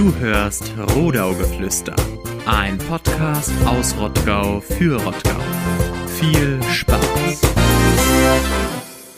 Du 0.00 0.14
hörst 0.14 0.72
Rodaugeflüster, 0.96 1.94
ein 2.46 2.78
Podcast 2.78 3.52
aus 3.66 3.94
Rottgau 3.98 4.58
für 4.58 4.98
Rottgau. 4.98 5.38
Viel 6.18 6.58
Spaß! 6.72 7.42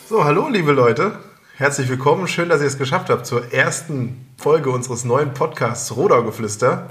So, 0.09 0.25
hallo 0.25 0.49
liebe 0.49 0.73
Leute, 0.73 1.21
herzlich 1.55 1.89
willkommen. 1.89 2.27
Schön, 2.27 2.49
dass 2.49 2.63
ihr 2.63 2.67
es 2.67 2.79
geschafft 2.79 3.11
habt 3.11 3.27
zur 3.27 3.53
ersten 3.53 4.27
Folge 4.37 4.71
unseres 4.71 5.05
neuen 5.05 5.33
Podcasts 5.35 5.95
Rodaugeflüster. 5.95 6.89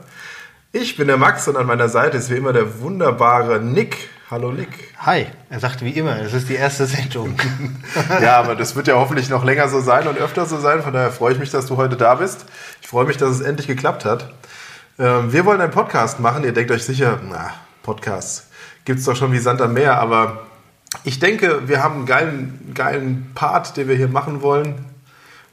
Ich 0.74 0.96
bin 0.96 1.08
der 1.08 1.18
Max 1.18 1.50
und 1.50 1.58
an 1.58 1.68
meiner 1.68 1.90
Seite 1.90 2.16
ist 2.18 2.30
wie 2.30 2.36
immer 2.36 2.54
der 2.54 2.80
wunderbare 2.80 3.60
Nick. 3.60 4.10
Hallo 4.30 4.54
Nick. 4.54 4.70
Hi, 5.00 5.28
er 5.50 5.60
sagt 5.60 5.84
wie 5.84 5.90
immer, 5.90 6.18
es 6.22 6.34
ist 6.34 6.48
die 6.48 6.56
erste 6.56 6.86
Sendung. 6.86 7.36
Ja, 8.22 8.40
aber 8.40 8.56
das 8.56 8.74
wird 8.78 8.88
ja 8.88 8.96
hoffentlich 8.96 9.30
noch 9.30 9.44
länger 9.44 9.68
so 9.68 9.82
sein 9.82 10.08
und 10.08 10.18
öfter 10.18 10.46
so 10.46 10.58
sein. 10.62 10.82
Von 10.82 10.94
daher 10.94 11.12
freue 11.12 11.34
ich 11.34 11.40
mich, 11.40 11.50
dass 11.50 11.66
du 11.66 11.76
heute 11.76 11.98
da 11.98 12.16
bist. 12.16 12.46
Ich 12.82 12.88
freue 12.88 13.06
mich, 13.06 13.18
dass 13.18 13.32
es 13.32 13.42
endlich 13.42 13.68
geklappt 13.68 14.06
hat. 14.06 14.34
Ähm, 14.98 15.34
Wir 15.34 15.44
wollen 15.46 15.60
einen 15.60 15.74
Podcast 15.74 16.22
machen. 16.22 16.46
Ihr 16.46 16.54
denkt 16.54 16.72
euch 16.72 16.86
sicher, 16.86 17.20
na, 17.30 17.52
Podcasts 17.84 18.48
gibt 18.86 19.00
es 19.00 19.06
doch 19.06 19.18
schon 19.18 19.34
wie 19.34 19.40
Sand 19.40 19.62
am 19.62 19.74
Meer. 19.74 20.00
Aber 20.00 20.48
ich 21.04 21.20
denke, 21.20 21.68
wir 21.68 21.84
haben 21.84 21.96
einen 21.96 22.06
geilen, 22.06 22.72
geilen 22.74 23.32
Part, 23.36 23.76
den 23.76 23.90
wir 23.90 23.98
hier 23.98 24.08
machen 24.08 24.42
wollen. 24.42 24.86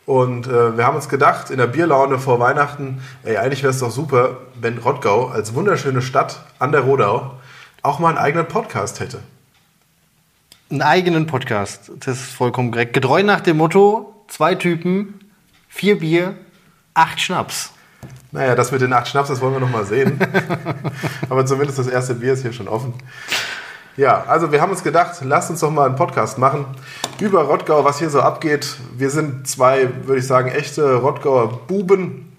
Und 0.09 0.47
äh, 0.47 0.75
wir 0.79 0.87
haben 0.87 0.97
uns 0.97 1.11
gedacht, 1.11 1.51
in 1.51 1.59
der 1.59 1.67
Bierlaune 1.67 2.19
vor 2.19 2.41
Weihnachten, 2.41 3.03
ey, 3.25 3.37
eigentlich 3.37 3.62
wäre 3.62 3.75
es 3.75 3.80
doch 3.80 3.91
super, 3.91 4.39
wenn 4.59 4.79
Rottgau 4.79 5.27
als 5.27 5.53
wunderschöne 5.53 6.01
Stadt 6.01 6.41
an 6.59 6.73
der 6.73 6.81
Rodau 6.81 7.33
auch 7.83 7.98
mal 7.98 8.09
einen 8.09 8.17
eigenen 8.17 8.48
Podcast 8.48 9.01
hätte. 9.01 9.21
Einen 10.71 10.81
eigenen 10.81 11.27
Podcast, 11.27 11.91
das 12.01 12.21
ist 12.21 12.31
vollkommen 12.31 12.71
korrekt. 12.71 12.95
Getreu 12.95 13.23
nach 13.23 13.43
dem 13.43 13.59
Motto, 13.59 14.25
zwei 14.29 14.55
Typen, 14.55 15.21
vier 15.69 15.98
Bier, 15.98 16.37
acht 16.95 17.20
Schnaps. 17.20 17.73
Naja, 18.33 18.55
das 18.55 18.73
mit 18.73 18.81
den 18.81 18.95
acht 18.95 19.09
Schnaps, 19.09 19.29
das 19.29 19.43
wollen 19.43 19.53
wir 19.53 19.61
noch 19.61 19.69
mal 19.69 19.84
sehen. 19.84 20.19
Aber 21.28 21.45
zumindest 21.45 21.81
das 21.81 21.87
erste 21.87 22.15
Bier 22.15 22.33
ist 22.33 22.41
hier 22.41 22.55
schon 22.55 22.69
offen. 22.69 22.95
Ja, 23.98 24.22
also 24.28 24.52
wir 24.52 24.60
haben 24.60 24.70
uns 24.70 24.84
gedacht, 24.84 25.16
lasst 25.24 25.50
uns 25.50 25.58
doch 25.58 25.72
mal 25.72 25.86
einen 25.86 25.96
Podcast 25.96 26.38
machen 26.38 26.66
über 27.18 27.42
Rottgau, 27.42 27.84
was 27.84 27.98
hier 27.98 28.10
so 28.10 28.20
abgeht. 28.20 28.77
Wir 28.96 29.10
sind 29.10 29.48
zwei, 29.48 29.88
würde 30.04 30.20
ich 30.20 30.27
sagen, 30.28 30.50
echte 30.50 30.94
Rottgauer 30.94 31.66
Buben, 31.66 32.32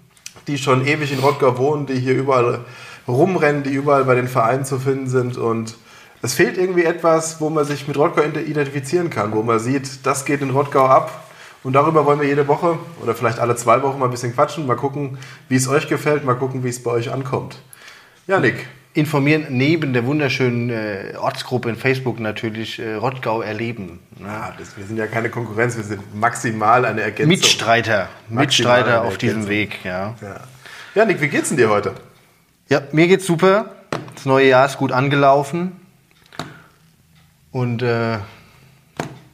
die 0.46 0.56
schon 0.56 0.86
ewig 0.86 1.12
in 1.12 1.18
Rottgau 1.18 1.58
wohnen, 1.58 1.84
die 1.84 2.00
hier 2.00 2.14
überall 2.14 2.60
rumrennen, 3.06 3.62
die 3.62 3.74
überall 3.74 4.06
bei 4.06 4.14
den 4.14 4.26
Vereinen 4.26 4.64
zu 4.64 4.78
finden 4.78 5.06
sind. 5.06 5.36
Und 5.36 5.76
es 6.22 6.32
fehlt 6.32 6.56
irgendwie 6.56 6.84
etwas, 6.84 7.42
wo 7.42 7.50
man 7.50 7.66
sich 7.66 7.86
mit 7.86 7.98
Rottgau 7.98 8.22
identifizieren 8.22 9.10
kann, 9.10 9.32
wo 9.32 9.42
man 9.42 9.58
sieht, 9.58 10.06
das 10.06 10.24
geht 10.24 10.40
in 10.40 10.48
Rottgau 10.48 10.86
ab. 10.86 11.26
Und 11.62 11.74
darüber 11.74 12.06
wollen 12.06 12.20
wir 12.20 12.26
jede 12.26 12.48
Woche 12.48 12.78
oder 13.02 13.14
vielleicht 13.14 13.38
alle 13.38 13.54
zwei 13.54 13.82
Wochen 13.82 13.98
mal 13.98 14.06
ein 14.06 14.10
bisschen 14.10 14.32
quatschen, 14.32 14.66
mal 14.66 14.76
gucken, 14.76 15.18
wie 15.50 15.56
es 15.56 15.68
euch 15.68 15.88
gefällt, 15.88 16.24
mal 16.24 16.36
gucken, 16.36 16.64
wie 16.64 16.70
es 16.70 16.82
bei 16.82 16.90
euch 16.90 17.12
ankommt. 17.12 17.58
Ja, 18.26 18.40
Nick. 18.40 18.66
Informieren 18.92 19.46
neben 19.50 19.92
der 19.92 20.04
wunderschönen 20.04 20.68
äh, 20.70 21.14
Ortsgruppe 21.16 21.68
in 21.68 21.76
Facebook 21.76 22.18
natürlich 22.18 22.80
äh, 22.80 22.94
Rottgau 22.94 23.40
erleben. 23.40 24.00
Ne? 24.18 24.28
Ah, 24.28 24.52
das, 24.58 24.76
wir 24.76 24.84
sind 24.84 24.96
ja 24.96 25.06
keine 25.06 25.30
Konkurrenz, 25.30 25.76
wir 25.76 25.84
sind 25.84 26.14
maximal 26.14 26.84
eine 26.84 27.02
Ergänzung. 27.02 27.28
Mitstreiter, 27.28 28.08
Maximal 28.28 28.78
Mitstreiter 28.80 29.02
auf 29.02 29.16
diesem. 29.16 29.48
Weg, 29.48 29.78
ja. 29.84 30.16
Ja. 30.20 30.40
ja, 30.96 31.04
Nick, 31.04 31.20
wie 31.20 31.28
geht's 31.28 31.50
denn 31.50 31.56
dir 31.56 31.70
heute? 31.70 31.94
Ja, 32.68 32.82
mir 32.90 33.06
geht's 33.06 33.26
super. 33.26 33.76
Das 34.16 34.26
neue 34.26 34.48
Jahr 34.48 34.66
ist 34.66 34.76
gut 34.76 34.90
angelaufen. 34.90 35.72
Und 37.52 37.82
äh, 37.82 38.16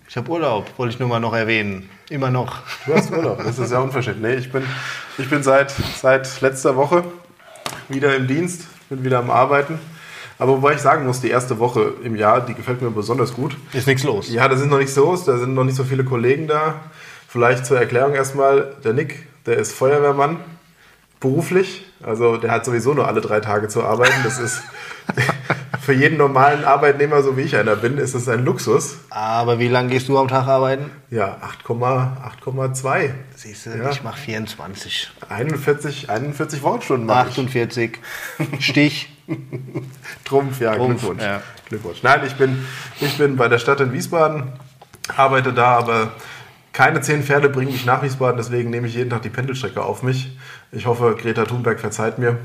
ich 0.07 0.17
habe 0.17 0.31
Urlaub, 0.31 0.71
wollte 0.77 0.95
ich 0.95 1.01
nur 1.01 1.09
mal 1.09 1.21
noch 1.21 1.34
erwähnen. 1.34 1.89
Immer 2.09 2.31
noch. 2.31 2.59
Du 2.84 2.95
hast 2.95 3.11
Urlaub, 3.11 3.43
das 3.43 3.59
ist 3.59 3.73
ja 3.73 3.79
unverschämt. 3.79 4.21
Nee, 4.21 4.34
ich 4.34 4.53
bin, 4.53 4.62
ich 5.19 5.29
bin 5.29 5.43
seit, 5.43 5.71
seit 5.71 6.41
letzter 6.43 6.77
Woche 6.77 7.05
wieder 7.89 8.15
im 8.15 8.27
Dienst, 8.27 8.67
bin 8.89 9.05
wieder 9.05 9.19
am 9.19 9.31
Arbeiten. 9.31 9.79
Aber 10.39 10.53
wobei 10.53 10.75
ich 10.75 10.81
sagen 10.81 11.06
muss, 11.06 11.20
die 11.20 11.31
erste 11.31 11.59
Woche 11.59 11.95
im 12.03 12.15
Jahr, 12.15 12.45
die 12.45 12.55
gefällt 12.55 12.83
mir 12.83 12.91
besonders 12.91 13.33
gut. 13.33 13.56
Ist 13.72 13.87
nichts 13.87 14.05
los. 14.05 14.31
Ja, 14.31 14.49
da 14.49 14.56
sind 14.56 14.71
noch 14.71 14.78
nicht 14.78 14.93
so, 14.93 15.16
da 15.16 15.38
sind 15.38 15.55
noch 15.55 15.65
nicht 15.65 15.77
so 15.77 15.84
viele 15.84 16.05
Kollegen 16.05 16.47
da. 16.47 16.81
Vielleicht 17.28 17.65
zur 17.65 17.78
Erklärung 17.78 18.15
erstmal, 18.15 18.75
der 18.84 18.93
Nick, 18.93 19.27
der 19.47 19.56
ist 19.56 19.72
Feuerwehrmann, 19.72 20.38
beruflich. 21.21 21.87
Also 22.03 22.37
der 22.37 22.50
hat 22.50 22.65
sowieso 22.65 22.93
nur 22.93 23.09
alle 23.09 23.21
drei 23.21 23.41
Tage 23.41 23.69
zu 23.69 23.83
arbeiten. 23.83 24.15
Das 24.25 24.38
ist 24.38 24.60
für 25.86 25.92
jeden 25.94 26.19
normalen 26.19 26.64
Arbeitnehmer, 26.64 27.22
so 27.22 27.36
wie 27.36 27.42
ich 27.42 27.56
einer 27.56 27.76
bin, 27.76 27.97
ist 27.97 28.14
es 28.14 28.28
ein 28.28 28.44
Luxus. 28.44 28.97
Aber 29.08 29.58
wie 29.58 29.69
lange 29.69 29.88
gehst 29.91 30.08
du 30.08 30.19
am 30.19 30.28
Tag 30.28 30.47
arbeiten? 30.47 30.91
Ja, 31.10 31.38
8,2. 31.64 33.10
Siehst 33.34 33.66
du, 33.66 33.70
Ja. 33.70 33.91
ich 33.91 34.02
mache 34.02 34.19
24. 34.20 35.10
41, 35.28 36.10
41 36.10 36.62
Wochenstunden 36.62 37.06
mache 37.06 37.28
ich. 37.28 37.38
48. 37.38 37.98
Stich. 38.58 39.08
Trumpf, 40.24 40.60
ja, 40.60 40.74
Trumpf, 40.74 41.00
Glückwunsch. 41.00 41.22
ja. 41.22 41.41
Glückwunsch. 41.69 42.03
Nein, 42.03 42.20
ich 42.26 42.34
bin, 42.34 42.64
ich 43.00 43.16
bin 43.16 43.36
bei 43.36 43.48
der 43.48 43.58
Stadt 43.58 43.80
in 43.80 43.92
Wiesbaden, 43.92 44.44
arbeite 45.16 45.53
da, 45.53 45.76
aber 45.78 46.12
keine 46.72 47.00
zehn 47.00 47.22
Pferde 47.22 47.48
bringen 47.48 47.72
mich 47.72 47.86
nach 47.86 48.03
Wiesbaden, 48.03 48.36
deswegen 48.36 48.70
nehme 48.70 48.86
ich 48.86 48.94
jeden 48.94 49.10
Tag 49.10 49.22
die 49.22 49.30
Pendelstrecke 49.30 49.82
auf 49.82 50.03
mich. 50.03 50.36
Ich 50.72 50.86
hoffe, 50.86 51.16
Greta 51.20 51.44
Thunberg 51.44 51.80
verzeiht 51.80 52.18
mir, 52.18 52.38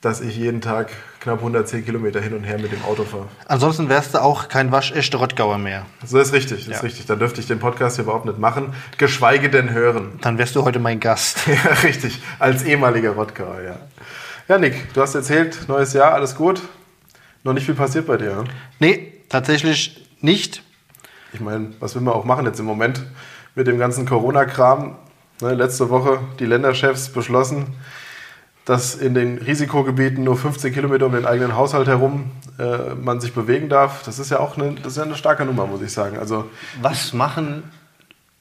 dass 0.00 0.20
ich 0.20 0.36
jeden 0.36 0.60
Tag 0.60 0.90
knapp 1.20 1.38
110 1.38 1.84
Kilometer 1.84 2.20
hin 2.20 2.34
und 2.34 2.44
her 2.44 2.58
mit 2.58 2.70
dem 2.70 2.82
Auto 2.84 3.04
fahre. 3.04 3.26
Ansonsten 3.46 3.88
wärst 3.88 4.14
du 4.14 4.22
auch 4.22 4.48
kein 4.48 4.70
waschechter 4.70 5.18
Rottgauer 5.18 5.58
mehr. 5.58 5.84
So 6.04 6.18
ist 6.18 6.32
richtig, 6.32 6.60
ist 6.68 6.74
Ja. 6.76 6.80
richtig. 6.80 7.06
Dann 7.06 7.18
dürfte 7.18 7.40
ich 7.40 7.46
den 7.46 7.58
Podcast 7.58 7.96
hier 7.96 8.04
überhaupt 8.04 8.26
nicht 8.26 8.38
machen, 8.38 8.74
geschweige 8.98 9.50
denn 9.50 9.70
hören. 9.70 10.18
Dann 10.20 10.38
wärst 10.38 10.54
du 10.54 10.64
heute 10.64 10.78
mein 10.78 11.00
Gast. 11.00 11.38
Ja, 11.48 11.72
richtig. 11.82 12.20
Als 12.38 12.62
ehemaliger 12.62 13.10
Rottgauer, 13.12 13.60
ja. 13.62 13.76
Ja, 14.48 14.58
Nick, 14.58 14.92
du 14.94 15.00
hast 15.00 15.14
erzählt, 15.14 15.66
neues 15.68 15.92
Jahr, 15.92 16.12
alles 16.14 16.36
gut. 16.36 16.60
Noch 17.42 17.52
nicht 17.52 17.64
viel 17.66 17.74
passiert 17.74 18.06
bei 18.06 18.16
dir. 18.16 18.36
Ne? 18.36 18.44
Nee, 18.78 19.12
tatsächlich 19.28 20.06
nicht. 20.20 20.62
Ich 21.32 21.40
meine, 21.40 21.72
was 21.80 21.94
will 21.94 22.02
man 22.02 22.14
auch 22.14 22.24
machen 22.24 22.46
jetzt 22.46 22.60
im 22.60 22.66
Moment 22.66 23.02
mit 23.54 23.66
dem 23.66 23.78
ganzen 23.78 24.06
Corona-Kram? 24.06 24.96
Ne, 25.42 25.54
letzte 25.54 25.90
Woche 25.90 26.20
die 26.38 26.46
Länderchefs 26.46 27.08
beschlossen, 27.10 27.66
dass 28.66 28.96
in 28.96 29.14
den 29.14 29.38
Risikogebieten 29.38 30.24
nur 30.24 30.36
15 30.36 30.74
Kilometer 30.74 31.06
um 31.06 31.12
den 31.12 31.24
eigenen 31.24 31.54
Haushalt 31.54 31.86
herum 31.86 32.32
äh, 32.58 32.94
man 32.96 33.20
sich 33.20 33.32
bewegen 33.32 33.68
darf. 33.68 34.02
Das 34.02 34.18
ist 34.18 34.30
ja 34.30 34.40
auch 34.40 34.58
eine, 34.58 34.74
das 34.74 34.88
ist 34.92 34.96
ja 34.98 35.04
eine 35.04 35.14
starke 35.14 35.44
Nummer, 35.44 35.66
muss 35.66 35.80
ich 35.82 35.92
sagen. 35.92 36.18
Also 36.18 36.50
Was 36.82 37.12
machen 37.12 37.62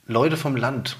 Leute 0.07 0.35
vom 0.35 0.55
Land, 0.55 0.97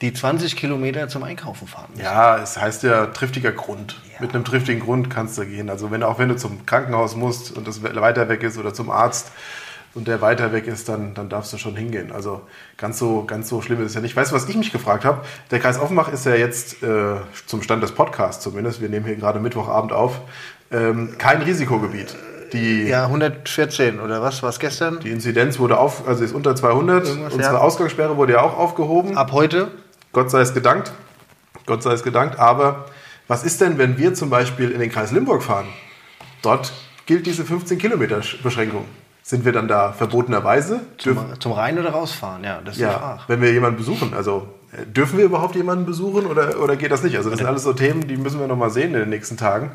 die 0.00 0.14
20 0.14 0.56
Kilometer 0.56 1.08
zum 1.08 1.22
Einkaufen 1.22 1.68
fahren 1.68 1.88
müssen? 1.90 2.02
Ja, 2.02 2.38
es 2.38 2.58
heißt 2.58 2.82
ja 2.82 3.06
triftiger 3.06 3.52
Grund. 3.52 4.00
Mit 4.20 4.34
einem 4.34 4.44
triftigen 4.44 4.80
Grund 4.80 5.10
kannst 5.10 5.36
du 5.36 5.44
gehen. 5.44 5.68
Also 5.68 5.90
wenn 5.90 6.02
auch 6.02 6.18
wenn 6.18 6.30
du 6.30 6.36
zum 6.36 6.64
Krankenhaus 6.64 7.14
musst 7.14 7.54
und 7.54 7.68
das 7.68 7.82
weiter 7.82 8.30
weg 8.30 8.42
ist 8.42 8.56
oder 8.56 8.72
zum 8.72 8.90
Arzt 8.90 9.32
und 9.94 10.08
der 10.08 10.20
weiter 10.20 10.52
weg 10.52 10.66
ist, 10.66 10.88
dann, 10.88 11.14
dann 11.14 11.28
darfst 11.28 11.52
du 11.52 11.58
schon 11.58 11.76
hingehen. 11.76 12.12
Also 12.12 12.42
ganz 12.78 12.98
so, 12.98 13.24
ganz 13.24 13.48
so 13.48 13.60
schlimm 13.60 13.80
ist 13.80 13.88
es 13.88 13.94
ja 13.94 14.00
nicht. 14.00 14.16
Weißt 14.16 14.30
du, 14.32 14.36
was 14.36 14.48
ich 14.48 14.56
mich 14.56 14.72
gefragt 14.72 15.04
habe? 15.04 15.20
Der 15.50 15.60
Kreis 15.60 15.78
Offenbach 15.78 16.12
ist 16.12 16.24
ja 16.26 16.34
jetzt 16.34 16.82
äh, 16.82 17.16
zum 17.46 17.62
Stand 17.62 17.82
des 17.82 17.92
Podcasts 17.92 18.42
zumindest, 18.42 18.80
wir 18.80 18.88
nehmen 18.88 19.04
hier 19.06 19.16
gerade 19.16 19.40
Mittwochabend 19.40 19.92
auf, 19.92 20.20
ähm, 20.70 21.16
kein 21.18 21.42
Risikogebiet. 21.42 22.16
Die, 22.52 22.84
Ja, 22.84 23.04
114 23.04 24.00
oder 24.00 24.22
was? 24.22 24.42
Was 24.42 24.58
gestern? 24.58 25.00
die 25.00 25.10
Inzidenz 25.10 25.58
wurde 25.58 25.78
auf, 25.78 26.06
also 26.06 26.22
ist 26.22 26.34
unter 26.34 26.54
200. 26.54 27.06
Irgendwas, 27.06 27.32
Unsere 27.34 27.54
ja. 27.54 27.60
Ausgangssperre 27.60 28.16
wurde 28.16 28.34
ja 28.34 28.42
auch 28.42 28.58
aufgehoben. 28.58 29.16
Ab 29.16 29.32
heute? 29.32 29.70
Gott 30.12 30.30
sei 30.30 30.40
es 30.40 30.52
gedankt. 30.52 30.92
Gott 31.64 31.82
sei 31.82 31.92
es 31.92 32.02
gedankt. 32.02 32.38
Aber 32.38 32.86
was 33.28 33.44
ist 33.44 33.60
denn, 33.60 33.78
wenn 33.78 33.96
wir 33.96 34.12
zum 34.14 34.28
Beispiel 34.28 34.70
in 34.70 34.80
den 34.80 34.90
Kreis 34.90 35.12
Limburg 35.12 35.42
fahren? 35.42 35.66
Dort 36.42 36.72
gilt 37.06 37.26
diese 37.26 37.44
15 37.44 37.78
Kilometer 37.78 38.20
Beschränkung. 38.42 38.84
Sind 39.22 39.44
wir 39.44 39.52
dann 39.52 39.68
da 39.68 39.92
verbotenerweise? 39.92 40.80
Zum, 40.98 41.18
zum 41.38 41.52
Rein- 41.52 41.78
oder 41.78 41.90
rausfahren? 41.90 42.42
Ja, 42.42 42.60
das 42.64 42.74
ist 42.74 42.80
die 42.80 42.84
ja, 42.84 42.98
Frage. 42.98 43.22
wenn 43.28 43.40
wir 43.40 43.52
jemanden 43.52 43.76
besuchen. 43.76 44.14
Also 44.14 44.48
äh, 44.72 44.84
dürfen 44.84 45.16
wir 45.16 45.24
überhaupt 45.24 45.54
jemanden 45.54 45.86
besuchen 45.86 46.26
oder, 46.26 46.60
oder 46.60 46.76
geht 46.76 46.90
das 46.90 47.02
nicht? 47.02 47.16
Also 47.16 47.30
das 47.30 47.38
sind 47.38 47.46
alles 47.46 47.62
so 47.62 47.72
Themen, 47.72 48.08
die 48.08 48.16
müssen 48.16 48.40
wir 48.40 48.48
noch 48.48 48.56
mal 48.56 48.70
sehen 48.70 48.94
in 48.94 49.00
den 49.00 49.10
nächsten 49.10 49.36
Tagen, 49.36 49.70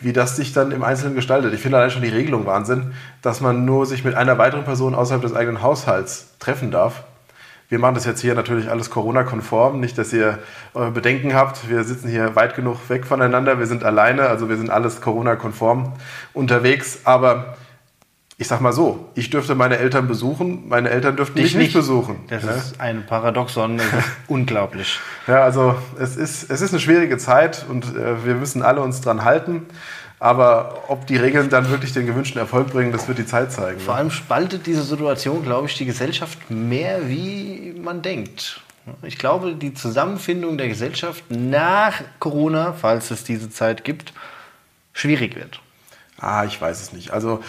wie 0.00 0.12
das 0.12 0.36
sich 0.36 0.52
dann 0.52 0.70
im 0.70 0.84
Einzelnen 0.84 1.14
gestaltet. 1.14 1.54
Ich 1.54 1.60
finde 1.60 1.78
allein 1.78 1.90
schon 1.90 2.02
die 2.02 2.08
Regelung 2.08 2.44
Wahnsinn, 2.44 2.92
dass 3.22 3.40
man 3.40 3.64
nur 3.64 3.86
sich 3.86 4.04
mit 4.04 4.14
einer 4.14 4.36
weiteren 4.36 4.64
Person 4.64 4.94
außerhalb 4.94 5.22
des 5.22 5.34
eigenen 5.34 5.62
Haushalts 5.62 6.34
treffen 6.38 6.70
darf. 6.70 7.04
Wir 7.70 7.78
machen 7.78 7.94
das 7.94 8.04
jetzt 8.04 8.20
hier 8.20 8.34
natürlich 8.34 8.70
alles 8.70 8.90
Corona-konform. 8.90 9.80
Nicht, 9.80 9.96
dass 9.96 10.12
ihr 10.12 10.38
eure 10.74 10.90
Bedenken 10.90 11.34
habt. 11.34 11.70
Wir 11.70 11.82
sitzen 11.82 12.08
hier 12.08 12.36
weit 12.36 12.54
genug 12.54 12.76
weg 12.90 13.06
voneinander. 13.06 13.58
Wir 13.58 13.66
sind 13.66 13.82
alleine, 13.82 14.28
also 14.28 14.50
wir 14.50 14.58
sind 14.58 14.68
alles 14.68 15.00
Corona-konform 15.00 15.94
unterwegs. 16.34 17.00
Aber 17.04 17.56
ich 18.36 18.48
sag 18.48 18.60
mal 18.60 18.72
so, 18.72 19.08
ich 19.14 19.30
dürfte 19.30 19.54
meine 19.54 19.78
Eltern 19.78 20.08
besuchen, 20.08 20.68
meine 20.68 20.90
Eltern 20.90 21.16
dürften 21.16 21.34
mich 21.40 21.50
Dich 21.52 21.54
nicht 21.54 21.66
nicht. 21.68 21.74
besuchen. 21.74 22.16
Das 22.28 22.42
Ja? 22.44 22.50
ist 22.52 22.80
ein 22.80 23.06
Paradoxon, 23.06 23.78
das 23.78 23.86
ist 23.86 24.10
unglaublich. 24.26 24.98
Ja, 25.26 25.44
also 25.44 25.76
es 26.00 26.16
ist, 26.16 26.50
es 26.50 26.60
ist 26.60 26.72
eine 26.72 26.80
schwierige 26.80 27.16
Zeit 27.18 27.64
und 27.68 27.84
äh, 27.96 28.24
wir 28.24 28.34
müssen 28.34 28.62
alle 28.62 28.80
uns 28.80 29.00
dran 29.00 29.24
halten. 29.24 29.66
Aber 30.20 30.84
ob 30.88 31.06
die 31.06 31.16
Regeln 31.16 31.50
dann 31.50 31.68
wirklich 31.70 31.92
den 31.92 32.06
gewünschten 32.06 32.40
Erfolg 32.40 32.68
bringen, 32.70 32.92
das 32.92 33.08
wird 33.08 33.18
die 33.18 33.26
Zeit 33.26 33.52
zeigen. 33.52 33.78
Vor 33.80 33.94
Ne? 33.94 33.98
allem 34.00 34.10
spaltet 34.10 34.66
diese 34.66 34.82
Situation, 34.82 35.42
glaube 35.42 35.66
ich, 35.68 35.76
die 35.76 35.84
Gesellschaft 35.84 36.50
mehr, 36.50 37.08
wie 37.08 37.74
man 37.82 38.00
denkt. 38.00 38.60
Ich 39.02 39.18
glaube, 39.18 39.54
die 39.54 39.74
Zusammenfindung 39.74 40.56
der 40.56 40.68
Gesellschaft 40.68 41.24
nach 41.30 41.94
Corona, 42.20 42.72
falls 42.72 43.10
es 43.10 43.24
diese 43.24 43.50
Zeit 43.50 43.84
gibt, 43.84 44.12
schwierig 44.92 45.36
wird. 45.36 45.60
Ah, 46.18 46.44
ich 46.44 46.58
weiß 46.60 46.80
es 46.80 46.92
nicht. 46.92 47.10
Also 47.10 47.40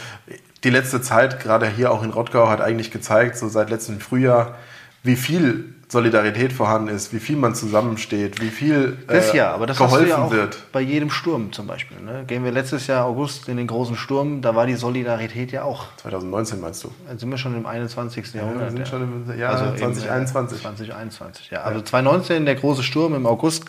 die 0.66 0.72
letzte 0.72 1.00
Zeit, 1.00 1.40
gerade 1.40 1.68
hier 1.70 1.92
auch 1.92 2.04
in 2.04 2.10
Rottgau, 2.10 2.50
hat 2.50 2.60
eigentlich 2.60 2.92
gezeigt, 2.92 3.38
so 3.38 3.48
seit 3.48 3.70
letztem 3.70 4.00
Frühjahr, 4.00 4.56
wie 5.04 5.16
viel 5.16 5.76
Solidarität 5.88 6.52
vorhanden 6.52 6.88
ist, 6.88 7.14
wie 7.14 7.20
viel 7.20 7.36
man 7.38 7.54
zusammensteht, 7.54 8.42
wie 8.42 8.50
viel 8.50 8.98
äh, 9.08 9.14
Das 9.14 9.34
ja, 9.34 9.54
aber 9.54 9.68
das 9.68 9.78
geholfen 9.78 10.10
ja 10.10 10.18
auch 10.18 10.32
wird. 10.32 10.58
bei 10.72 10.82
jedem 10.82 11.12
Sturm 11.12 11.52
zum 11.52 11.68
Beispiel. 11.68 11.98
Ne? 12.02 12.24
Gehen 12.26 12.44
wir 12.44 12.52
letztes 12.52 12.88
Jahr 12.88 13.06
August 13.06 13.48
in 13.48 13.58
den 13.58 13.68
großen 13.68 13.96
Sturm, 13.96 14.42
da 14.42 14.56
war 14.56 14.66
die 14.66 14.74
Solidarität 14.74 15.52
ja 15.52 15.64
auch. 15.64 15.86
2019 15.98 16.60
meinst 16.60 16.84
du? 16.84 16.92
Dann 17.08 17.20
sind 17.20 17.30
wir 17.30 17.38
schon 17.38 17.56
im 17.56 17.68
21. 17.68 18.34
Jahrhundert. 18.34 18.64
wir 18.64 18.72
sind 18.72 18.80
ja. 18.80 18.86
schon 18.88 19.04
im 19.04 19.40
Jahr 19.40 19.54
Also 19.54 19.66
im, 19.66 19.76
äh, 19.76 19.78
2021. 19.78 20.62
2021, 20.62 21.52
ja. 21.52 21.62
Also 21.62 21.82
2019, 21.82 22.46
der 22.46 22.56
große 22.56 22.82
Sturm 22.82 23.14
im 23.14 23.28
August, 23.28 23.66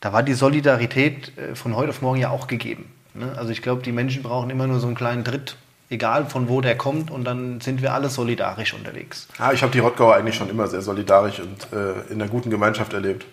da 0.00 0.12
war 0.12 0.24
die 0.24 0.34
Solidarität 0.34 1.38
äh, 1.38 1.54
von 1.54 1.76
heute 1.76 1.90
auf 1.90 2.02
morgen 2.02 2.18
ja 2.18 2.30
auch 2.30 2.48
gegeben. 2.48 2.90
Ne? 3.14 3.32
Also 3.36 3.52
ich 3.52 3.62
glaube, 3.62 3.82
die 3.82 3.92
Menschen 3.92 4.24
brauchen 4.24 4.50
immer 4.50 4.66
nur 4.66 4.80
so 4.80 4.88
einen 4.88 4.96
kleinen 4.96 5.24
Tritt, 5.24 5.56
egal 5.90 6.26
von 6.26 6.48
wo 6.48 6.60
der 6.60 6.76
kommt, 6.76 7.10
und 7.10 7.24
dann 7.24 7.60
sind 7.60 7.82
wir 7.82 7.92
alle 7.92 8.08
solidarisch 8.08 8.74
unterwegs. 8.74 9.28
Ah, 9.38 9.52
ich 9.52 9.62
habe 9.62 9.72
die 9.72 9.78
Rottgauer 9.78 10.14
eigentlich 10.14 10.36
schon 10.36 10.50
immer 10.50 10.66
sehr 10.66 10.82
solidarisch 10.82 11.40
und 11.40 11.72
äh, 11.72 12.12
in 12.12 12.20
einer 12.20 12.30
guten 12.30 12.50
Gemeinschaft 12.50 12.92
erlebt. 12.92 13.26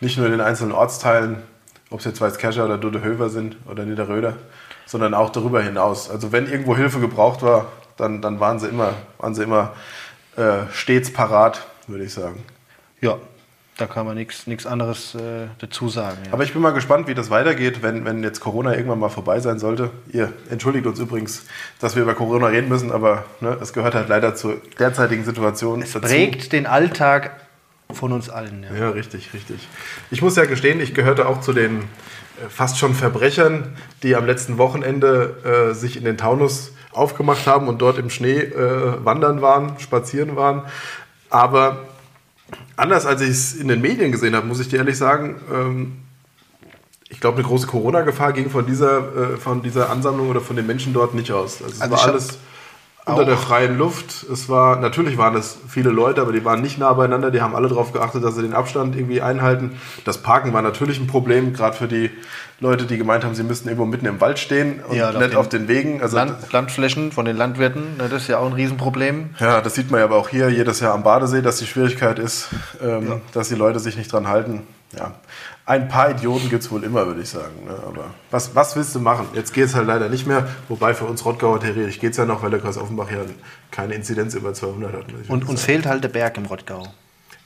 Nicht 0.00 0.16
nur 0.16 0.26
in 0.26 0.32
den 0.32 0.40
einzelnen 0.40 0.72
Ortsteilen, 0.72 1.42
ob 1.90 2.00
es 2.00 2.04
jetzt 2.06 2.20
Weißkescher 2.20 2.64
oder 2.64 2.78
Dudehöver 2.78 3.28
sind 3.28 3.56
oder 3.70 3.84
Niederröder, 3.84 4.36
sondern 4.86 5.14
auch 5.14 5.30
darüber 5.30 5.62
hinaus. 5.62 6.10
Also 6.10 6.32
wenn 6.32 6.50
irgendwo 6.50 6.76
Hilfe 6.76 6.98
gebraucht 6.98 7.42
war, 7.42 7.66
dann, 7.96 8.20
dann 8.20 8.40
waren 8.40 8.58
sie 8.58 8.68
immer, 8.68 8.94
waren 9.18 9.34
sie 9.34 9.42
immer 9.42 9.72
äh, 10.36 10.66
stets 10.72 11.12
parat, 11.12 11.66
würde 11.86 12.04
ich 12.04 12.12
sagen. 12.12 12.42
Ja, 13.00 13.18
da 13.82 13.92
kann 13.92 14.06
man 14.06 14.16
nichts 14.16 14.64
anderes 14.64 15.16
äh, 15.16 15.48
dazu 15.58 15.88
sagen. 15.88 16.18
Ja. 16.26 16.32
Aber 16.32 16.44
ich 16.44 16.52
bin 16.52 16.62
mal 16.62 16.70
gespannt, 16.70 17.08
wie 17.08 17.14
das 17.14 17.30
weitergeht, 17.30 17.82
wenn, 17.82 18.04
wenn 18.04 18.22
jetzt 18.22 18.38
Corona 18.38 18.76
irgendwann 18.76 19.00
mal 19.00 19.08
vorbei 19.08 19.40
sein 19.40 19.58
sollte. 19.58 19.90
Ihr 20.12 20.32
entschuldigt 20.50 20.86
uns 20.86 21.00
übrigens, 21.00 21.46
dass 21.80 21.96
wir 21.96 22.04
über 22.04 22.14
Corona 22.14 22.46
reden 22.46 22.68
müssen, 22.68 22.92
aber 22.92 23.24
ne, 23.40 23.58
es 23.60 23.72
gehört 23.72 23.96
halt 23.96 24.08
leider 24.08 24.36
zur 24.36 24.60
derzeitigen 24.78 25.24
Situation 25.24 25.82
es 25.82 25.92
prägt 25.92 26.52
den 26.52 26.66
Alltag 26.66 27.32
von 27.92 28.12
uns 28.12 28.30
allen. 28.30 28.64
Ja. 28.70 28.84
Ja, 28.84 28.90
richtig, 28.90 29.34
richtig. 29.34 29.68
Ich 30.12 30.22
muss 30.22 30.36
ja 30.36 30.44
gestehen, 30.44 30.80
ich 30.80 30.94
gehörte 30.94 31.26
auch 31.26 31.40
zu 31.40 31.52
den 31.52 31.80
äh, 31.80 32.48
fast 32.48 32.78
schon 32.78 32.94
Verbrechern, 32.94 33.76
die 34.04 34.14
am 34.14 34.26
letzten 34.26 34.58
Wochenende 34.58 35.70
äh, 35.72 35.74
sich 35.74 35.96
in 35.96 36.04
den 36.04 36.16
Taunus 36.16 36.72
aufgemacht 36.92 37.48
haben 37.48 37.66
und 37.66 37.82
dort 37.82 37.98
im 37.98 38.10
Schnee 38.10 38.38
äh, 38.38 39.04
wandern 39.04 39.42
waren, 39.42 39.80
spazieren 39.80 40.36
waren. 40.36 40.62
Aber 41.30 41.78
anders 42.82 43.06
als 43.06 43.20
ich 43.20 43.30
es 43.30 43.54
in 43.54 43.68
den 43.68 43.80
Medien 43.80 44.12
gesehen 44.12 44.34
habe, 44.34 44.46
muss 44.46 44.60
ich 44.60 44.68
dir 44.68 44.78
ehrlich 44.78 44.98
sagen, 44.98 45.40
ähm, 45.52 45.92
ich 47.08 47.20
glaube, 47.20 47.38
eine 47.38 47.46
große 47.46 47.66
Corona-Gefahr 47.66 48.32
ging 48.32 48.50
von 48.50 48.66
dieser, 48.66 49.34
äh, 49.34 49.36
von 49.36 49.62
dieser 49.62 49.90
Ansammlung 49.90 50.28
oder 50.28 50.40
von 50.40 50.56
den 50.56 50.66
Menschen 50.66 50.92
dort 50.92 51.14
nicht 51.14 51.30
aus. 51.30 51.62
Also 51.62 51.74
es 51.74 51.80
Also 51.80 51.94
ich 51.94 52.00
war 52.00 52.06
hab 52.06 52.08
alles 52.14 52.38
unter 53.04 53.24
der 53.24 53.36
freien 53.36 53.78
Luft. 53.78 54.24
Es 54.32 54.48
war, 54.48 54.76
natürlich 54.76 55.18
waren 55.18 55.34
es 55.34 55.58
viele 55.68 55.90
Leute, 55.90 56.20
aber 56.20 56.32
die 56.32 56.44
waren 56.44 56.60
nicht 56.60 56.78
nah 56.78 56.92
beieinander. 56.92 57.30
Die 57.30 57.40
haben 57.40 57.54
alle 57.56 57.68
darauf 57.68 57.92
geachtet, 57.92 58.22
dass 58.22 58.36
sie 58.36 58.42
den 58.42 58.54
Abstand 58.54 58.94
irgendwie 58.94 59.20
einhalten. 59.20 59.78
Das 60.04 60.18
Parken 60.18 60.52
war 60.52 60.62
natürlich 60.62 61.00
ein 61.00 61.08
Problem, 61.08 61.52
gerade 61.52 61.76
für 61.76 61.88
die 61.88 62.10
Leute, 62.60 62.84
die 62.84 62.96
gemeint 62.96 63.24
haben, 63.24 63.34
sie 63.34 63.42
müssten 63.42 63.68
irgendwo 63.68 63.86
mitten 63.86 64.06
im 64.06 64.20
Wald 64.20 64.38
stehen 64.38 64.80
und 64.88 64.94
Ja, 64.96 65.10
nicht 65.10 65.32
den 65.32 65.36
auf 65.36 65.48
den 65.48 65.66
Wegen. 65.66 66.00
Also 66.00 66.16
Land, 66.16 66.52
Landflächen 66.52 67.10
von 67.10 67.24
den 67.24 67.36
Landwirten, 67.36 67.96
ne, 67.96 68.08
das 68.08 68.22
ist 68.22 68.28
ja 68.28 68.38
auch 68.38 68.46
ein 68.46 68.52
Riesenproblem. 68.52 69.30
ja, 69.40 69.60
das 69.60 69.74
sieht 69.74 69.90
man 69.90 69.98
ja 69.98 70.04
aber 70.04 70.16
auch 70.16 70.28
hier 70.28 70.48
jedes 70.48 70.78
Jahr 70.78 70.94
am 70.94 71.02
Badesee, 71.02 71.42
dass 71.42 71.56
die 71.56 71.66
Schwierigkeit 71.66 72.20
ist, 72.20 72.50
ähm, 72.80 73.20
dass 73.32 73.48
die 73.48 73.56
Leute 73.56 73.80
sich 73.80 73.96
nicht 73.96 74.12
dran 74.12 74.28
halten. 74.28 74.62
Ja, 74.96 75.14
ein 75.64 75.88
paar 75.88 76.10
Idioten 76.10 76.48
gibt 76.48 76.64
es 76.64 76.70
wohl 76.70 76.82
immer, 76.82 77.06
würde 77.06 77.22
ich 77.22 77.28
sagen. 77.28 77.64
Ne? 77.64 77.74
Aber 77.86 78.06
was, 78.30 78.54
was 78.54 78.74
willst 78.74 78.94
du 78.94 79.00
machen? 79.00 79.28
Jetzt 79.32 79.54
geht 79.54 79.66
es 79.66 79.74
halt 79.74 79.86
leider 79.86 80.08
nicht 80.08 80.26
mehr. 80.26 80.48
Wobei 80.68 80.92
für 80.92 81.04
uns 81.04 81.24
Rottgauer 81.24 81.60
theoretisch 81.60 82.00
geht 82.00 82.12
es 82.12 82.16
ja 82.16 82.24
noch, 82.24 82.42
weil 82.42 82.50
der 82.50 82.60
Kreis 82.60 82.76
Offenbach 82.76 83.10
ja 83.10 83.18
keine 83.70 83.94
Inzidenz 83.94 84.34
über 84.34 84.52
200 84.54 84.92
hat. 84.92 85.04
Und 85.28 85.48
uns 85.48 85.62
fehlt 85.62 85.86
halt 85.86 86.02
der 86.02 86.08
Berg 86.08 86.36
im 86.36 86.46
Rottgau. 86.46 86.82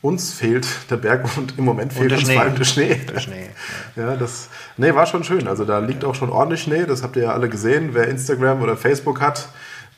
uns 0.00 0.32
fehlt 0.32 0.66
der 0.90 0.96
Berg 0.96 1.26
und 1.36 1.58
im 1.58 1.64
Moment 1.64 1.92
fehlt 1.92 2.12
uns 2.12 2.30
vor 2.30 2.40
allem 2.40 2.56
der 2.56 2.64
Schnee. 2.64 2.94
Der 3.12 3.20
Schnee. 3.20 3.48
Ja, 3.96 4.16
das 4.16 4.48
nee, 4.78 4.94
war 4.94 5.06
schon 5.06 5.24
schön. 5.24 5.46
Also 5.46 5.64
da 5.64 5.78
liegt 5.80 6.04
auch 6.04 6.14
schon 6.14 6.30
ordentlich 6.30 6.62
Schnee, 6.62 6.84
das 6.86 7.02
habt 7.02 7.16
ihr 7.16 7.24
ja 7.24 7.32
alle 7.32 7.50
gesehen. 7.50 7.90
Wer 7.92 8.08
Instagram 8.08 8.62
oder 8.62 8.76
Facebook 8.76 9.20
hat, 9.20 9.48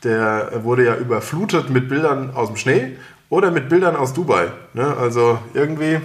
der 0.02 0.64
wurde 0.64 0.84
ja 0.84 0.96
überflutet 0.96 1.70
mit 1.70 1.88
Bildern 1.88 2.30
aus 2.34 2.48
dem 2.48 2.56
Schnee 2.56 2.96
oder 3.28 3.50
mit 3.50 3.68
Bildern 3.68 3.96
aus 3.96 4.14
Dubai. 4.14 4.48
Ne? 4.74 4.96
Also 4.96 5.38
irgendwie, 5.54 6.00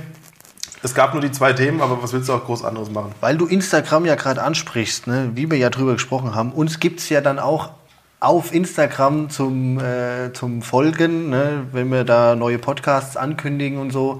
es 0.84 0.94
gab 0.94 1.14
nur 1.14 1.22
die 1.22 1.32
zwei 1.32 1.54
Themen, 1.54 1.82
aber 1.82 2.04
was 2.04 2.12
willst 2.12 2.28
du 2.28 2.34
auch 2.34 2.44
groß 2.44 2.66
anderes 2.66 2.92
machen? 2.92 3.16
Weil 3.22 3.38
du 3.38 3.48
Instagram 3.48 4.06
ja 4.06 4.16
gerade 4.16 4.44
ansprichst, 4.44 5.08
ne, 5.08 5.32
wie 5.34 5.50
wir 5.50 5.58
ja 5.58 5.70
drüber 5.70 5.94
gesprochen 5.94 6.36
haben, 6.36 6.52
uns 6.52 6.80
gibt 6.80 7.00
es 7.00 7.08
ja 7.10 7.22
dann 7.22 7.40
auch 7.40 7.72
auf 8.20 8.54
Instagram 8.54 9.30
zum, 9.30 9.80
äh, 9.80 10.34
zum 10.34 10.62
Folgen, 10.62 11.30
ne, 11.30 11.68
wenn 11.72 11.90
wir 11.90 12.04
da 12.04 12.36
neue 12.36 12.60
Podcasts 12.60 13.16
ankündigen 13.16 13.80
und 13.80 13.92
so. 13.92 14.20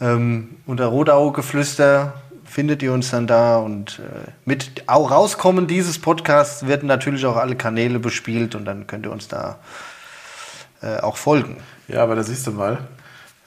Ähm, 0.00 0.56
unter 0.66 0.86
Rodau-Geflüster 0.86 2.14
findet 2.44 2.82
ihr 2.82 2.92
uns 2.92 3.10
dann 3.10 3.28
da 3.28 3.58
und 3.58 4.00
äh, 4.00 4.30
mit 4.44 4.82
auch 4.88 5.12
Rauskommen 5.12 5.68
dieses 5.68 6.00
Podcasts 6.00 6.66
werden 6.66 6.88
natürlich 6.88 7.24
auch 7.24 7.36
alle 7.36 7.54
Kanäle 7.54 8.00
bespielt 8.00 8.56
und 8.56 8.64
dann 8.64 8.88
könnt 8.88 9.06
ihr 9.06 9.12
uns 9.12 9.28
da 9.28 9.58
äh, 10.82 10.98
auch 10.98 11.16
folgen. 11.16 11.58
Ja, 11.86 12.02
aber 12.02 12.16
da 12.16 12.24
siehst 12.24 12.48
du 12.48 12.50
mal, 12.50 12.78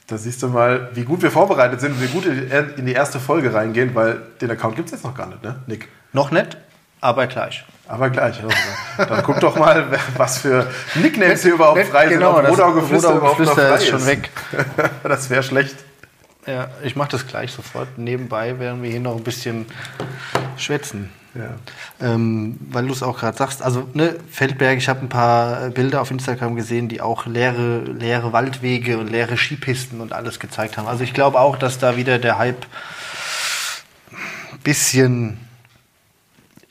da 0.06 0.18
siehst 0.18 0.42
du 0.42 0.48
mal, 0.48 0.90
wie 0.92 1.04
gut 1.04 1.22
wir 1.22 1.30
vorbereitet 1.30 1.80
sind 1.80 1.92
und 1.92 2.02
wie 2.02 2.08
gut 2.08 2.26
in 2.26 2.86
die 2.86 2.92
erste 2.92 3.18
Folge 3.18 3.54
reingehen, 3.54 3.94
weil 3.94 4.20
den 4.40 4.50
Account 4.50 4.76
gibt 4.76 4.88
es 4.88 4.92
jetzt 4.92 5.04
noch 5.04 5.14
gar 5.14 5.26
nicht, 5.26 5.42
ne, 5.42 5.56
Nick? 5.66 5.88
Noch 6.12 6.30
nicht, 6.30 6.56
aber 7.00 7.26
gleich. 7.26 7.64
Aber 7.86 8.08
gleich. 8.10 8.40
Ja. 8.40 9.04
Dann 9.04 9.22
guck 9.22 9.40
doch 9.40 9.56
mal, 9.56 9.86
was 10.16 10.38
für 10.38 10.66
Nicknames 10.94 11.42
hier 11.42 11.54
überhaupt 11.54 11.84
frei 11.86 12.08
sind. 12.08 12.18
Genau, 12.18 12.36
Ob 12.36 12.42
das 12.42 12.52
Rodau-Geflüster 12.52 13.14
überhaupt 13.14 13.40
noch 13.40 13.54
frei 13.54 13.74
ist 13.74 13.86
schon 13.88 14.06
weg. 14.06 14.30
das 15.02 15.28
wäre 15.28 15.42
schlecht. 15.42 15.76
Ja, 16.46 16.68
ich 16.82 16.96
mache 16.96 17.10
das 17.10 17.26
gleich 17.26 17.52
sofort. 17.52 17.98
Nebenbei 17.98 18.58
werden 18.58 18.82
wir 18.82 18.90
hier 18.90 19.00
noch 19.00 19.16
ein 19.16 19.22
bisschen 19.22 19.66
schwätzen. 20.56 21.10
Ja. 21.34 21.56
Ähm, 22.00 22.58
weil 22.70 22.86
du 22.86 22.92
es 22.92 23.02
auch 23.02 23.18
gerade 23.18 23.36
sagst, 23.36 23.60
also 23.60 23.88
ne, 23.92 24.14
Feldberg, 24.30 24.78
ich 24.78 24.88
habe 24.88 25.00
ein 25.00 25.08
paar 25.08 25.66
äh, 25.66 25.70
Bilder 25.70 26.00
auf 26.00 26.10
Instagram 26.12 26.54
gesehen, 26.54 26.88
die 26.88 27.00
auch 27.00 27.26
leere, 27.26 27.80
leere 27.80 28.32
Waldwege 28.32 28.98
und 28.98 29.10
leere 29.10 29.36
Skipisten 29.36 30.00
und 30.00 30.12
alles 30.12 30.38
gezeigt 30.38 30.76
haben. 30.76 30.86
Also 30.86 31.02
ich 31.02 31.12
glaube 31.12 31.40
auch, 31.40 31.56
dass 31.56 31.78
da 31.78 31.96
wieder 31.96 32.18
der 32.20 32.38
Hype 32.38 32.66
bisschen, 34.62 35.38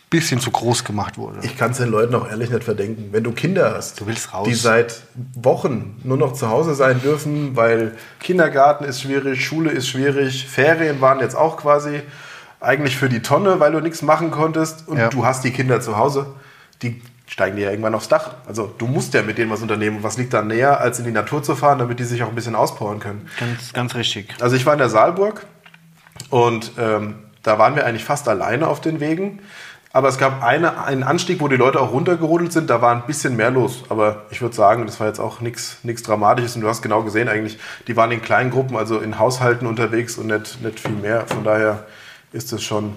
bisschen 0.09 0.39
zu 0.39 0.51
groß 0.51 0.83
gemacht 0.83 1.17
wurde. 1.17 1.39
Ich 1.43 1.57
kann 1.57 1.71
es 1.71 1.77
den 1.77 1.89
Leuten 1.89 2.15
auch 2.15 2.29
ehrlich 2.29 2.49
nicht 2.49 2.63
verdenken. 2.63 3.09
Wenn 3.11 3.23
du 3.23 3.31
Kinder 3.31 3.73
hast, 3.75 3.99
Du 3.99 4.07
willst 4.07 4.33
raus. 4.33 4.47
die 4.47 4.53
seit 4.55 5.01
Wochen 5.35 5.99
nur 6.03 6.17
noch 6.17 6.33
zu 6.33 6.49
Hause 6.49 6.73
sein 6.75 7.01
dürfen, 7.01 7.55
weil 7.55 7.95
Kindergarten 8.19 8.85
ist 8.85 9.01
schwierig, 9.01 9.45
Schule 9.45 9.71
ist 9.71 9.87
schwierig, 9.87 10.47
Ferien 10.47 11.01
waren 11.01 11.19
jetzt 11.19 11.35
auch 11.35 11.57
quasi 11.57 12.01
eigentlich 12.63 12.97
für 12.97 13.09
die 13.09 13.21
Tonne, 13.21 13.59
weil 13.59 13.71
du 13.71 13.79
nichts 13.79 14.01
machen 14.01 14.31
konntest 14.31 14.87
und 14.87 14.97
Ja. 14.97 15.09
du 15.09 15.25
hast 15.25 15.43
die 15.43 15.51
Kinder 15.51 15.81
zu 15.81 15.97
Hause, 15.97 16.27
die 16.81 17.01
steigen 17.27 17.55
dir 17.55 17.63
ja 17.65 17.71
irgendwann 17.71 17.95
aufs 17.95 18.09
Dach. 18.09 18.31
Also 18.47 18.73
du 18.77 18.85
musst 18.87 19.13
ja 19.13 19.21
mit 19.23 19.37
denen 19.37 19.49
was 19.51 19.61
unternehmen. 19.61 19.99
Was 20.01 20.17
liegt 20.17 20.33
da 20.33 20.41
näher, 20.41 20.79
als 20.81 20.99
in 20.99 21.05
die 21.05 21.11
Natur 21.11 21.41
zu 21.41 21.55
fahren, 21.55 21.79
damit 21.79 21.99
die 21.99 22.03
sich 22.03 22.21
auch 22.23 22.29
ein 22.29 22.35
bisschen 22.35 22.55
auspowern 22.55 22.99
können? 22.99 23.27
Ganz, 23.39 23.73
ganz 23.73 23.95
richtig. 23.95 24.33
Also 24.41 24.55
ich 24.55 24.65
war 24.65 24.73
in 24.73 24.79
der 24.79 24.89
Saalburg 24.89 25.45
und 26.29 26.71
ähm, 26.77 27.15
da 27.41 27.57
waren 27.59 27.75
wir 27.75 27.85
eigentlich 27.85 28.03
fast 28.05 28.27
alleine 28.29 28.67
auf 28.67 28.81
den 28.81 28.99
Wegen. 28.99 29.39
Aber 29.95 30.07
es 30.07 30.17
gab 30.17 30.41
eine, 30.43 30.83
einen 30.83 31.03
Anstieg, 31.03 31.39
wo 31.39 31.47
die 31.47 31.55
Leute 31.55 31.79
auch 31.79 31.91
runtergerodelt 31.91 32.51
sind. 32.51 32.69
Da 32.71 32.81
war 32.81 32.95
ein 32.95 33.03
bisschen 33.05 33.35
mehr 33.35 33.51
los. 33.51 33.83
Aber 33.89 34.23
ich 34.31 34.41
würde 34.41 34.55
sagen, 34.55 34.87
das 34.87 34.99
war 34.99 35.05
jetzt 35.05 35.19
auch 35.19 35.39
nichts 35.39 35.77
Dramatisches. 36.03 36.55
Und 36.55 36.61
du 36.61 36.67
hast 36.67 36.81
genau 36.81 37.03
gesehen 37.03 37.29
eigentlich, 37.29 37.59
die 37.87 37.95
waren 37.95 38.11
in 38.11 38.21
kleinen 38.21 38.49
Gruppen, 38.49 38.75
also 38.75 38.99
in 38.99 39.19
Haushalten 39.19 39.67
unterwegs 39.67 40.17
und 40.17 40.27
nicht, 40.27 40.61
nicht 40.63 40.79
viel 40.79 40.95
mehr. 40.95 41.27
Von 41.27 41.43
daher 41.43 41.85
ist 42.33 42.51
es 42.51 42.63
schon, 42.63 42.95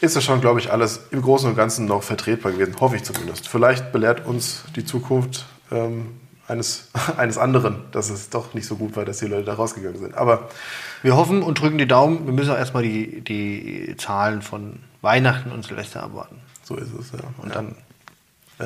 ist 0.00 0.16
es 0.16 0.24
schon, 0.24 0.40
glaube 0.40 0.60
ich, 0.60 0.70
alles 0.72 1.00
im 1.10 1.22
Großen 1.22 1.48
und 1.48 1.56
Ganzen 1.56 1.86
noch 1.86 2.02
vertretbar 2.02 2.52
gewesen. 2.52 2.76
Hoffe 2.80 2.96
ich 2.96 3.04
zumindest. 3.04 3.48
Vielleicht 3.48 3.92
belehrt 3.92 4.26
uns 4.26 4.64
die 4.76 4.84
Zukunft 4.84 5.46
ähm, 5.70 6.08
eines, 6.48 6.88
eines 7.16 7.38
anderen, 7.38 7.84
dass 7.92 8.10
es 8.10 8.28
doch 8.28 8.52
nicht 8.54 8.66
so 8.66 8.76
gut 8.76 8.96
war, 8.96 9.04
dass 9.04 9.18
die 9.18 9.26
Leute 9.26 9.44
da 9.44 9.54
rausgegangen 9.54 9.98
sind. 9.98 10.14
Aber 10.14 10.48
Wir 11.02 11.16
hoffen 11.16 11.42
und 11.42 11.60
drücken 11.60 11.78
die 11.78 11.88
Daumen. 11.88 12.26
Wir 12.26 12.32
müssen 12.32 12.50
auch 12.50 12.58
erstmal 12.58 12.82
die, 12.82 13.22
die 13.22 13.94
Zahlen 13.96 14.42
von 14.42 14.80
Weihnachten 15.00 15.50
und 15.50 15.64
Silvester 15.64 16.02
abwarten. 16.02 16.36
so 16.64 16.76
ist 16.76 16.92
es, 16.98 17.12
ja. 17.12 17.18
Und 17.38 17.54
dann 17.54 17.74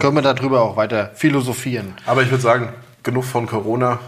können 0.00 0.16
wir 0.16 0.22
darüber 0.22 0.62
auch 0.62 0.76
weiter 0.76 1.10
philosophieren. 1.14 1.94
Aber 2.06 2.22
ich 2.22 2.30
würde 2.30 2.42
sagen, 2.42 2.72
genug 3.02 3.24
von 3.24 3.46
Corona. 3.46 4.00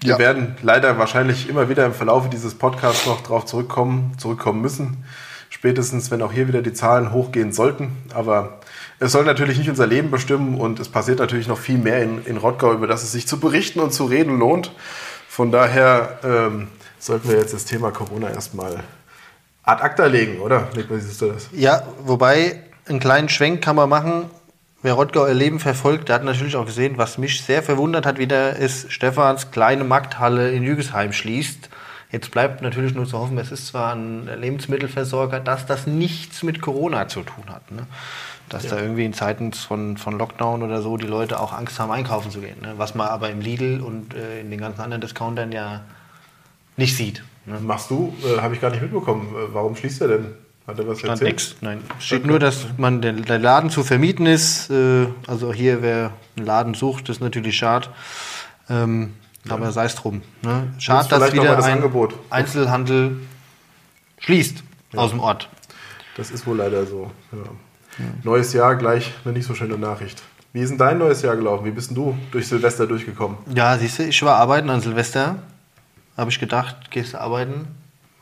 Wir 0.00 0.12
Ja. 0.12 0.18
werden 0.18 0.56
leider 0.62 0.98
wahrscheinlich 0.98 1.48
immer 1.48 1.68
wieder 1.70 1.84
im 1.86 1.92
Verlauf 1.94 2.28
dieses 2.30 2.54
Podcasts 2.54 3.06
noch 3.06 3.22
darauf 3.22 3.44
zurückkommen, 3.46 4.12
zurückkommen 4.18 4.60
müssen. 4.60 5.04
Spätestens, 5.50 6.10
wenn 6.10 6.22
auch 6.22 6.32
hier 6.32 6.48
wieder 6.48 6.62
die 6.62 6.72
Zahlen 6.72 7.12
hochgehen 7.12 7.52
sollten. 7.52 7.92
Aber 8.14 8.60
es 8.98 9.12
soll 9.12 9.24
natürlich 9.24 9.58
nicht 9.58 9.68
unser 9.68 9.86
Leben 9.86 10.10
bestimmen 10.10 10.58
und 10.58 10.80
es 10.80 10.88
passiert 10.88 11.18
natürlich 11.18 11.48
noch 11.48 11.58
viel 11.58 11.78
mehr 11.78 12.02
in, 12.02 12.24
in 12.24 12.36
Rottgau, 12.36 12.72
über 12.72 12.86
das 12.86 13.02
es 13.02 13.12
sich 13.12 13.26
zu 13.26 13.38
berichten 13.38 13.80
und 13.80 13.92
zu 13.92 14.04
reden 14.04 14.38
lohnt. 14.38 14.72
Von 15.28 15.52
daher 15.52 16.18
ähm, 16.24 16.68
sollten 16.98 17.28
wir 17.28 17.36
jetzt 17.36 17.52
das 17.52 17.64
Thema 17.64 17.90
Corona 17.90 18.30
erstmal 18.30 18.82
ad 19.62 19.82
acta 19.82 20.06
legen, 20.06 20.40
oder? 20.40 20.68
Wie 20.74 21.00
siehst 21.00 21.20
du 21.20 21.26
das? 21.26 21.48
Ja, 21.52 21.82
wobei 22.04 22.62
einen 22.88 23.00
kleinen 23.00 23.28
Schwenk 23.28 23.62
kann 23.62 23.76
man 23.76 23.88
machen. 23.88 24.30
Wer 24.82 24.94
Rottgau 24.94 25.26
ihr 25.26 25.34
Leben 25.34 25.58
verfolgt, 25.58 26.08
der 26.08 26.16
hat 26.16 26.24
natürlich 26.24 26.54
auch 26.54 26.66
gesehen, 26.66 26.96
was 26.96 27.18
mich 27.18 27.42
sehr 27.42 27.62
verwundert 27.62 28.06
hat 28.06 28.18
wieder, 28.18 28.56
ist 28.56 28.92
Stefans 28.92 29.50
kleine 29.50 29.84
Markthalle 29.84 30.52
in 30.52 30.62
Jügesheim 30.62 31.12
schließt. 31.12 31.68
Jetzt 32.12 32.30
bleibt 32.30 32.62
natürlich 32.62 32.94
nur 32.94 33.06
zu 33.06 33.18
hoffen, 33.18 33.36
es 33.38 33.50
ist 33.50 33.66
zwar 33.66 33.94
ein 33.94 34.28
Lebensmittelversorger, 34.40 35.40
dass 35.40 35.66
das 35.66 35.86
nichts 35.86 36.42
mit 36.42 36.60
Corona 36.60 37.08
zu 37.08 37.22
tun 37.22 37.44
hat. 37.48 37.70
Ne? 37.72 37.86
Dass 38.48 38.68
da 38.68 38.78
irgendwie 38.80 39.04
in 39.04 39.12
Zeiten 39.12 39.52
von, 39.52 39.96
von 39.96 40.16
Lockdown 40.16 40.62
oder 40.62 40.82
so 40.82 40.96
die 40.96 41.06
Leute 41.06 41.40
auch 41.40 41.52
Angst 41.52 41.80
haben, 41.80 41.90
einkaufen 41.90 42.30
zu 42.30 42.40
gehen. 42.40 42.60
Ne? 42.62 42.74
Was 42.76 42.94
man 42.94 43.08
aber 43.08 43.30
im 43.30 43.40
Lidl 43.40 43.80
und 43.80 44.14
äh, 44.14 44.40
in 44.40 44.50
den 44.50 44.60
ganzen 44.60 44.82
anderen 44.82 45.00
Discountern 45.00 45.50
ja 45.50 45.82
nicht 46.76 46.96
sieht. 46.96 47.24
Ne? 47.44 47.58
Machst 47.60 47.90
du, 47.90 48.14
äh, 48.24 48.40
habe 48.40 48.54
ich 48.54 48.60
gar 48.60 48.70
nicht 48.70 48.82
mitbekommen. 48.82 49.34
Äh, 49.34 49.52
Warum 49.52 49.74
schließt 49.74 50.00
er 50.02 50.08
denn? 50.08 50.26
Hat 50.66 50.78
er 50.78 50.86
was 50.86 50.98
Stand 50.98 51.12
erzählt? 51.12 51.30
nix. 51.30 51.56
Nein. 51.60 51.80
Steht 51.98 52.26
nur, 52.26 52.38
dass 52.38 52.66
man 52.76 53.00
der, 53.00 53.12
der 53.14 53.38
Laden 53.38 53.70
zu 53.70 53.82
vermieten 53.84 54.26
ist. 54.26 54.70
Äh, 54.70 55.06
also 55.26 55.52
hier, 55.52 55.82
wer 55.82 56.12
einen 56.36 56.46
Laden 56.46 56.74
sucht, 56.74 57.08
ist 57.08 57.20
natürlich 57.20 57.56
schade. 57.56 57.88
Ähm, 58.68 59.14
Aber 59.52 59.72
sei 59.72 59.84
es 59.84 59.94
drum. 59.94 60.22
Ne? 60.42 60.72
Schade, 60.78 61.08
dass 61.08 61.32
wieder 61.32 61.56
das 61.56 61.64
ein 61.64 61.74
Angebot. 61.74 62.14
Einzelhandel 62.30 63.18
schließt 64.18 64.62
aus 64.94 65.10
dem 65.10 65.20
Ort. 65.20 65.48
Das 66.16 66.30
ist 66.30 66.46
wohl 66.46 66.56
leider 66.56 66.86
so. 66.86 67.10
Ja. 67.32 68.04
Neues 68.22 68.52
Jahr, 68.52 68.76
gleich 68.76 69.12
eine 69.24 69.34
nicht 69.34 69.46
so 69.46 69.54
schöne 69.54 69.78
Nachricht. 69.78 70.22
Wie 70.52 70.60
ist 70.60 70.70
denn 70.70 70.78
dein 70.78 70.98
neues 70.98 71.22
Jahr 71.22 71.36
gelaufen? 71.36 71.66
Wie 71.66 71.70
bist 71.70 71.90
denn 71.90 71.96
du 71.96 72.16
durch 72.30 72.48
Silvester 72.48 72.86
durchgekommen? 72.86 73.36
Ja, 73.54 73.76
siehst 73.76 73.98
du, 73.98 74.04
ich 74.04 74.22
war 74.22 74.36
arbeiten 74.36 74.70
an 74.70 74.80
Silvester. 74.80 75.36
Habe 76.16 76.30
ich 76.30 76.40
gedacht, 76.40 76.90
gehst 76.90 77.12
du 77.12 77.20
arbeiten, 77.20 77.68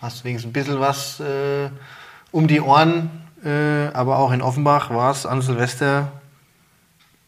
hast 0.01 0.25
wenigstens 0.25 0.51
ein 0.51 0.53
bisschen 0.53 0.81
was 0.81 1.21
äh, 1.21 1.71
um 2.33 2.49
die 2.49 2.61
Ohren. 2.61 3.11
Äh, 3.45 3.87
aber 3.93 4.19
auch 4.19 4.33
in 4.33 4.43
Offenbach 4.43 4.91
war 4.91 5.13
es 5.13 5.27
an 5.27 5.43
Silvester 5.43 6.11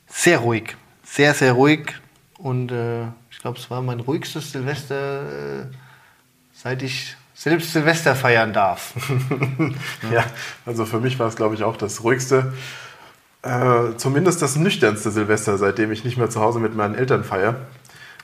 sehr 0.08 0.38
ruhig. 0.38 0.76
Sehr, 1.04 1.34
sehr 1.34 1.52
ruhig. 1.52 1.94
Und 2.38 2.72
äh, 2.72 3.06
glaube, 3.46 3.60
es 3.60 3.70
war 3.70 3.80
mein 3.80 4.00
ruhigstes 4.00 4.50
Silvester, 4.50 5.60
äh, 5.60 5.66
seit 6.52 6.82
ich 6.82 7.16
selbst 7.32 7.72
Silvester 7.72 8.16
feiern 8.16 8.52
darf. 8.52 8.94
Ja, 10.12 10.24
also 10.64 10.84
für 10.84 10.98
mich 10.98 11.16
war 11.20 11.28
es, 11.28 11.36
glaube 11.36 11.54
ich, 11.54 11.62
auch 11.62 11.76
das 11.76 12.02
ruhigste, 12.02 12.52
äh, 13.42 13.96
zumindest 13.98 14.42
das 14.42 14.56
nüchternste 14.56 15.12
Silvester, 15.12 15.58
seitdem 15.58 15.92
ich 15.92 16.02
nicht 16.02 16.16
mehr 16.16 16.28
zu 16.28 16.40
Hause 16.40 16.58
mit 16.58 16.74
meinen 16.74 16.96
Eltern 16.96 17.22
feiere. 17.22 17.54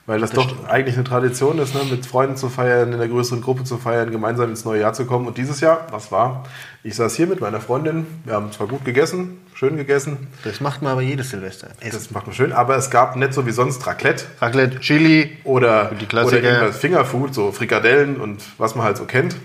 Weil 0.04 0.20
das, 0.20 0.32
doch 0.32 0.66
eigentlich 0.68 0.96
eine 0.96 1.04
Tradition 1.04 1.60
ist, 1.60 1.74
ne? 1.74 1.82
mit 1.88 2.06
Freunden 2.06 2.36
zu 2.36 2.48
feiern, 2.48 2.88
in 2.88 2.94
einer 2.94 3.06
größeren 3.06 3.40
Gruppe 3.40 3.62
zu 3.62 3.78
feiern, 3.78 4.10
gemeinsam 4.10 4.50
ins 4.50 4.64
neue 4.64 4.80
Jahr 4.80 4.92
zu 4.94 5.04
kommen. 5.06 5.28
Und 5.28 5.38
dieses 5.38 5.60
Jahr, 5.60 5.86
was 5.92 6.10
war? 6.10 6.44
Ich 6.82 6.96
saß 6.96 7.14
hier 7.14 7.28
mit 7.28 7.40
meiner 7.40 7.60
Freundin, 7.60 8.06
wir 8.24 8.34
haben 8.34 8.50
zwar 8.50 8.66
gut 8.66 8.84
gegessen, 8.84 9.38
schön 9.54 9.76
gegessen, 9.76 10.26
Das 10.42 10.60
macht 10.60 10.82
man 10.82 10.92
aber 10.92 11.02
jedes 11.02 11.30
Silvester. 11.30 11.68
das 11.88 12.10
macht 12.10 12.26
man 12.26 12.34
schön, 12.34 12.52
aber 12.52 12.76
es 12.76 12.90
gab 12.90 13.14
nicht 13.14 13.32
so 13.32 13.46
wie 13.46 13.52
sonst 13.52 13.86
Raclette 13.86 14.24
Raclette, 14.40 14.80
Chili, 14.80 15.38
oder, 15.44 15.92
Die 16.00 16.06
Klassiker. 16.06 16.38
oder 16.38 16.48
irgendwas 16.50 16.78
Fingerfood, 16.78 17.32
so 17.32 17.52
Frikadellen 17.52 18.20
und 18.20 18.42
was 18.58 18.74
man 18.74 18.84
halt 18.84 18.96
so 18.96 19.04
kennt. 19.04 19.36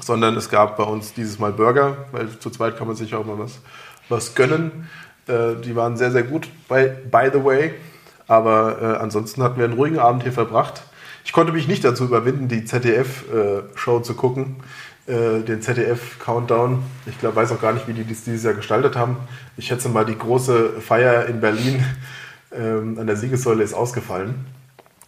Sondern 0.00 0.34
es 0.36 0.48
gab 0.48 0.78
bei 0.78 0.84
uns 0.84 1.12
dieses 1.12 1.38
Mal 1.38 1.52
Burger, 1.52 2.06
weil 2.10 2.28
zu 2.40 2.48
zweit 2.50 2.78
kann 2.78 2.86
man 2.86 2.96
sich 2.96 3.14
auch 3.14 3.24
mal 3.26 3.38
was, 3.38 3.60
was 4.08 4.34
gönnen. 4.34 4.88
Äh, 5.28 5.56
die 5.62 5.76
waren 5.76 5.96
sehr, 5.98 6.10
sehr 6.10 6.22
gut, 6.24 6.48
by, 6.68 6.88
by 7.10 7.28
the 7.32 7.44
way. 7.44 7.74
Aber 8.26 8.80
äh, 8.80 9.02
ansonsten 9.02 9.42
hatten 9.42 9.58
wir 9.58 9.64
einen 9.64 9.74
ruhigen 9.74 9.98
Abend 9.98 10.22
hier 10.22 10.32
verbracht. 10.32 10.82
Ich 11.24 11.32
konnte 11.32 11.52
mich 11.52 11.68
nicht 11.68 11.84
dazu 11.84 12.04
überwinden, 12.04 12.48
die 12.48 12.64
ZDF-Show 12.64 14.00
zu 14.00 14.14
gucken, 14.14 14.56
äh, 15.06 15.40
den 15.40 15.62
ZDF-Countdown. 15.62 16.82
Ich 17.06 17.18
glaube, 17.18 17.36
weiß 17.36 17.52
auch 17.52 17.60
gar 17.60 17.72
nicht, 17.72 17.88
wie 17.88 17.92
die 17.92 18.06
das 18.06 18.24
dieses 18.24 18.44
Jahr 18.44 18.54
gestaltet 18.54 18.96
haben. 18.96 19.16
Ich 19.56 19.66
schätze 19.66 19.88
mal, 19.88 20.04
die 20.04 20.16
große 20.16 20.80
Feier 20.80 21.26
in 21.26 21.40
Berlin 21.40 21.84
ähm, 22.52 22.98
an 22.98 23.06
der 23.06 23.16
Siegessäule 23.16 23.62
ist 23.62 23.74
ausgefallen. 23.74 24.46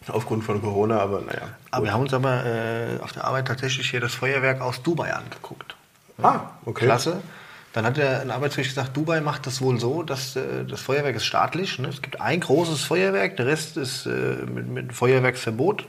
Aufgrund 0.08 0.44
von 0.44 0.62
Corona, 0.62 1.00
aber 1.00 1.20
naja. 1.20 1.49
Aber 1.73 1.85
wir 1.85 1.92
haben 1.92 2.02
uns 2.02 2.14
aber 2.14 2.44
äh, 2.46 3.00
auf 3.02 3.12
der 3.12 3.25
Arbeit 3.25 3.49
tatsächlich 3.49 3.90
hier 3.90 4.00
das 4.00 4.14
Feuerwerk 4.14 4.61
aus 4.61 4.82
Dubai 4.82 5.12
angeguckt. 5.12 5.75
Ah, 6.23 6.40
okay. 6.64 6.85
Klasse. 6.85 7.23
Dann 7.76 7.85
hat 7.85 7.99
der 7.99 8.23
ein 8.23 8.30
Arbeitskollege 8.30 8.71
gesagt, 8.71 8.97
Dubai 8.97 9.21
macht 9.21 9.47
das 9.47 9.61
wohl 9.61 9.78
so, 9.78 10.02
dass 10.02 10.35
äh, 10.35 10.64
das 10.66 10.80
Feuerwerk 10.80 11.14
ist 11.14 11.26
staatlich. 11.26 11.78
Ne? 11.78 11.88
Es 11.88 12.00
gibt 12.00 12.23
ein 12.23 12.40
großes 12.40 12.83
Feuerwerk, 12.83 13.37
der 13.37 13.45
Rest 13.45 13.76
ist 13.76 14.06
äh, 14.06 14.47
mit, 14.47 14.66
mit 14.66 14.95
Feuerwerksverbot 14.95 15.85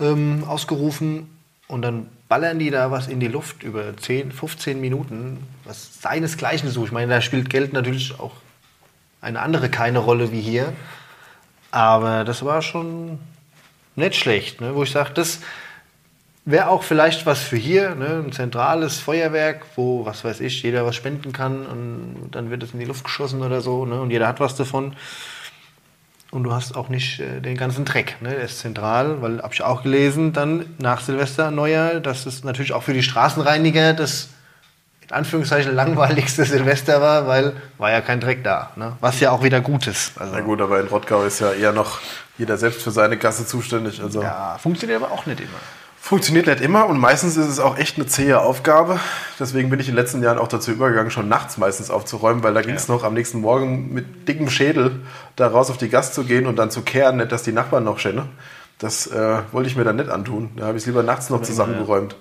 ähm, 0.00 0.44
ausgerufen. 0.48 1.28
Und 1.68 1.82
dann 1.82 2.08
ballern 2.30 2.58
die 2.58 2.70
da 2.70 2.90
was 2.90 3.06
in 3.06 3.20
die 3.20 3.28
Luft 3.28 3.62
über 3.62 3.94
10, 3.94 4.32
15 4.32 4.80
Minuten, 4.80 5.46
was 5.64 6.00
seinesgleichen 6.00 6.70
sucht. 6.70 6.86
Ich 6.86 6.92
meine, 6.92 7.12
da 7.12 7.20
spielt 7.20 7.50
Geld 7.50 7.74
natürlich 7.74 8.18
auch 8.18 8.32
eine 9.20 9.40
andere 9.42 9.68
keine 9.68 9.98
Rolle 9.98 10.32
wie 10.32 10.40
hier. 10.40 10.72
Aber 11.70 12.24
das 12.24 12.46
war 12.46 12.62
schon 12.62 13.18
nicht 13.94 14.16
schlecht, 14.16 14.62
ne? 14.62 14.74
wo 14.74 14.84
ich 14.84 14.90
sage, 14.90 15.10
das 15.12 15.40
wäre 16.50 16.68
auch 16.68 16.82
vielleicht 16.82 17.26
was 17.26 17.40
für 17.40 17.56
hier, 17.56 17.94
ne? 17.94 18.22
ein 18.24 18.32
zentrales 18.32 18.98
Feuerwerk, 18.98 19.64
wo, 19.76 20.04
was 20.04 20.24
weiß 20.24 20.40
ich, 20.40 20.62
jeder 20.62 20.84
was 20.86 20.96
spenden 20.96 21.32
kann 21.32 21.66
und 21.66 22.30
dann 22.32 22.50
wird 22.50 22.62
es 22.62 22.72
in 22.72 22.80
die 22.80 22.86
Luft 22.86 23.04
geschossen 23.04 23.42
oder 23.42 23.60
so 23.60 23.84
ne? 23.86 24.00
und 24.00 24.10
jeder 24.10 24.26
hat 24.28 24.40
was 24.40 24.56
davon. 24.56 24.94
Und 26.30 26.44
du 26.44 26.52
hast 26.52 26.76
auch 26.76 26.88
nicht 26.88 27.18
äh, 27.18 27.40
den 27.40 27.56
ganzen 27.56 27.84
Dreck. 27.84 28.16
Ne? 28.20 28.30
Der 28.30 28.42
ist 28.42 28.60
zentral, 28.60 29.20
weil, 29.20 29.42
habe 29.42 29.52
ich 29.52 29.62
auch 29.62 29.82
gelesen, 29.82 30.32
dann 30.32 30.64
nach 30.78 31.00
Silvester 31.00 31.50
Neujahr, 31.50 31.98
dass 31.98 32.24
es 32.24 32.44
natürlich 32.44 32.72
auch 32.72 32.84
für 32.84 32.92
die 32.92 33.02
Straßenreiniger 33.02 33.94
das 33.94 34.28
in 35.02 35.16
Anführungszeichen 35.16 35.74
langweiligste 35.74 36.44
Silvester 36.44 37.00
war, 37.00 37.26
weil 37.26 37.54
war 37.78 37.90
ja 37.90 38.00
kein 38.00 38.20
Dreck 38.20 38.44
da. 38.44 38.70
Ne? 38.76 38.92
Was 39.00 39.18
ja 39.18 39.32
auch 39.32 39.42
wieder 39.42 39.60
gut 39.60 39.88
ist. 39.88 40.12
Also, 40.20 40.32
Na 40.32 40.40
gut, 40.40 40.60
aber 40.60 40.78
in 40.80 40.86
Rottgau 40.86 41.24
ist 41.24 41.40
ja 41.40 41.52
eher 41.52 41.72
noch 41.72 41.98
jeder 42.38 42.56
selbst 42.56 42.82
für 42.82 42.92
seine 42.92 43.16
Gasse 43.16 43.44
zuständig. 43.44 44.00
Also 44.00 44.22
ja, 44.22 44.56
funktioniert 44.58 45.02
aber 45.02 45.12
auch 45.12 45.26
nicht 45.26 45.40
immer. 45.40 45.58
Funktioniert 46.10 46.48
nicht 46.48 46.60
immer 46.60 46.88
und 46.88 46.98
meistens 46.98 47.36
ist 47.36 47.46
es 47.46 47.60
auch 47.60 47.78
echt 47.78 47.96
eine 47.96 48.04
zähe 48.04 48.40
Aufgabe. 48.40 48.98
Deswegen 49.38 49.70
bin 49.70 49.78
ich 49.78 49.88
in 49.88 49.94
den 49.94 50.02
letzten 50.02 50.24
Jahren 50.24 50.38
auch 50.38 50.48
dazu 50.48 50.72
übergegangen, 50.72 51.12
schon 51.12 51.28
nachts 51.28 51.56
meistens 51.56 51.88
aufzuräumen, 51.88 52.42
weil 52.42 52.52
da 52.52 52.62
ging 52.62 52.74
es 52.74 52.88
noch 52.88 53.04
am 53.04 53.14
nächsten 53.14 53.40
Morgen 53.40 53.94
mit 53.94 54.26
dickem 54.26 54.50
Schädel 54.50 55.02
da 55.36 55.46
raus 55.46 55.70
auf 55.70 55.78
die 55.78 55.88
Gas 55.88 56.12
zu 56.12 56.24
gehen 56.24 56.48
und 56.48 56.56
dann 56.56 56.72
zu 56.72 56.82
kehren, 56.82 57.18
nicht 57.18 57.30
dass 57.30 57.44
die 57.44 57.52
Nachbarn 57.52 57.84
noch 57.84 58.00
schenne. 58.00 58.26
Das 58.80 59.06
äh, 59.06 59.38
wollte 59.52 59.68
ich 59.68 59.76
mir 59.76 59.84
dann 59.84 59.94
nicht 59.94 60.10
antun. 60.10 60.50
Da 60.56 60.64
habe 60.66 60.76
ich 60.76 60.82
es 60.82 60.86
lieber 60.88 61.04
nachts 61.04 61.30
noch 61.30 61.42
zusammengeräumt. 61.42 62.16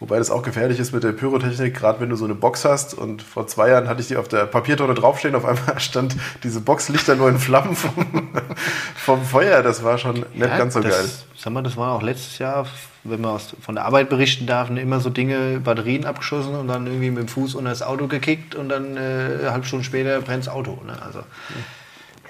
Wobei 0.00 0.16
das 0.16 0.30
auch 0.30 0.42
gefährlich 0.42 0.78
ist 0.80 0.92
mit 0.92 1.04
der 1.04 1.12
Pyrotechnik, 1.12 1.74
gerade 1.76 2.00
wenn 2.00 2.08
du 2.08 2.16
so 2.16 2.24
eine 2.24 2.34
Box 2.34 2.64
hast. 2.64 2.94
Und 2.94 3.20
vor 3.22 3.46
zwei 3.46 3.68
Jahren 3.68 3.86
hatte 3.86 4.00
ich 4.00 4.08
die 4.08 4.16
auf 4.16 4.28
der 4.28 4.46
Papiertonne 4.46 4.94
draufstehen. 4.94 5.34
Auf 5.34 5.44
einmal 5.44 5.78
stand 5.78 6.16
diese 6.42 6.62
Box 6.62 6.88
Lichter 6.88 7.16
nur 7.16 7.28
in 7.28 7.38
Flammen 7.38 7.76
vom, 7.76 7.92
vom 8.96 9.22
Feuer. 9.22 9.62
Das 9.62 9.84
war 9.84 9.98
schon 9.98 10.14
nicht 10.14 10.26
Ja, 10.36 10.56
ganz 10.56 10.72
so 10.72 10.80
das, 10.80 10.96
geil. 10.96 11.10
Sag 11.36 11.52
mal, 11.52 11.62
das 11.62 11.76
war 11.76 11.92
auch 11.92 12.02
letztes 12.02 12.38
Jahr, 12.38 12.66
wenn 13.04 13.20
man 13.20 13.32
aus, 13.32 13.54
von 13.60 13.74
der 13.74 13.84
Arbeit 13.84 14.08
berichten 14.08 14.46
darf, 14.46 14.70
ne, 14.70 14.80
immer 14.80 15.00
so 15.00 15.10
Dinge, 15.10 15.60
Batterien 15.60 16.06
abgeschossen 16.06 16.54
und 16.54 16.68
dann 16.68 16.86
irgendwie 16.86 17.10
mit 17.10 17.18
dem 17.18 17.28
Fuß 17.28 17.54
unter 17.54 17.68
das 17.68 17.82
Auto 17.82 18.06
gekickt 18.06 18.54
und 18.54 18.70
dann 18.70 18.96
äh, 18.96 19.00
eine 19.40 19.52
halbe 19.52 19.66
Stunde 19.66 19.84
später 19.84 20.18
brennt 20.22 20.46
das 20.46 20.52
Auto. 20.52 20.80
Ne? 20.86 20.94
Also, 21.04 21.20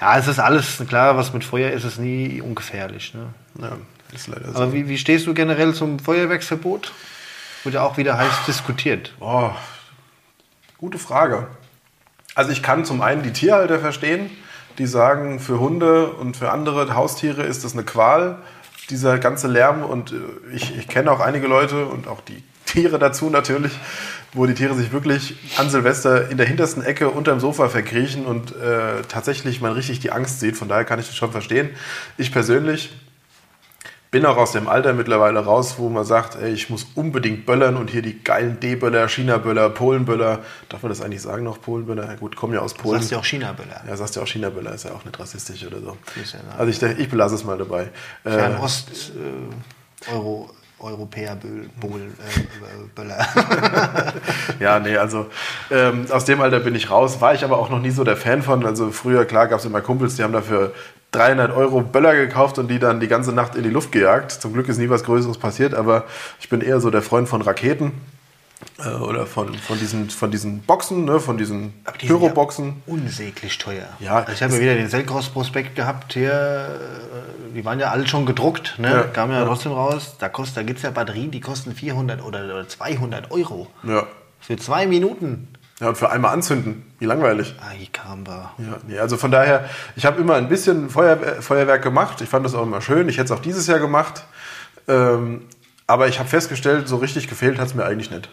ja, 0.00 0.18
es 0.18 0.26
ist 0.26 0.40
alles, 0.40 0.82
klar, 0.88 1.16
was 1.16 1.32
mit 1.32 1.44
Feuer 1.44 1.70
ist, 1.70 1.84
ist 1.84 1.98
nie 2.00 2.40
ungefährlich. 2.40 3.14
Ne? 3.14 3.26
Ja, 3.62 3.76
ist 4.12 4.26
leider 4.26 4.50
so. 4.50 4.56
Aber 4.56 4.72
wie, 4.72 4.88
wie 4.88 4.98
stehst 4.98 5.28
du 5.28 5.34
generell 5.34 5.72
zum 5.72 6.00
Feuerwerksverbot? 6.00 6.92
Wurde 7.62 7.76
ja 7.76 7.82
auch 7.82 7.98
wieder 7.98 8.16
heiß 8.16 8.46
diskutiert. 8.46 9.14
Oh, 9.20 9.50
gute 10.78 10.98
Frage. 10.98 11.46
Also 12.34 12.52
ich 12.52 12.62
kann 12.62 12.84
zum 12.86 13.02
einen 13.02 13.22
die 13.22 13.32
Tierhalter 13.32 13.80
verstehen, 13.80 14.30
die 14.78 14.86
sagen, 14.86 15.40
für 15.40 15.60
Hunde 15.60 16.10
und 16.10 16.38
für 16.38 16.50
andere 16.50 16.94
Haustiere 16.94 17.42
ist 17.42 17.64
das 17.64 17.74
eine 17.74 17.84
Qual, 17.84 18.38
dieser 18.88 19.18
ganze 19.18 19.46
Lärm. 19.46 19.82
Und 19.84 20.12
äh, 20.12 20.16
ich, 20.54 20.76
ich 20.76 20.88
kenne 20.88 21.12
auch 21.12 21.20
einige 21.20 21.46
Leute 21.46 21.86
und 21.86 22.08
auch 22.08 22.22
die 22.22 22.42
Tiere 22.64 22.98
dazu 22.98 23.28
natürlich, 23.28 23.72
wo 24.32 24.46
die 24.46 24.54
Tiere 24.54 24.74
sich 24.74 24.92
wirklich 24.92 25.36
an 25.58 25.68
Silvester 25.68 26.30
in 26.30 26.38
der 26.38 26.46
hintersten 26.46 26.82
Ecke 26.82 27.10
unterm 27.10 27.40
Sofa 27.40 27.68
verkriechen 27.68 28.24
und 28.24 28.56
äh, 28.56 29.02
tatsächlich 29.08 29.60
man 29.60 29.72
richtig 29.72 30.00
die 30.00 30.12
Angst 30.12 30.40
sieht. 30.40 30.56
Von 30.56 30.68
daher 30.68 30.84
kann 30.84 30.98
ich 30.98 31.06
das 31.06 31.16
schon 31.16 31.32
verstehen. 31.32 31.68
Ich 32.16 32.32
persönlich 32.32 32.90
bin 34.10 34.26
auch 34.26 34.36
aus 34.36 34.52
dem 34.52 34.68
Alter 34.68 34.92
mittlerweile 34.92 35.38
raus, 35.44 35.76
wo 35.78 35.88
man 35.88 36.04
sagt, 36.04 36.34
ey, 36.34 36.50
ich 36.52 36.68
muss 36.68 36.86
unbedingt 36.96 37.46
böllern 37.46 37.76
und 37.76 37.90
hier 37.90 38.02
die 38.02 38.22
geilen 38.24 38.58
D-Böller, 38.58 39.08
China-Böller, 39.08 39.70
Polen-Böller. 39.70 40.40
Darf 40.68 40.82
man 40.82 40.90
das 40.90 41.00
eigentlich 41.00 41.22
sagen 41.22 41.44
noch, 41.44 41.60
Polen-Böller? 41.60 42.06
Ja, 42.06 42.14
gut, 42.16 42.34
kommen 42.34 42.52
ja 42.54 42.60
aus 42.60 42.74
Du 42.74 42.82
Polen. 42.82 42.98
sagst 42.98 43.12
ja 43.12 43.18
auch 43.18 43.24
China-Böller. 43.24 43.82
Ja, 43.86 43.96
sagst 43.96 44.16
ja 44.16 44.22
auch 44.22 44.26
China-Böller, 44.26 44.74
ist 44.74 44.84
ja 44.84 44.92
auch 44.92 45.04
nicht 45.04 45.18
rassistisch 45.18 45.64
oder 45.64 45.80
so. 45.80 45.96
Ja? 46.16 46.58
Also 46.58 46.70
ich, 46.86 46.98
ich 46.98 47.08
belasse 47.08 47.36
es 47.36 47.44
mal 47.44 47.56
dabei. 47.56 47.90
Äh, 48.24 48.30
Fernost, 48.30 49.12
äh, 50.08 50.12
Euro, 50.12 50.50
Europäer 50.80 51.34
äh, 51.44 52.88
Böller. 52.94 53.26
Ja, 54.58 54.78
nee, 54.78 54.96
also 54.96 55.26
ähm, 55.70 56.06
aus 56.10 56.26
dem 56.26 56.40
Alter 56.40 56.60
bin 56.60 56.74
ich 56.74 56.90
raus. 56.90 57.20
War 57.22 57.32
ich 57.34 57.44
aber 57.44 57.58
auch 57.58 57.70
noch 57.70 57.80
nie 57.80 57.90
so 57.90 58.04
der 58.04 58.16
Fan 58.16 58.42
von. 58.42 58.66
Also 58.66 58.90
früher, 58.90 59.24
klar, 59.24 59.46
gab 59.48 59.60
es 59.60 59.64
immer 59.64 59.80
Kumpels, 59.80 60.16
die 60.16 60.22
haben 60.22 60.34
dafür 60.34 60.74
300 61.12 61.50
Euro 61.56 61.80
Böller 61.80 62.14
gekauft 62.14 62.58
und 62.58 62.68
die 62.68 62.78
dann 62.78 63.00
die 63.00 63.08
ganze 63.08 63.32
Nacht 63.32 63.54
in 63.56 63.62
die 63.64 63.70
Luft 63.70 63.90
gejagt. 63.92 64.30
Zum 64.32 64.52
Glück 64.52 64.68
ist 64.68 64.78
nie 64.78 64.88
was 64.90 65.02
Größeres 65.04 65.38
passiert, 65.38 65.74
aber 65.74 66.04
ich 66.40 66.48
bin 66.48 66.60
eher 66.60 66.80
so 66.80 66.90
der 66.90 67.02
Freund 67.02 67.28
von 67.28 67.42
Raketen 67.42 67.92
äh, 68.84 68.90
oder 68.90 69.26
von, 69.26 69.52
von, 69.54 69.78
diesen, 69.78 70.08
von 70.10 70.30
diesen 70.30 70.60
Boxen, 70.60 71.04
ne, 71.06 71.18
von 71.18 71.36
diesen 71.36 71.74
die 72.00 72.06
Pyroboxen. 72.06 72.66
Ja 72.86 72.92
unsäglich 72.94 73.58
teuer. 73.58 73.88
Ja, 73.98 74.18
also 74.18 74.32
ich 74.32 74.42
habe 74.42 74.54
ja 74.54 74.60
wieder 74.60 74.74
den 74.76 74.88
Selkros-Prospekt 74.88 75.74
gehabt 75.74 76.12
hier. 76.12 76.30
äh, 76.32 77.54
Die 77.54 77.64
waren 77.64 77.80
ja 77.80 77.90
alle 77.90 78.06
schon 78.06 78.24
gedruckt, 78.26 78.78
ne? 78.78 78.90
Ja, 78.90 79.02
Kam 79.02 79.30
ja, 79.32 79.40
ja. 79.40 79.44
trotzdem 79.46 79.72
raus. 79.72 80.14
Da, 80.20 80.28
kostet, 80.28 80.58
da 80.58 80.62
gibt 80.62 80.78
es 80.78 80.84
ja 80.84 80.90
Batterien, 80.90 81.30
die 81.32 81.40
kosten 81.40 81.74
400 81.74 82.22
oder, 82.22 82.44
oder 82.44 82.68
200 82.68 83.30
Euro. 83.32 83.66
Ja. 83.82 84.06
Für 84.38 84.56
zwei 84.56 84.86
Minuten. 84.86 85.48
Ja, 85.80 85.88
und 85.88 85.96
für 85.96 86.10
einmal 86.10 86.32
anzünden. 86.32 86.84
Wie 86.98 87.06
langweilig. 87.06 87.56
Ay, 87.66 87.88
Caramba. 87.90 88.52
Ja, 88.58 88.76
nee, 88.86 88.98
also 88.98 89.16
von 89.16 89.30
daher, 89.30 89.68
ich 89.96 90.04
habe 90.04 90.20
immer 90.20 90.34
ein 90.34 90.48
bisschen 90.48 90.90
Feuer, 90.90 91.20
äh, 91.20 91.42
Feuerwerk 91.42 91.82
gemacht. 91.82 92.20
Ich 92.20 92.28
fand 92.28 92.44
das 92.44 92.54
auch 92.54 92.62
immer 92.62 92.82
schön. 92.82 93.08
Ich 93.08 93.16
hätte 93.16 93.32
es 93.32 93.38
auch 93.38 93.42
dieses 93.42 93.66
Jahr 93.66 93.78
gemacht. 93.78 94.24
Ähm, 94.86 95.46
aber 95.86 96.08
ich 96.08 96.18
habe 96.18 96.28
festgestellt, 96.28 96.86
so 96.86 96.96
richtig 96.96 97.28
gefehlt 97.28 97.58
hat 97.58 97.68
es 97.68 97.74
mir 97.74 97.84
eigentlich 97.84 98.10
nicht. 98.10 98.28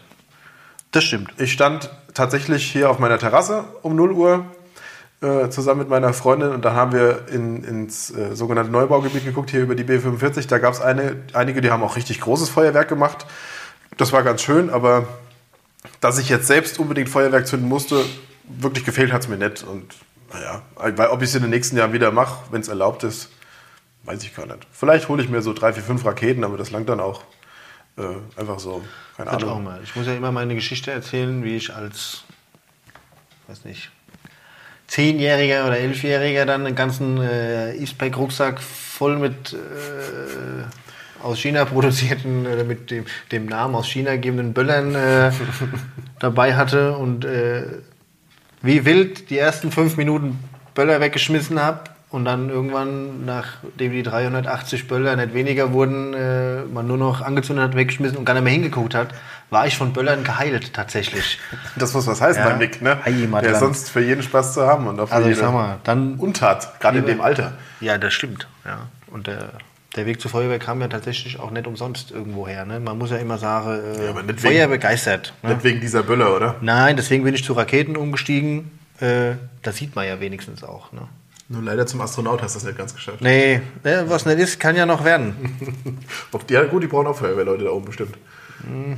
Das 0.92 1.04
stimmt. 1.04 1.32
Ich 1.38 1.52
stand 1.52 1.90
tatsächlich 2.14 2.70
hier 2.70 2.90
auf 2.90 2.98
meiner 2.98 3.18
Terrasse 3.18 3.64
um 3.82 3.96
0 3.96 4.12
Uhr 4.12 4.44
äh, 5.20 5.48
zusammen 5.48 5.80
mit 5.80 5.88
meiner 5.88 6.12
Freundin 6.12 6.50
und 6.50 6.64
dann 6.64 6.74
haben 6.74 6.92
wir 6.92 7.28
in, 7.32 7.64
ins 7.64 8.10
äh, 8.10 8.36
sogenannte 8.36 8.70
Neubaugebiet 8.70 9.24
geguckt, 9.24 9.50
hier 9.50 9.62
über 9.62 9.74
die 9.74 9.84
B45. 9.84 10.48
Da 10.48 10.58
gab 10.58 10.74
es 10.74 10.80
eine, 10.80 11.16
einige, 11.32 11.60
die 11.60 11.70
haben 11.70 11.82
auch 11.82 11.96
richtig 11.96 12.20
großes 12.20 12.50
Feuerwerk 12.50 12.88
gemacht. 12.88 13.26
Das 13.96 14.12
war 14.12 14.22
ganz 14.22 14.42
schön, 14.42 14.70
aber 14.70 15.08
dass 16.00 16.18
ich 16.18 16.28
jetzt 16.28 16.46
selbst 16.46 16.78
unbedingt 16.78 17.08
Feuerwerk 17.08 17.46
zünden 17.46 17.68
musste, 17.68 18.04
wirklich 18.44 18.84
gefehlt 18.84 19.12
hat 19.12 19.22
es 19.22 19.28
mir 19.28 19.36
nicht. 19.36 19.62
Und 19.62 19.94
naja, 20.32 20.62
weil 20.76 21.08
ob 21.08 21.22
ich 21.22 21.28
es 21.28 21.34
in 21.34 21.42
den 21.42 21.50
nächsten 21.50 21.76
Jahren 21.76 21.92
wieder 21.92 22.10
mache, 22.10 22.44
wenn 22.50 22.60
es 22.60 22.68
erlaubt 22.68 23.04
ist, 23.04 23.30
weiß 24.04 24.22
ich 24.22 24.34
gar 24.34 24.46
nicht. 24.46 24.66
Vielleicht 24.72 25.08
hole 25.08 25.22
ich 25.22 25.28
mir 25.28 25.42
so 25.42 25.52
drei, 25.52 25.72
vier, 25.72 25.82
fünf 25.82 26.04
Raketen, 26.04 26.44
aber 26.44 26.56
das 26.56 26.70
langt 26.70 26.88
dann 26.88 27.00
auch. 27.00 27.22
Äh, 27.96 28.02
einfach 28.40 28.58
so, 28.58 28.82
keine 29.16 29.30
Könnte 29.30 29.46
auch 29.46 29.52
Ahnung. 29.52 29.64
mal. 29.64 29.80
Ich 29.82 29.96
muss 29.96 30.06
ja 30.06 30.14
immer 30.14 30.30
meine 30.30 30.54
Geschichte 30.54 30.90
erzählen, 30.92 31.42
wie 31.42 31.56
ich 31.56 31.74
als, 31.74 32.22
weiß 33.48 33.64
nicht, 33.64 33.90
Zehnjähriger 34.86 35.66
oder 35.66 35.78
Elfjähriger 35.78 36.46
dann 36.46 36.64
einen 36.64 36.76
ganzen 36.76 37.20
äh, 37.20 37.74
Eastpack-Rucksack 37.76 38.60
voll 38.60 39.18
mit 39.18 39.52
äh, 39.52 39.56
aus 41.22 41.38
China 41.38 41.64
produzierten 41.64 42.46
oder 42.46 42.64
mit 42.64 42.90
dem, 42.90 43.04
dem 43.32 43.46
Namen 43.46 43.74
aus 43.74 43.86
China 43.88 44.12
gegebenen 44.12 44.52
Böllern 44.52 44.94
äh, 44.94 45.30
dabei 46.18 46.56
hatte 46.56 46.96
und 46.96 47.24
äh, 47.24 47.62
wie 48.62 48.84
wild 48.84 49.30
die 49.30 49.38
ersten 49.38 49.70
fünf 49.70 49.96
Minuten 49.96 50.38
Böller 50.74 51.00
weggeschmissen 51.00 51.60
habe 51.62 51.80
und 52.10 52.24
dann 52.24 52.48
irgendwann, 52.48 53.24
nachdem 53.26 53.92
die 53.92 54.02
380 54.02 54.88
Böller 54.88 55.14
nicht 55.16 55.34
weniger 55.34 55.72
wurden, 55.72 56.14
äh, 56.14 56.62
man 56.62 56.86
nur 56.86 56.96
noch 56.96 57.20
angezündet 57.20 57.64
hat, 57.66 57.76
weggeschmissen 57.76 58.16
und 58.16 58.24
gar 58.24 58.34
nicht 58.34 58.44
mehr 58.44 58.52
hingeguckt 58.52 58.94
hat, 58.94 59.08
war 59.50 59.66
ich 59.66 59.76
von 59.76 59.92
Böllern 59.92 60.24
geheilt 60.24 60.72
tatsächlich. 60.72 61.38
Das 61.76 61.94
muss 61.94 62.06
was 62.06 62.20
heißen 62.20 62.42
Ja. 62.42 62.48
beim 62.48 62.58
Nick, 62.58 62.80
ne? 62.82 62.98
Ei, 63.04 63.12
Der 63.42 63.52
ist 63.52 63.60
sonst 63.60 63.90
für 63.90 64.00
jeden 64.00 64.22
Spaß 64.22 64.54
zu 64.54 64.66
haben 64.66 64.86
und 64.86 64.96
für 64.96 65.12
Also 65.12 65.28
ich 65.28 65.36
jede 65.36 65.46
sag 65.46 65.52
mal, 65.54 65.78
dann 65.84 66.14
Untat, 66.14 66.80
gerade 66.80 66.98
in 66.98 67.06
dem 67.06 67.20
Alter. 67.20 67.52
Ja, 67.80 67.98
das 67.98 68.14
stimmt. 68.14 68.48
Ja. 68.64 68.88
Und 69.08 69.26
der, 69.26 69.50
der 69.98 70.06
Weg 70.06 70.20
zur 70.20 70.30
Feuerwehr 70.30 70.58
kam 70.58 70.80
ja 70.80 70.88
tatsächlich 70.88 71.38
auch 71.38 71.50
nicht 71.50 71.66
umsonst 71.66 72.10
irgendwo 72.10 72.48
her. 72.48 72.64
Ne? 72.64 72.80
Man 72.80 72.96
muss 72.96 73.10
ja 73.10 73.18
immer 73.18 73.36
sagen, 73.36 73.68
äh, 73.98 74.06
Ja, 74.06 74.22
nicht 74.22 74.40
Feuer 74.40 74.52
wegen- 74.62 74.70
begeistert. 74.70 75.34
Ne? 75.42 75.50
Nicht 75.50 75.64
wegen 75.64 75.80
dieser 75.80 76.02
Böller, 76.02 76.34
oder? 76.34 76.56
Nein, 76.60 76.96
deswegen 76.96 77.24
bin 77.24 77.34
ich 77.34 77.44
zu 77.44 77.52
Raketen 77.52 77.96
umgestiegen. 77.96 78.70
Äh, 79.00 79.32
das 79.62 79.76
sieht 79.76 79.94
man 79.94 80.06
ja 80.06 80.18
wenigstens 80.20 80.64
auch. 80.64 80.92
Ne? 80.92 81.02
Nur 81.50 81.62
leider 81.62 81.86
zum 81.86 82.00
Astronaut 82.00 82.42
hast 82.42 82.54
du 82.54 82.58
das 82.58 82.66
nicht 82.66 82.78
ganz 82.78 82.94
geschafft. 82.94 83.20
Nee, 83.20 83.60
ne, 83.84 84.04
was 84.08 84.26
nicht 84.26 84.38
ist, 84.38 84.60
kann 84.60 84.76
ja 84.76 84.86
noch 84.86 85.04
werden. 85.04 85.98
Ja, 86.50 86.64
gut, 86.64 86.82
die 86.82 86.86
brauchen 86.86 87.06
auch 87.06 87.16
Feuerwehrleute 87.16 87.64
da 87.64 87.70
oben 87.70 87.84
bestimmt. 87.86 88.16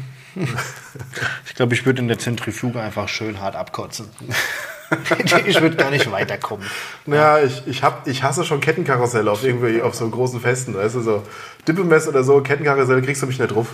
Ich 1.47 1.54
glaube, 1.57 1.75
ich 1.75 1.85
würde 1.85 2.00
in 2.00 2.07
der 2.09 2.19
Zentrifuge 2.19 2.80
einfach 2.80 3.09
schön 3.09 3.40
hart 3.40 3.57
abkotzen. 3.57 4.07
ich 5.47 5.61
würde 5.61 5.77
gar 5.77 5.91
nicht 5.91 6.11
weiterkommen. 6.11 6.67
Ja, 7.07 7.39
ich, 7.39 7.67
ich, 7.67 7.83
hab, 7.83 8.07
ich 8.07 8.23
hasse 8.23 8.45
schon 8.45 8.61
Kettenkarusselle 8.61 9.31
auf 9.31 9.45
irgendwie 9.45 9.83
auf 9.83 9.95
so 9.95 10.09
großen 10.09 10.41
Festen. 10.41 10.75
Weißt 10.75 10.97
du, 10.97 11.00
so 11.00 11.23
Dippemess 11.67 12.09
oder 12.09 12.25
so, 12.25 12.41
Kettenkarusselle 12.41 13.03
kriegst 13.03 13.23
du 13.23 13.26
mich 13.26 13.39
nicht 13.39 13.55
drauf. 13.55 13.69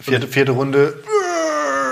Vierte, 0.00 0.28
vierte 0.28 0.52
Runde. 0.52 0.94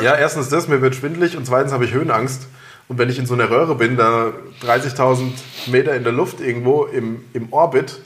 Ja, 0.03 0.17
erstens 0.17 0.49
das, 0.49 0.69
mir 0.69 0.81
wird 0.81 0.95
schwindelig 0.95 1.37
und 1.37 1.47
zweitens 1.47 1.73
habe 1.73 1.85
ich 1.85 1.93
Höhenangst. 1.93 2.47
Und 2.89 2.99
wenn 2.99 3.09
ich 3.09 3.19
in 3.19 3.27
so 3.27 3.35
einer 3.35 3.49
Röhre 3.49 3.75
bin, 3.77 3.97
da 3.97 4.33
30.000 4.63 5.33
Meter 5.69 5.95
in 5.95 6.03
der 6.05 6.13
Luft 6.13 6.41
irgendwo 6.41 6.85
im, 6.85 7.25
im 7.33 7.53
Orbit, 7.53 8.01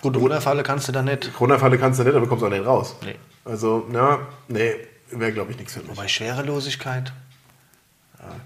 Gut, 0.00 0.16
runterfalle 0.16 0.62
kannst 0.62 0.88
du 0.88 0.92
da 0.92 1.02
nicht. 1.02 1.30
runterfalle 1.40 1.76
kannst 1.78 1.98
du 2.00 2.04
nicht, 2.04 2.14
aber 2.14 2.26
kommst 2.26 2.44
auch 2.44 2.48
nicht 2.50 2.64
raus. 2.64 2.96
Nee. 3.04 3.16
Also, 3.44 3.86
na, 3.90 4.20
nee, 4.46 4.74
wäre 5.10 5.32
glaube 5.32 5.50
ich 5.52 5.58
nichts 5.58 5.74
für 5.74 5.80
mich. 5.80 5.96
Bei 5.96 6.08
Schwerelosigkeit. 6.08 7.12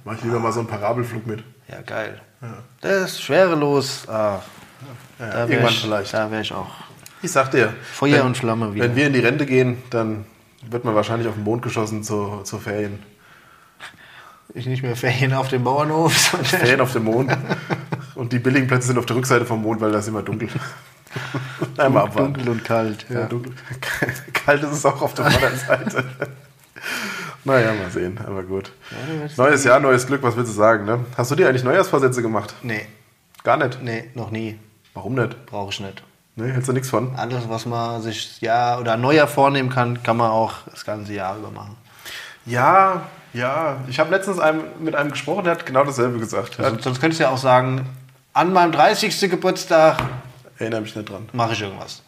Mach 0.04 0.14
ich 0.14 0.22
lieber 0.22 0.38
mal 0.38 0.52
so 0.52 0.61
einen 0.61 0.68
Parabelflug 0.68 1.26
mit. 1.26 1.42
Ja, 1.68 1.80
geil. 1.82 2.20
Das 2.80 3.12
ist 3.12 3.22
schwerelos. 3.22 4.08
Ah, 4.08 4.40
da 5.18 5.26
wär 5.26 5.48
irgendwann 5.48 5.72
ich, 5.72 5.80
vielleicht. 5.80 6.12
Da 6.14 6.30
wäre 6.30 6.42
ich 6.42 6.52
auch. 6.52 6.70
Ich 7.22 7.30
sag 7.30 7.50
dir, 7.52 7.72
Feuer 7.92 8.18
wenn, 8.18 8.26
und 8.26 8.37
Flamme 8.37 8.74
wieder. 8.74 8.85
Wenn 8.85 8.96
wir 8.96 9.06
in 9.06 9.12
die 9.12 9.20
Rente 9.20 9.46
gehen, 9.46 9.78
dann 9.90 10.24
wird 10.68 10.85
man 10.85 10.94
wahrscheinlich 10.94 11.28
auf 11.28 11.35
den 11.35 11.44
Mond 11.44 11.62
geschossen 11.62 12.02
zu, 12.02 12.40
zu 12.42 12.58
Ferien. 12.58 12.98
Ich 14.54 14.66
nicht 14.66 14.82
mehr 14.82 14.96
Ferien 14.96 15.32
auf 15.32 15.48
dem 15.48 15.64
Bauernhof, 15.64 16.18
sondern 16.30 16.46
Ferien 16.46 16.80
auf 16.80 16.92
dem 16.92 17.04
Mond. 17.04 17.37
Und 18.16 18.32
die 18.32 18.38
billigen 18.38 18.66
Plätze 18.66 18.88
sind 18.88 18.98
auf 18.98 19.06
der 19.06 19.16
Rückseite 19.16 19.46
vom 19.46 19.62
Mond, 19.62 19.80
weil 19.80 19.92
da 19.92 19.98
ist 20.00 20.08
immer 20.08 20.22
dunkel. 20.22 20.48
Einmal 21.78 22.04
abwarten. 22.04 22.35
dunkel 22.35 22.48
und 22.50 22.64
kalt. 22.64 23.06
Ja, 23.08 23.20
Ja. 23.20 23.26
dunkel. 23.26 23.52
Kalt 24.32 24.62
ist 24.64 24.72
es 24.72 24.85
auch 24.85 25.00
auf 25.00 25.14
der 25.14 25.30
Vorderseite. 25.30 26.04
Naja, 27.44 27.72
mal 27.72 27.90
sehen, 27.90 28.18
aber 28.26 28.42
gut. 28.42 28.72
Neues 29.37 29.64
Jahr, 29.64 29.81
neues 29.81 30.07
Glück, 30.07 30.22
was 30.22 30.37
willst 30.37 30.50
du 30.52 30.57
sagen? 30.57 30.85
Ne? 30.85 31.05
Hast 31.16 31.31
du 31.31 31.35
dir 31.35 31.48
eigentlich 31.48 31.64
Neujahrsvorsätze 31.64 32.22
gemacht? 32.22 32.55
Nee, 32.62 32.87
Gar 33.44 33.57
nicht. 33.57 33.83
nee, 33.83 34.11
noch 34.14 34.31
nie. 34.31 34.59
Warum 34.94 35.14
nicht? 35.14 35.46
Brauche 35.46 35.70
ich 35.70 35.81
nicht. 35.81 36.02
Ne, 36.37 36.52
hältst 36.52 36.68
du 36.68 36.72
nichts 36.72 36.88
von? 36.90 37.14
Alles, 37.16 37.48
was 37.48 37.66
man 37.66 38.00
sich 38.00 38.40
ja 38.40 38.78
oder 38.78 38.96
neuer 38.96 39.26
vornehmen 39.26 39.68
kann, 39.68 40.02
kann 40.02 40.16
man 40.16 40.31
auch 40.31 40.55
das 40.70 40.85
ganze 40.85 41.12
Jahr 41.12 41.37
über 41.37 41.50
machen. 41.50 41.76
Ja, 42.46 43.02
ja. 43.33 43.76
Ich 43.88 43.98
habe 44.00 44.11
letztens 44.11 44.38
einem, 44.38 44.62
mit 44.81 44.94
einem 44.94 45.11
gesprochen, 45.11 45.44
der 45.44 45.55
hat 45.55 45.66
genau 45.66 45.85
dasselbe 45.85 46.18
gesagt. 46.18 46.59
Also, 46.61 46.78
sonst 46.81 47.00
könntest 47.00 47.20
du 47.20 47.24
ja 47.24 47.31
auch 47.31 47.38
sagen, 47.38 47.87
an 48.33 48.52
meinem 48.52 48.72
30. 48.72 49.31
Geburtstag 49.31 50.02
erinnere 50.59 50.81
mich 50.83 50.94
nicht 50.96 51.09
dran. 51.09 51.28
mache 51.33 51.52
ich 51.52 51.61
irgendwas. 51.62 52.02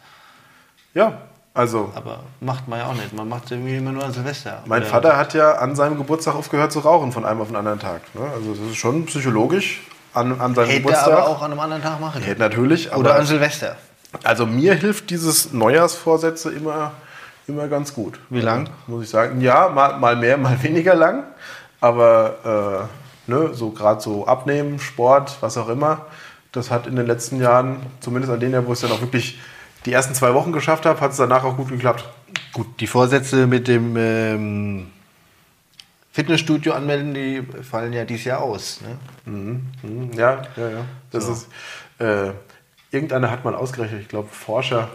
Ja, 0.93 1.19
also 1.55 1.91
Aber 1.95 2.19
macht 2.41 2.67
man 2.67 2.79
ja 2.79 2.85
auch 2.87 2.93
nicht. 2.93 3.13
Man 3.13 3.27
macht 3.27 3.45
es 3.45 3.51
irgendwie 3.51 3.77
immer 3.77 3.91
nur 3.91 4.03
an 4.03 4.11
Silvester. 4.13 4.61
Mein 4.67 4.81
Oder- 4.83 4.91
Vater 4.91 5.17
hat 5.17 5.33
ja 5.33 5.53
an 5.53 5.75
seinem 5.75 5.97
Geburtstag 5.97 6.35
aufgehört 6.35 6.71
zu 6.71 6.79
rauchen 6.79 7.11
von 7.11 7.25
einem 7.25 7.41
auf 7.41 7.47
den 7.47 7.55
anderen 7.55 7.79
Tag. 7.79 8.01
Ne? 8.13 8.21
Also 8.35 8.53
das 8.53 8.71
ist 8.71 8.75
schon 8.75 9.05
psychologisch 9.07 9.81
an, 10.13 10.39
an 10.39 10.53
seinem 10.53 10.67
Hätte 10.67 10.81
Geburtstag. 10.81 11.13
aber 11.13 11.27
auch 11.29 11.41
an 11.41 11.51
einem 11.51 11.59
anderen 11.61 11.81
Tag 11.81 11.99
machen 11.99 12.21
Hätte 12.21 12.35
können. 12.35 12.39
natürlich, 12.51 12.91
aber 12.91 12.99
Oder 12.99 13.15
an 13.15 13.25
Silvester. 13.25 13.75
also 14.23 14.45
mir 14.45 14.75
hilft 14.75 15.09
dieses 15.09 15.51
Neujahrsvorsätze 15.53 16.51
immer, 16.51 16.91
immer 17.47 17.67
ganz 17.67 17.93
gut. 17.93 18.19
Wie 18.29 18.41
lang? 18.41 18.69
Muss 18.87 19.03
ich 19.05 19.09
sagen. 19.09 19.41
Ja, 19.41 19.69
mal, 19.69 19.97
mal 19.97 20.15
mehr, 20.15 20.37
mal 20.37 20.61
weniger 20.61 20.93
lang. 20.93 21.23
Aber 21.81 22.87
äh, 23.27 23.31
ne, 23.31 23.49
so 23.53 23.69
gerade 23.71 24.01
so 24.01 24.25
Abnehmen, 24.27 24.79
Sport, 24.79 25.37
was 25.41 25.57
auch 25.57 25.69
immer, 25.69 26.05
das 26.51 26.71
hat 26.71 26.87
in 26.87 26.95
den 26.95 27.05
letzten 27.05 27.41
Jahren, 27.41 27.77
zumindest 27.99 28.33
an 28.33 28.39
den 28.39 28.51
Jahren, 28.53 28.65
wo 28.67 28.73
es 28.73 28.81
dann 28.81 28.91
auch 28.91 29.01
wirklich 29.01 29.39
die 29.85 29.93
ersten 29.93 30.15
zwei 30.15 30.33
Wochen 30.33 30.51
geschafft 30.51 30.85
habe, 30.85 30.99
hat 31.01 31.11
es 31.11 31.17
danach 31.17 31.43
auch 31.43 31.57
gut 31.57 31.69
geklappt. 31.69 32.07
Gut, 32.53 32.67
die 32.79 32.87
Vorsätze 32.87 33.47
mit 33.47 33.67
dem 33.67 33.95
ähm, 33.97 34.87
Fitnessstudio 36.11 36.73
anmelden, 36.73 37.13
die 37.13 37.43
fallen 37.63 37.93
ja 37.93 38.05
dieses 38.05 38.25
Jahr 38.25 38.41
aus. 38.41 38.79
Ne? 38.81 39.31
Mhm, 39.31 40.11
Ja, 40.13 40.43
ja, 40.55 40.69
ja. 40.69 40.85
Das 41.11 41.27
ist, 41.27 41.47
äh, 41.99 42.31
irgendeiner 42.91 43.29
hat 43.29 43.43
mal 43.43 43.55
ausgerechnet, 43.55 44.01
ich 44.01 44.07
glaube 44.07 44.29
Forscher 44.31 44.89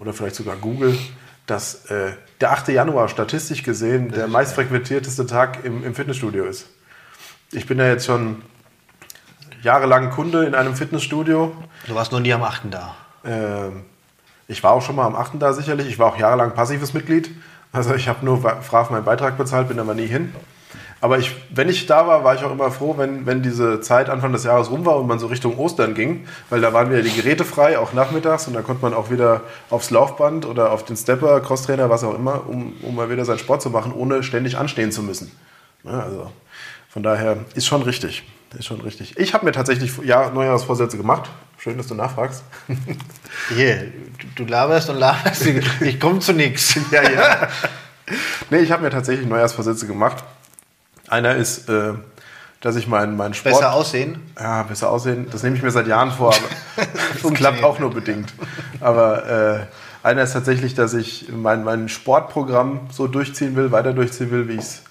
oder 0.00 0.12
vielleicht 0.12 0.36
sogar 0.36 0.56
Google, 0.56 0.96
dass 1.46 1.84
äh, 1.86 2.12
der 2.40 2.52
8. 2.52 2.68
Januar 2.68 3.08
statistisch 3.08 3.62
gesehen 3.62 4.10
der 4.10 4.26
meistfrequentierteste 4.26 5.26
Tag 5.26 5.64
im, 5.64 5.84
im 5.84 5.94
Fitnessstudio 5.94 6.44
ist. 6.44 6.66
Ich 7.52 7.66
bin 7.66 7.78
ja 7.78 7.86
jetzt 7.86 8.06
schon 8.06 8.42
jahrelang 9.62 10.10
Kunde 10.10 10.44
in 10.44 10.54
einem 10.54 10.74
Fitnessstudio. 10.74 11.54
Du 11.86 11.94
warst 11.94 12.10
noch 12.12 12.20
nie 12.20 12.32
am 12.32 12.42
8. 12.42 12.62
da. 12.70 12.96
Ähm, 13.24 13.84
ich 14.48 14.62
war 14.62 14.72
auch 14.72 14.82
schon 14.82 14.96
mal 14.96 15.06
am 15.06 15.16
8. 15.16 15.32
da 15.38 15.52
sicherlich. 15.52 15.88
Ich 15.88 15.98
war 15.98 16.08
auch 16.08 16.18
jahrelang 16.18 16.52
passives 16.54 16.92
Mitglied. 16.94 17.30
Also 17.72 17.94
ich 17.94 18.08
habe 18.08 18.24
nur 18.24 18.40
brav 18.40 18.90
meinen 18.90 19.04
Beitrag 19.04 19.36
bezahlt, 19.36 19.68
bin 19.68 19.78
aber 19.78 19.94
nie 19.94 20.06
hin. 20.06 20.32
Aber 21.00 21.18
ich, 21.18 21.34
wenn 21.50 21.68
ich 21.68 21.84
da 21.84 22.06
war, 22.06 22.24
war 22.24 22.34
ich 22.34 22.44
auch 22.44 22.52
immer 22.52 22.70
froh, 22.70 22.94
wenn, 22.96 23.26
wenn 23.26 23.42
diese 23.42 23.82
Zeit 23.82 24.08
Anfang 24.08 24.32
des 24.32 24.44
Jahres 24.44 24.70
rum 24.70 24.86
war 24.86 24.96
und 24.96 25.06
man 25.06 25.18
so 25.18 25.26
Richtung 25.26 25.58
Ostern 25.58 25.92
ging, 25.92 26.26
weil 26.48 26.62
da 26.62 26.72
waren 26.72 26.88
wieder 26.88 27.02
die 27.02 27.12
Geräte 27.12 27.44
frei, 27.44 27.78
auch 27.78 27.92
nachmittags, 27.92 28.46
und 28.46 28.54
da 28.54 28.62
konnte 28.62 28.80
man 28.80 28.94
auch 28.94 29.10
wieder 29.10 29.42
aufs 29.68 29.90
Laufband 29.90 30.46
oder 30.46 30.72
auf 30.72 30.82
den 30.82 30.96
Stepper, 30.96 31.40
Crosstrainer, 31.40 31.90
was 31.90 32.04
auch 32.04 32.14
immer, 32.14 32.48
um, 32.48 32.72
um 32.80 32.94
mal 32.94 33.10
wieder 33.10 33.26
seinen 33.26 33.38
Sport 33.38 33.60
zu 33.60 33.68
machen, 33.68 33.92
ohne 33.92 34.22
ständig 34.22 34.56
anstehen 34.56 34.92
zu 34.92 35.02
müssen. 35.02 35.30
Ja, 35.82 36.00
also 36.00 36.32
von 36.88 37.02
daher 37.02 37.36
ist 37.54 37.66
schon 37.66 37.82
richtig. 37.82 38.22
Ist 38.58 38.66
schon 38.66 38.80
richtig. 38.80 39.18
Ich 39.18 39.34
habe 39.34 39.44
mir 39.44 39.52
tatsächlich 39.52 39.92
ja, 40.04 40.30
Neujahrsvorsätze 40.30 40.96
gemacht, 40.96 41.28
Schön, 41.64 41.78
dass 41.78 41.86
du 41.86 41.94
nachfragst. 41.94 42.44
Hier, 43.48 43.90
du, 44.18 44.44
du 44.44 44.44
laberst 44.44 44.90
und 44.90 44.98
laberst, 44.98 45.46
ich 45.46 45.98
komme 45.98 46.18
zu 46.18 46.34
nichts. 46.34 46.74
ja, 46.90 47.02
ja. 47.02 47.48
Nee, 48.50 48.58
ich 48.58 48.70
habe 48.70 48.82
mir 48.82 48.90
tatsächlich 48.90 49.26
Neujahrsvorsätze 49.26 49.86
gemacht. 49.86 50.22
Einer 51.08 51.36
ist, 51.36 51.70
äh, 51.70 51.94
dass 52.60 52.76
ich 52.76 52.86
meinen 52.86 53.16
mein 53.16 53.32
Sport... 53.32 53.54
Besser 53.54 53.72
aussehen. 53.72 54.20
Ja, 54.38 54.64
besser 54.64 54.90
aussehen. 54.90 55.28
Das 55.30 55.42
nehme 55.42 55.56
ich 55.56 55.62
mir 55.62 55.70
seit 55.70 55.86
Jahren 55.86 56.10
vor, 56.10 56.34
aber 56.34 56.86
das 57.22 57.32
klappt 57.32 57.64
auch 57.64 57.78
nur 57.78 57.94
bedingt. 57.94 58.34
Aber 58.80 59.66
äh, 60.02 60.06
einer 60.06 60.24
ist 60.24 60.34
tatsächlich, 60.34 60.74
dass 60.74 60.92
ich 60.92 61.30
mein, 61.32 61.64
mein 61.64 61.88
Sportprogramm 61.88 62.90
so 62.92 63.06
durchziehen 63.06 63.56
will, 63.56 63.72
weiter 63.72 63.94
durchziehen 63.94 64.30
will, 64.30 64.48
wie 64.48 64.56
ich 64.56 64.60
es 64.60 64.82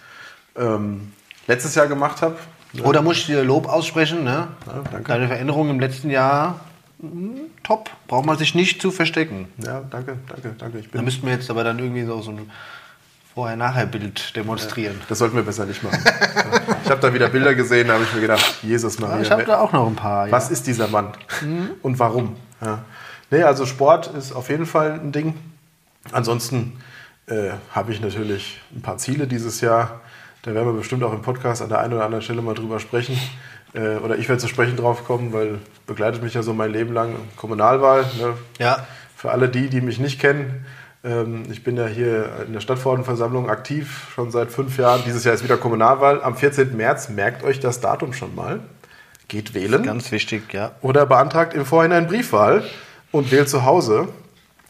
ähm, 0.58 1.12
letztes 1.46 1.76
Jahr 1.76 1.86
gemacht 1.86 2.24
habe. 2.24 2.36
Oder 2.82 3.02
muss 3.02 3.18
ich 3.18 3.26
dir 3.28 3.44
Lob 3.44 3.68
aussprechen, 3.68 4.24
ne? 4.24 4.48
Ja. 4.66 5.00
Deine 5.06 5.28
Veränderung 5.28 5.70
im 5.70 5.80
letzten 5.80 6.10
Jahr, 6.10 6.60
mm, 7.00 7.36
top. 7.64 7.90
Braucht 8.08 8.26
man 8.26 8.38
sich 8.38 8.56
nicht 8.56 8.82
zu 8.82 8.90
verstecken. 8.92 9.48
Ja, 9.58 9.82
danke, 9.90 10.18
danke, 10.28 10.56
danke. 10.58 10.80
Ich 10.80 10.90
Da 10.90 10.98
bin, 10.98 11.06
müssten 11.06 11.26
wir 11.28 11.34
jetzt 11.34 11.50
aber 11.52 11.64
dann 11.64 11.78
irgendwie 11.78 12.04
so, 12.04 12.20
so 12.22 12.32
ein 12.32 12.50
Vorher-Nachher-Bild 13.36 14.36
demonstrieren. 14.36 15.00
das 15.10 15.18
sollten 15.20 15.36
wir 15.36 15.44
besser 15.44 15.66
nicht 15.66 15.84
machen. 15.84 16.04
ich 16.84 16.90
habe 16.92 17.02
da 17.02 17.14
wieder 17.14 17.30
Bilder 17.30 17.56
gesehen, 17.56 17.88
da 17.88 17.96
habe 17.96 18.04
ich 18.04 18.14
mir 18.14 18.22
gedacht, 18.22 18.60
Jesus 18.62 19.00
Maria. 19.00 19.22
ich 19.22 19.32
habe 19.32 19.44
da 19.44 19.60
auch 19.60 19.72
noch 19.72 19.88
ein 19.88 19.96
paar. 19.96 20.30
Was 20.32 20.52
ist 20.52 20.68
dieser 20.68 20.88
Mann 20.88 21.10
und 21.82 22.00
warum? 22.00 22.36
Ja. 22.62 22.84
Nee, 23.32 23.44
also 23.44 23.66
Sport 23.66 24.08
ist 24.16 24.32
auf 24.34 24.50
jeden 24.50 24.68
Fall 24.68 24.94
ein 24.94 25.12
Ding. 25.12 25.34
Ansonsten 26.12 26.74
äh, 27.26 27.52
habe 27.72 27.92
ich 27.92 28.02
natürlich 28.02 28.60
ein 28.76 28.82
paar 28.82 28.98
Ziele 28.98 29.26
dieses 29.26 29.62
Jahr. 29.62 30.02
Da 30.44 30.54
werden 30.54 30.68
wir 30.68 30.74
bestimmt 30.74 31.04
auch 31.04 31.14
im 31.14 31.22
Podcast 31.22 31.62
an 31.62 31.70
der 31.70 31.80
einen 31.80 31.94
oder 31.94 32.04
anderen 32.04 32.22
Stelle 32.22 32.42
mal 32.42 32.54
drüber 32.54 32.80
sprechen. 32.80 33.18
Äh, 33.74 33.96
oder 33.96 34.18
ich 34.18 34.30
werde 34.30 34.40
zu 34.40 34.48
sprechen 34.48 34.78
drauf 34.78 35.04
kommen, 35.04 35.34
weil 35.34 35.58
begleitet 35.88 36.22
mich 36.22 36.36
ja 36.36 36.44
so 36.44 36.54
mein 36.54 36.72
Leben 36.72 36.94
lang 36.94 37.16
Kommunalwahl. 37.38 38.02
Ne? 38.20 38.34
Ja. 38.60 38.86
Für 39.16 39.32
alle 39.32 39.50
die, 39.50 39.70
die 39.70 39.82
mich 39.82 40.00
nicht 40.00 40.20
kennen, 40.20 40.66
ähm, 41.04 41.44
ich 41.50 41.64
bin 41.64 41.78
ja 41.78 41.88
hier 41.88 42.30
in 42.46 42.54
der 42.54 42.60
Stadtverordnetenversammlung 42.60 43.50
aktiv, 43.50 44.10
schon 44.14 44.32
seit 44.32 44.52
fünf 44.52 44.78
Jahren. 44.78 45.02
Dieses 45.06 45.24
Jahr 45.24 45.34
ist 45.34 45.44
wieder 45.44 45.58
Kommunalwahl. 45.58 46.22
Am 46.22 46.36
14. 46.36 46.76
März, 46.76 47.10
merkt 47.10 47.44
euch 47.44 47.60
das 47.60 47.82
Datum 47.82 48.14
schon 48.14 48.36
mal. 48.36 48.60
Geht 49.28 49.54
wählen. 49.54 49.82
Ganz 49.84 50.12
wichtig, 50.12 50.54
ja. 50.54 50.74
Oder 50.82 51.06
beantragt 51.06 51.54
im 51.54 51.66
Vorhinein 51.66 52.08
Briefwahl 52.08 52.64
und 53.12 53.32
wählt 53.32 53.50
zu 53.50 53.66
Hause, 53.66 54.10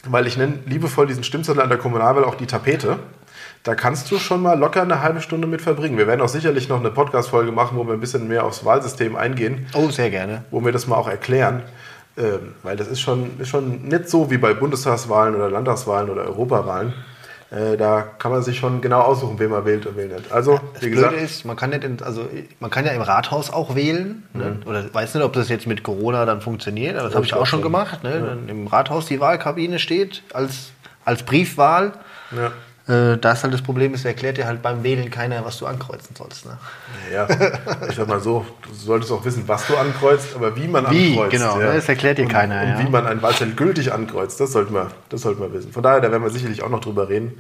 weil 0.06 0.28
ich 0.28 0.38
nenne 0.38 0.60
liebevoll 0.66 1.08
diesen 1.08 1.24
Stimmzettel 1.24 1.62
an 1.62 1.70
der 1.70 1.78
Kommunalwahl 1.78 2.24
auch 2.24 2.36
die 2.36 2.46
Tapete. 2.46 3.00
Da 3.64 3.76
kannst 3.76 4.12
du 4.12 4.18
schon 4.20 4.42
mal 4.42 4.60
locker 4.60 4.82
eine 4.82 5.02
halbe 5.02 5.22
Stunde 5.22 5.48
mit 5.48 5.62
verbringen. 5.62 5.98
Wir 5.98 6.06
werden 6.06 6.20
auch 6.20 6.28
sicherlich 6.28 6.68
noch 6.68 6.80
eine 6.82 6.92
Podcast-Folge 6.92 7.54
machen, 7.54 7.78
wo 7.78 7.86
wir 7.88 7.94
ein 7.94 8.00
bisschen 8.02 8.28
mehr 8.28 8.44
aufs 8.44 8.66
Wahlsystem 8.66 9.16
eingehen, 9.16 9.68
Oh, 9.74 9.90
sehr 9.90 10.10
gerne. 10.10 10.44
wo 10.52 10.64
wir 10.66 10.74
das 10.74 10.86
mal 10.88 10.98
auch 10.98 11.08
erklären. 11.08 11.64
Ähm, 12.18 12.56
weil 12.62 12.76
das 12.76 12.88
ist 12.90 13.00
schon, 13.00 13.40
ist 13.40 13.48
schon 13.48 13.84
nicht 13.88 14.10
so 14.10 14.30
wie 14.30 14.38
bei 14.38 14.54
Bundestagswahlen 14.54 15.34
oder 15.34 15.50
Landtagswahlen 15.50 16.10
oder 16.10 16.24
Europawahlen. 16.26 16.94
Äh, 17.52 17.78
da 17.78 18.02
kann 18.02 18.32
man 18.32 18.44
sich 18.44 18.60
schon 18.60 18.82
genau 18.82 19.00
aussuchen, 19.00 19.40
wen 19.40 19.50
man 19.50 19.64
wählt 19.66 19.86
und 19.86 19.96
wen 19.96 20.10
nicht. 20.10 20.32
Also, 20.32 20.60
Das 20.74 20.84
wie 20.84 20.90
gesagt, 20.90 21.12
Blöde 21.12 21.24
ist, 21.26 21.46
man 21.46 21.56
kann, 21.56 21.70
nicht 21.70 21.84
in, 21.86 22.04
also, 22.04 22.28
man 22.60 22.70
kann 22.70 22.86
ja 22.86 22.92
im 22.92 23.02
Rathaus 23.02 23.50
auch 23.52 23.76
wählen. 23.76 24.24
Ne? 24.34 24.58
Mhm. 24.62 24.68
Oder 24.70 24.94
weiß 24.94 25.16
nicht, 25.16 25.24
ob 25.24 25.34
das 25.34 25.48
jetzt 25.50 25.68
mit 25.68 25.84
Corona 25.84 26.26
dann 26.26 26.42
funktioniert, 26.42 26.98
aber 26.98 27.06
das 27.08 27.16
habe 27.16 27.26
ich 27.26 27.34
auch 27.34 27.46
schon 27.46 27.62
gemacht. 27.62 28.04
Ne? 28.04 28.20
Dann 28.28 28.50
Im 28.50 28.68
Rathaus 28.68 29.06
die 29.06 29.20
Wahlkabine 29.22 29.80
steht 29.80 30.22
als, 30.34 30.72
als 31.06 31.24
Briefwahl. 31.24 31.94
ja. 32.32 32.52
Äh, 32.86 33.18
da 33.18 33.32
ist 33.32 33.44
halt 33.44 33.54
das 33.54 33.62
Problem, 33.62 33.94
es 33.94 34.04
erklärt 34.04 34.38
dir 34.38 34.46
halt 34.46 34.62
beim 34.62 34.84
Wählen 34.84 35.10
keiner, 35.10 35.46
was 35.46 35.58
du 35.58 35.66
ankreuzen 35.66 36.16
sollst. 36.18 36.46
Ne? 36.46 36.58
Ja, 37.14 37.28
ich 37.88 37.96
sag 37.96 38.10
mal 38.10 38.20
so, 38.20 38.46
du 38.62 38.74
solltest 38.74 39.10
auch 39.14 39.24
wissen, 39.24 39.48
was 39.48 39.68
du 39.68 39.78
ankreuzt, 39.78 40.36
aber 40.36 40.54
wie 40.58 40.68
man 40.68 40.92
Wie, 40.92 41.12
ankreuzt. 41.12 41.32
genau, 41.32 41.56
ne, 41.58 41.74
das 41.76 41.88
erklärt 41.88 42.18
dir 42.18 42.24
und, 42.24 42.28
keiner, 42.32 42.62
Und 42.62 42.68
ja. 42.68 42.80
wie 42.80 42.90
man 42.90 43.08
einen 43.08 43.22
Wahlzettel 43.22 43.56
gültig 43.56 43.94
ankreuzt, 43.94 44.38
das 44.42 44.52
sollte 44.52 44.74
man, 44.74 44.88
das 45.08 45.22
sollte 45.22 45.40
man 45.40 45.54
wissen. 45.54 45.72
Von 45.72 45.82
daher, 45.82 46.02
da 46.02 46.12
werden 46.12 46.24
wir 46.24 46.30
sicherlich 46.30 46.62
auch 46.62 46.70
noch 46.70 46.82
drüber 46.82 47.08
reden. 47.08 47.40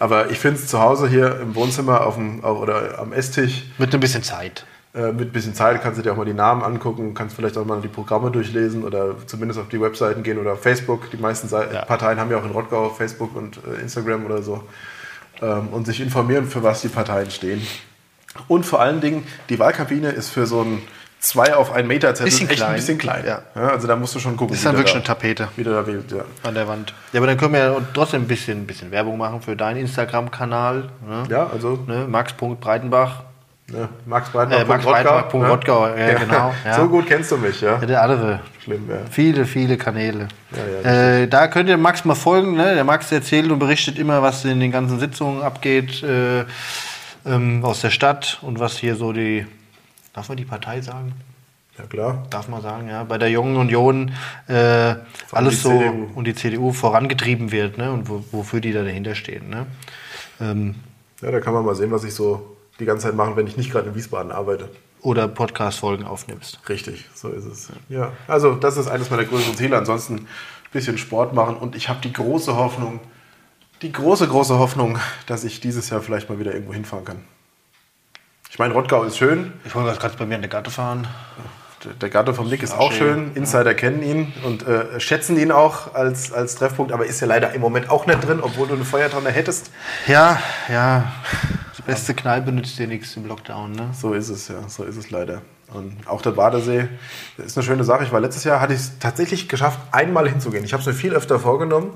Aber 0.00 0.30
ich 0.30 0.40
finde 0.40 0.58
es 0.58 0.66
zu 0.66 0.80
Hause 0.80 1.08
hier 1.08 1.38
im 1.40 1.54
Wohnzimmer 1.54 2.04
auf 2.04 2.16
dem, 2.16 2.42
oder 2.42 2.98
am 2.98 3.12
Esstisch 3.12 3.66
Mit 3.78 3.94
ein 3.94 4.00
bisschen 4.00 4.24
Zeit. 4.24 4.64
Äh, 4.94 5.12
mit 5.12 5.28
ein 5.28 5.32
bisschen 5.32 5.54
Zeit 5.54 5.80
kannst 5.82 5.98
du 5.98 6.02
dir 6.02 6.12
auch 6.12 6.16
mal 6.16 6.24
die 6.24 6.32
Namen 6.34 6.62
angucken, 6.62 7.14
kannst 7.14 7.36
vielleicht 7.36 7.56
auch 7.56 7.64
mal 7.64 7.80
die 7.80 7.88
Programme 7.88 8.30
durchlesen 8.30 8.82
oder 8.84 9.14
zumindest 9.26 9.60
auf 9.60 9.68
die 9.68 9.80
Webseiten 9.80 10.22
gehen 10.22 10.38
oder 10.38 10.52
auf 10.54 10.62
Facebook. 10.62 11.10
Die 11.10 11.16
meisten 11.16 11.46
Seiten, 11.48 11.74
Ja. 11.74 11.84
Parteien 11.84 12.18
haben 12.18 12.30
ja 12.30 12.38
auch 12.38 12.44
in 12.44 12.50
Rottgau 12.50 12.90
Facebook 12.90 13.36
und 13.36 13.58
äh, 13.66 13.80
Instagram 13.80 14.24
oder 14.26 14.42
so. 14.42 14.64
Ähm, 15.42 15.68
und 15.68 15.86
sich 15.86 16.00
informieren, 16.00 16.46
für 16.48 16.62
was 16.62 16.80
die 16.82 16.88
Parteien 16.88 17.30
stehen. 17.30 17.64
Und 18.48 18.64
vor 18.66 18.80
allen 18.80 19.00
Dingen, 19.00 19.26
die 19.48 19.58
Wahlkabine 19.58 20.10
ist 20.10 20.28
für 20.30 20.46
so 20.46 20.62
ein 20.62 20.82
2 21.20 21.54
auf 21.54 21.72
1 21.72 21.86
Meter 21.86 22.14
Zettel 22.14 22.24
Bisschen 22.30 22.48
echt 22.48 22.56
klein. 22.58 22.70
ein 22.70 22.76
bisschen 22.76 22.98
klein. 22.98 23.24
Ja. 23.26 23.42
also 23.54 23.86
da 23.86 23.94
musst 23.94 24.14
du 24.14 24.18
schon 24.20 24.36
gucken, 24.36 24.48
Das 24.54 24.58
ist 24.60 24.64
dann 24.64 24.76
wirklich 24.76 24.92
da, 24.92 24.98
eine 24.98 25.04
Tapete 25.04 25.48
wie 25.56 25.64
der 25.64 25.74
da 25.74 25.86
wählt. 25.86 26.10
Ja. 26.10 26.24
an 26.42 26.54
der 26.54 26.66
Wand. 26.66 26.94
Ja, 27.12 27.20
aber 27.20 27.26
dann 27.26 27.36
können 27.36 27.52
wir 27.52 27.60
ja 27.60 27.76
trotzdem 27.92 28.22
ein 28.22 28.26
bisschen, 28.28 28.62
ein 28.62 28.66
bisschen 28.66 28.90
Werbung 28.90 29.18
machen 29.18 29.42
für 29.42 29.54
deinen 29.54 29.76
Instagram-Kanal. 29.80 30.88
Ne? 31.06 31.22
ja, 31.28 31.46
also 31.46 31.78
Ne? 31.86 32.06
Max.breitenbach. 32.08 33.24
ne, 33.70 33.88
Max 34.06 34.30
Breitenbach. 34.30 34.60
Äh, 34.60 34.64
Max 34.64 34.84
Breitenbach, 34.84 35.28
Punkt 35.28 35.48
Rottgau, 35.48 35.88
ja, 35.88 36.18
genau, 36.18 36.54
ja. 36.64 36.74
So 36.74 36.88
gut 36.88 37.06
kennst 37.06 37.30
du 37.30 37.36
mich, 37.36 37.60
ja. 37.60 37.78
Ja, 37.80 37.86
der 37.86 38.02
andere. 38.02 38.40
Schlimm, 38.62 38.88
ja. 38.88 38.96
Viele, 39.10 39.46
viele 39.46 39.76
Kanäle. 39.76 40.28
Ja, 40.52 40.90
ja, 40.90 41.20
äh, 41.22 41.28
da 41.28 41.48
könnt 41.48 41.68
ihr 41.68 41.76
Max 41.76 42.04
mal 42.04 42.14
folgen. 42.14 42.54
Ne? 42.54 42.74
Der 42.74 42.84
Max 42.84 43.10
erzählt 43.10 43.50
und 43.50 43.58
berichtet 43.58 43.98
immer, 43.98 44.22
was 44.22 44.44
in 44.44 44.60
den 44.60 44.70
ganzen 44.70 44.98
Sitzungen 44.98 45.42
abgeht 45.42 46.02
äh, 46.02 46.44
ähm, 47.24 47.64
aus 47.64 47.80
der 47.80 47.90
Stadt 47.90 48.38
und 48.42 48.58
was 48.58 48.76
hier 48.76 48.96
so 48.96 49.12
die. 49.12 49.46
Darf 50.12 50.28
man 50.28 50.36
die 50.36 50.44
Partei 50.44 50.80
sagen? 50.80 51.14
Ja, 51.78 51.86
klar. 51.86 52.26
Darf 52.30 52.48
man 52.48 52.60
sagen, 52.62 52.88
ja. 52.88 53.04
Bei 53.04 53.16
der 53.16 53.30
Jungen 53.30 53.56
Union 53.56 54.12
äh, 54.48 54.94
alles 55.32 55.62
so 55.62 55.70
CDU. 55.70 56.08
und 56.14 56.26
die 56.26 56.34
CDU 56.34 56.72
vorangetrieben 56.72 57.52
wird 57.52 57.78
ne? 57.78 57.92
und 57.92 58.08
wo, 58.08 58.24
wofür 58.32 58.60
die 58.60 58.72
da 58.72 58.82
dahinter 58.82 59.14
stehen. 59.14 59.48
Ne? 59.48 59.66
Ähm, 60.40 60.74
Ja, 61.22 61.30
da 61.30 61.40
kann 61.40 61.54
man 61.54 61.64
mal 61.64 61.74
sehen, 61.74 61.90
was 61.90 62.04
ich 62.04 62.12
so 62.12 62.56
die 62.80 62.86
ganze 62.86 63.06
Zeit 63.06 63.14
mache, 63.14 63.36
wenn 63.36 63.46
ich 63.46 63.56
nicht 63.56 63.70
gerade 63.70 63.88
in 63.90 63.94
Wiesbaden 63.94 64.32
arbeite. 64.32 64.68
oder 65.02 65.28
Podcast-Folgen 65.28 66.04
aufnimmst. 66.04 66.58
Richtig, 66.68 67.06
so 67.14 67.28
ist 67.30 67.44
es. 67.46 67.68
Ja, 67.88 68.12
also 68.28 68.54
das 68.54 68.76
ist 68.76 68.88
eines 68.88 69.08
meiner 69.10 69.24
größeren 69.24 69.56
Ziele. 69.56 69.78
Ansonsten 69.78 70.14
ein 70.16 70.26
bisschen 70.72 70.98
Sport 70.98 71.32
machen 71.34 71.56
und 71.56 71.74
ich 71.76 71.88
habe 71.88 72.00
die 72.02 72.12
große 72.12 72.54
Hoffnung, 72.56 73.00
die 73.82 73.92
große, 73.92 74.28
große 74.28 74.58
Hoffnung, 74.58 74.98
dass 75.26 75.44
ich 75.44 75.60
dieses 75.60 75.88
Jahr 75.90 76.00
vielleicht 76.02 76.28
mal 76.28 76.38
wieder 76.38 76.52
irgendwo 76.52 76.74
hinfahren 76.74 77.04
kann. 77.06 77.24
Ich 78.50 78.58
meine, 78.58 78.74
Rottgau 78.74 79.04
ist 79.04 79.16
schön, 79.16 79.52
Ich 79.64 79.74
wollte 79.74 79.98
gerade 79.98 80.16
bei 80.18 80.26
mir 80.26 80.34
in 80.34 80.42
der 80.42 80.50
Gatte 80.50 80.70
fahren. 80.70 81.06
der- 82.00 82.10
Gatte 82.10 82.34
vom 82.34 82.48
Nick 82.50 82.62
ist 82.62 82.74
auch 82.76 82.92
schön, 82.92 83.28
schön, 83.28 83.36
Insider 83.36 83.72
kennen 83.74 84.02
ihn 84.02 84.32
und 84.44 84.66
äh, 84.66 85.00
schätzen 85.00 85.38
ihn 85.38 85.50
auch 85.50 85.94
als, 85.94 86.30
als 86.32 86.56
Treffpunkt, 86.56 86.92
aber 86.92 87.06
ist 87.06 87.20
ja 87.20 87.26
leider 87.26 87.52
im 87.54 87.62
Moment 87.62 87.88
auch 87.88 88.04
nicht 88.06 88.20
drin, 88.26 88.40
obwohl 88.42 88.68
du 88.68 88.74
eine 88.74 88.84
Feuertonne 88.84 89.30
hättest. 89.30 89.70
Ja, 90.06 90.42
ja. 90.68 91.10
Beste 91.90 92.14
Kneipe 92.14 92.52
nützt 92.52 92.78
dir 92.78 92.86
nichts 92.86 93.16
im 93.16 93.26
Lockdown, 93.26 93.72
ne? 93.72 93.90
So 93.98 94.12
ist 94.14 94.28
es, 94.28 94.48
ja, 94.48 94.68
so 94.68 94.84
ist 94.84 94.96
es 94.96 95.10
leider. 95.10 95.42
Und 95.72 95.96
auch 96.06 96.22
der 96.22 96.30
Badesee 96.32 96.88
das 97.36 97.46
ist 97.46 97.58
eine 97.58 97.64
schöne 97.64 97.84
Sache. 97.84 98.04
Ich 98.04 98.12
war 98.12 98.20
letztes 98.20 98.44
Jahr, 98.44 98.60
hatte 98.60 98.74
ich 98.74 98.80
es 98.80 98.98
tatsächlich 98.98 99.48
geschafft, 99.48 99.78
einmal 99.92 100.28
hinzugehen. 100.28 100.64
Ich 100.64 100.72
habe 100.72 100.80
es 100.80 100.86
mir 100.86 100.94
viel 100.94 101.14
öfter 101.14 101.38
vorgenommen. 101.40 101.92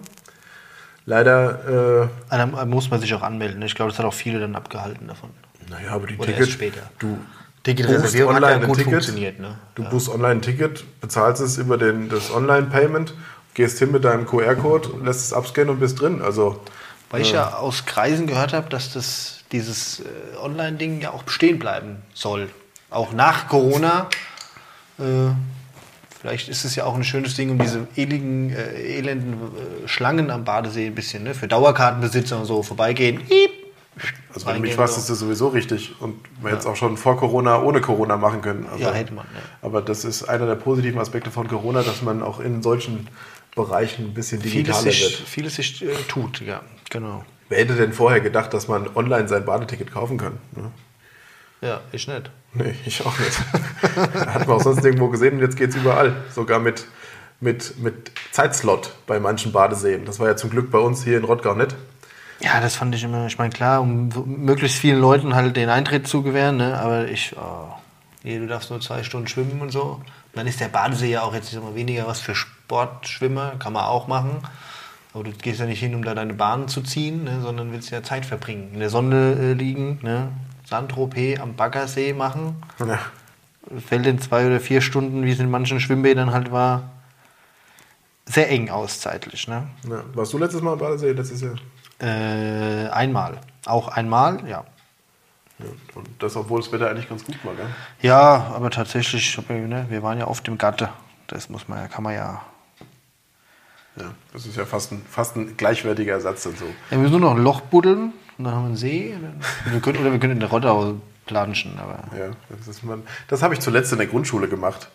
Leider, 1.07 2.09
äh, 2.31 2.37
Da 2.37 2.47
muss 2.67 2.91
man 2.91 3.01
sich 3.01 3.13
auch 3.15 3.23
anmelden. 3.23 3.59
ne? 3.61 3.67
Ich 3.67 3.75
glaube, 3.75 3.91
das 3.91 3.99
hat 3.99 4.07
auch 4.07 4.15
viele 4.15 4.41
dann 4.41 4.55
abgehalten 4.57 5.07
davon. 5.07 5.31
naja, 5.69 5.91
aber 5.91 6.07
die 6.07 6.17
Oder 6.17 6.27
Ticket, 6.27 6.41
erst 6.41 6.53
später. 6.53 6.81
du 6.99 7.19
Ticketreservierung 7.63 8.35
hat 8.35 8.43
ja 8.43 8.49
online 8.49 8.63
ein 8.63 8.69
gut 8.69 8.77
Ticket, 8.79 8.93
funktioniert, 8.93 9.39
ne? 9.41 9.59
du 9.75 9.85
buchst 9.85 10.09
online 10.09 10.33
ein 10.33 10.43
Ticket, 10.43 10.85
bezahlst 11.01 11.41
es 11.43 11.57
über 11.57 11.79
den, 11.79 12.09
das 12.11 12.31
Online-Payment, 12.31 13.15
gehst 13.55 13.79
hin 13.79 13.91
mit 13.91 14.05
deinem 14.05 14.27
QR-Code, 14.27 14.91
lässt 15.05 15.21
es 15.21 15.33
abscannen 15.33 15.71
und 15.71 15.81
bist 15.81 16.01
drin. 16.01 16.21
Also, 16.21 16.61
Weil 17.15 17.23
ich 17.23 17.33
ja 17.33 17.55
aus 17.55 17.87
Kreisen 17.87 18.27
gehört 18.27 18.53
habe, 18.53 18.69
dass 18.69 18.93
das, 18.93 19.39
dieses 19.53 20.01
äh, 20.01 20.05
Online-Ding 20.43 21.01
ja 21.01 21.13
auch 21.13 21.23
bestehen 21.23 21.59
bleiben 21.59 22.03
soll. 22.13 22.51
Auch 22.91 23.13
nach 23.13 23.49
Corona. 23.49 24.09
Äh, 24.99 25.03
vielleicht 26.21 26.49
ist 26.49 26.65
es 26.65 26.75
ja 26.75 26.85
auch 26.85 26.95
ein 26.95 27.05
schönes 27.05 27.35
Ding, 27.37 27.51
um 27.51 27.59
diese 27.59 27.87
ewigen, 27.97 28.51
äh, 28.51 28.99
elenden 28.99 29.35
äh, 29.35 29.89
Schlangen 29.89 30.31
am 30.31 30.45
Badesee 30.45 30.87
ein 30.87 30.95
bisschen, 30.95 31.23
ne? 31.23 31.35
Für 31.35 31.47
Dauerkartenbesitzer 31.49 32.39
und 32.39 32.47
so 32.47 32.63
vorbeigehen. 32.63 33.21
Also 34.35 34.47
wenn 34.47 34.57
du 34.57 34.63
mich 34.63 34.75
fragst, 34.75 34.99
ist 34.99 35.09
das 35.09 35.21
sowieso 35.21 35.49
richtig. 35.49 35.95
Und 36.01 36.17
man 36.43 36.51
hätte 36.51 36.63
es 36.63 36.67
auch 36.67 36.75
schon 36.75 36.97
vor 36.97 37.17
Corona, 37.17 37.63
ohne 37.63 37.81
Corona 37.81 38.17
machen 38.17 38.41
können. 38.41 38.67
Also, 38.71 38.83
Ja, 38.83 38.93
hätte 38.93 39.15
man, 39.15 39.25
ja. 39.33 39.41
Aber 39.63 39.83
das 39.83 40.05
ist 40.05 40.25
einer 40.25 40.47
der 40.47 40.57
positiven 40.57 40.99
Aspekte 41.01 41.31
von 41.31 41.47
Corona, 41.47 41.83
dass 41.83 42.03
man 42.03 42.23
auch 42.23 42.41
in 42.41 42.61
solchen 42.63 43.07
Bereichen 43.55 44.07
ein 44.07 44.15
bisschen 44.15 44.43
digitaler 44.43 44.81
Vieles 44.81 44.99
sich, 44.99 45.19
wird. 45.19 45.29
vieles 45.29 45.55
sich 45.57 45.83
äh, 45.83 45.95
tut, 46.09 46.41
ja, 46.41 46.63
genau. 46.91 47.25
Wer 47.49 47.59
hätte 47.59 47.75
denn 47.75 47.93
vorher 47.93 48.21
gedacht, 48.21 48.53
dass 48.55 48.69
man 48.69 48.89
online 48.97 49.29
sein 49.29 49.45
Badeticket 49.45 49.93
kaufen 49.93 50.19
kann? 50.19 50.39
Ne? 50.57 50.71
Ja, 51.61 51.81
ich 51.93 52.09
nicht. 52.09 52.31
Nee, 52.53 52.75
ich 52.85 53.05
auch 53.05 53.19
nicht. 53.19 53.39
Hat 54.27 54.47
man 54.47 54.57
auch 54.57 54.63
sonst 54.63 54.85
irgendwo 54.85 55.09
gesehen 55.09 55.35
und 55.35 55.41
jetzt 55.41 55.57
geht 55.57 55.71
es 55.71 55.77
überall. 55.77 56.15
Sogar 56.31 56.59
mit, 56.59 56.87
mit, 57.41 57.79
mit 57.79 58.13
Zeitslot 58.33 58.93
bei 59.07 59.21
manchen 59.21 59.53
Badeseen. 59.53 60.05
Das 60.05 60.21
war 60.21 60.29
ja 60.29 60.37
zum 60.37 60.51
Glück 60.51 60.71
bei 60.71 60.79
uns 60.79 61.05
hier 61.05 61.17
in 61.17 61.25
Rottgau 61.25 61.55
nicht. 61.55 61.75
Ja, 62.41 62.61
das 62.61 62.77
fand 62.77 62.95
ich 62.95 63.05
immer, 63.05 63.27
ich 63.27 63.39
meine, 63.39 63.51
klar, 63.51 63.81
um 63.81 64.11
möglichst 64.27 64.79
vielen 64.79 65.01
Leuten 65.01 65.35
halt 65.35 65.57
den 65.57 65.69
Eintritt 65.69 66.07
zu 66.07 66.23
gewähren, 66.23 66.57
ne? 66.57 66.79
aber 66.79 67.09
ich, 67.09 67.35
oh, 67.37 67.73
Hier, 68.23 68.41
du 68.41 68.47
darfst 68.47 68.71
nur 68.71 68.81
zwei 68.81 69.03
Stunden 69.03 69.29
schwimmen 69.29 69.61
und 69.61 69.71
so. 69.71 70.03
Dann 70.33 70.47
ist 70.47 70.61
der 70.61 70.69
Badesee 70.69 71.11
ja 71.11 71.23
auch 71.23 71.33
jetzt 71.33 71.55
mal, 71.55 71.75
weniger 71.75 72.07
was 72.07 72.21
für 72.21 72.35
Sportschwimmer, 72.65 73.53
kann 73.59 73.75
man 73.75 73.85
auch 73.85 74.07
machen. 74.07 74.39
Aber 75.13 75.25
du 75.25 75.31
gehst 75.31 75.61
ja 75.61 75.67
nicht 75.67 75.81
hin, 75.81 75.95
um 75.95 76.03
da 76.03 76.15
deine 76.15 76.35
Bahn 76.35 76.67
zu 76.67 76.83
ziehen, 76.83 77.25
ne, 77.25 77.41
sondern 77.41 77.73
willst 77.73 77.91
ja 77.91 78.03
Zeit 78.03 78.27
verbringen. 78.27 78.71
In 78.73 78.81
der 78.81 78.91
Sonne 78.91 79.37
äh, 79.39 79.53
liegen, 79.53 80.01
ne, 80.03 80.29
Saint-Tropez 80.69 81.41
am 81.41 81.55
Baggersee 81.55 82.15
machen. 82.15 82.63
Ja. 82.81 82.99
Fällt 83.87 84.07
in 84.07 84.21
zwei 84.21 84.47
oder 84.47 84.61
vier 84.61 84.81
Stunden, 84.81 85.25
wie 85.25 85.31
es 85.31 85.39
in 85.39 85.51
manchen 85.51 85.79
Schwimmbädern 85.79 86.33
halt 86.33 86.51
war, 86.51 86.91
sehr 88.27 88.51
eng 88.51 88.71
aus 88.71 89.01
zeitlich. 89.01 89.47
Ne? 89.47 89.69
Ja. 89.89 90.03
Warst 90.15 90.33
du 90.33 90.39
letztes 90.39 90.61
Mal 90.61 90.73
am 90.73 90.79
Badesee? 90.79 91.13
Letztes 91.13 91.43
Jahr? 91.43 91.55
Äh, 92.01 92.89
einmal. 92.89 93.39
Auch 93.67 93.89
einmal, 93.89 94.47
ja. 94.49 94.65
Ja. 95.59 95.67
Und 95.95 96.09
das, 96.19 96.35
obwohl 96.35 96.61
das 96.61 96.73
Wetter 96.73 96.91
eigentlich 96.91 97.09
ganz 97.09 97.25
gut 97.25 97.37
war, 97.45 97.55
gell? 97.55 97.69
Ja, 98.01 98.53
aber 98.55 98.71
tatsächlich, 98.71 99.39
ne, 99.49 99.87
wir 99.89 100.03
waren 100.03 100.19
ja 100.19 100.27
oft 100.27 100.49
im 100.49 100.59
Gatte. 100.59 100.89
Das 101.29 101.49
muss 101.49 101.69
man 101.69 101.79
ja, 101.79 101.89
kann 101.89 102.03
man 102.03 102.15
ja. 102.15 102.43
Ja. 103.97 104.13
Das 104.33 104.47
ist 104.47 104.57
ja 104.57 104.65
fast 104.65 104.93
ein, 104.93 105.03
fast 105.09 105.37
ein 105.37 105.57
gleichwertiger 105.57 106.15
Ersatz 106.15 106.45
und 106.47 106.59
so. 106.59 106.65
Ja, 106.65 106.73
wir 106.93 106.99
müssen 106.99 107.13
nur 107.13 107.21
noch 107.21 107.37
ein 107.37 107.43
Loch 107.43 107.61
buddeln 107.61 108.13
und 108.39 108.45
dann 108.45 108.55
haben 108.55 108.63
wir 108.63 108.67
einen 108.69 108.77
See. 108.77 109.15
Wir 109.71 109.81
können, 109.81 109.99
oder 109.99 110.11
wir 110.13 110.19
können 110.19 110.33
in 110.35 110.41
der 110.41 110.51
Rottau 110.51 110.95
planschen, 111.27 111.79
aber. 111.79 112.03
Ja, 112.19 112.31
das, 112.57 112.67
ist 112.69 112.83
man, 112.83 113.03
das 113.29 113.43
habe 113.43 113.55
ich 113.55 113.61
zuletzt 113.61 113.93
in 113.93 113.99
der 113.99 114.07
Grundschule 114.09 114.49
gemacht. 114.49 114.89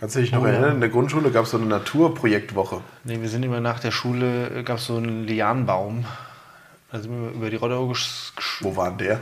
Kannst 0.00 0.16
du 0.16 0.20
dich 0.20 0.32
noch 0.32 0.42
Oh, 0.42 0.46
ja. 0.46 0.52
erinnern? 0.52 0.74
In 0.76 0.80
der 0.80 0.88
Grundschule 0.90 1.30
gab 1.30 1.44
es 1.44 1.50
so 1.50 1.58
eine 1.58 1.66
Naturprojektwoche. 1.66 2.80
Nee, 3.04 3.20
wir 3.20 3.28
sind 3.28 3.42
immer 3.42 3.60
nach 3.60 3.80
der 3.80 3.90
Schule, 3.90 4.64
gab 4.64 4.78
es 4.78 4.86
so 4.86 4.96
einen 4.96 5.24
Lianenbaum. 5.26 6.04
Da 6.90 6.98
sind 7.00 7.12
wir 7.22 7.30
über 7.30 7.50
die 7.50 7.56
Rottau 7.56 7.86
gesch 7.88 8.32
gesch 8.34 8.58
Wo 8.62 8.74
war 8.76 8.88
denn 8.88 8.98
der? 8.98 9.14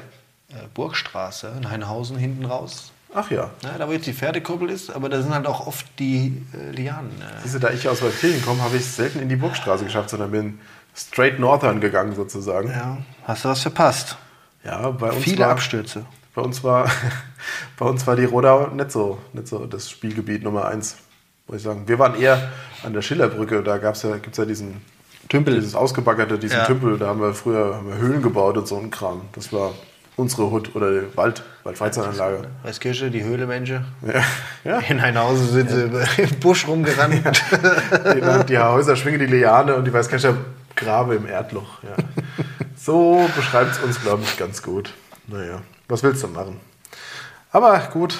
äh, 0.50 0.66
Burgstraße 0.72 1.52
in 1.58 1.68
Heinhausen 1.68 2.16
hinten 2.16 2.44
raus. 2.46 2.92
Ach 3.14 3.30
ja. 3.30 3.50
Ja, 3.62 3.78
da 3.78 3.88
wo 3.88 3.92
jetzt 3.92 4.06
die 4.06 4.12
Pferdekuppel 4.12 4.68
ist, 4.70 4.90
aber 4.90 5.08
da 5.08 5.22
sind 5.22 5.34
halt 5.34 5.46
auch 5.46 5.66
oft 5.66 5.86
die 5.98 6.42
äh, 6.52 6.70
Lianen. 6.72 7.10
Äh. 7.20 7.42
Siehst 7.42 7.54
du, 7.54 7.58
da 7.58 7.70
ich 7.70 7.88
aus 7.88 8.02
Waldkirchen 8.02 8.44
komme, 8.44 8.62
habe 8.62 8.76
ich 8.76 8.82
es 8.82 8.96
selten 8.96 9.20
in 9.20 9.28
die 9.28 9.36
Burgstraße 9.36 9.84
geschafft, 9.84 10.10
sondern 10.10 10.30
bin 10.30 10.58
straight 10.94 11.38
northern 11.38 11.80
gegangen 11.80 12.14
sozusagen. 12.14 12.70
Ja, 12.70 12.98
hast 13.24 13.44
du 13.44 13.48
was 13.48 13.62
verpasst? 13.62 14.16
Ja, 14.64 14.90
bei 14.90 15.10
uns 15.10 15.24
Viele 15.24 15.44
war, 15.44 15.50
Abstürze. 15.50 16.04
Bei 16.34 16.42
uns 16.42 16.62
war, 16.62 16.90
bei 17.78 17.86
uns 17.86 18.06
war 18.06 18.16
die 18.16 18.24
Rodau 18.24 18.66
nicht 18.68 18.92
so, 18.92 19.18
nicht 19.32 19.48
so 19.48 19.66
das 19.66 19.88
Spielgebiet 19.90 20.42
Nummer 20.42 20.66
eins, 20.66 20.96
muss 21.46 21.58
ich 21.58 21.62
sagen. 21.62 21.88
Wir 21.88 21.98
waren 21.98 22.20
eher 22.20 22.50
an 22.82 22.92
der 22.92 23.02
Schillerbrücke, 23.02 23.62
da 23.62 23.78
gab's 23.78 24.02
ja, 24.02 24.16
gibt 24.16 24.32
es 24.32 24.36
ja 24.36 24.44
diesen 24.44 24.82
Tümpel. 25.28 25.54
dieses 25.54 25.74
ausgebaggerte, 25.74 26.38
diesen 26.38 26.58
Ja. 26.58 26.64
Tümpel, 26.66 26.98
da 26.98 27.06
haben 27.06 27.20
wir 27.20 27.32
früher 27.34 27.76
haben 27.76 27.88
wir 27.88 27.96
Höhlen 27.96 28.20
gebaut 28.22 28.56
und 28.58 28.68
so 28.68 28.76
ein 28.78 28.90
Kram. 28.90 29.22
Das 29.32 29.52
war 29.52 29.72
unsere 30.18 30.50
Hut 30.50 30.74
oder 30.74 31.00
die 31.00 31.16
Wald, 31.16 31.42
Waldfreizeitanlage. 31.62 32.48
Weißkirche, 32.64 33.10
die 33.10 33.22
Höhlemenschen. 33.22 33.86
Ja. 34.02 34.22
ja. 34.64 34.78
In 34.88 35.00
Heinhausen 35.00 35.48
sind 35.48 35.70
sie 35.70 36.22
im 36.22 36.40
Busch 36.40 36.66
rumgerannt. 36.66 37.42
Die, 38.14 38.46
die 38.46 38.58
Häuser 38.58 38.96
schwingen 38.96 39.20
die 39.20 39.26
Liane 39.26 39.76
und 39.76 39.84
die 39.84 39.92
Weißkircher 39.92 40.36
Grabe 40.74 41.16
im 41.16 41.26
Erdloch. 41.26 41.82
Ja. 41.82 41.96
So 42.76 43.28
beschreibt 43.34 43.72
es 43.72 43.78
uns, 43.80 44.00
glaube 44.00 44.22
ich, 44.22 44.36
ganz 44.36 44.62
gut. 44.62 44.92
Naja, 45.26 45.62
was 45.88 46.02
willst 46.02 46.22
du 46.22 46.28
machen? 46.28 46.60
Aber 47.50 47.78
gut, 47.92 48.18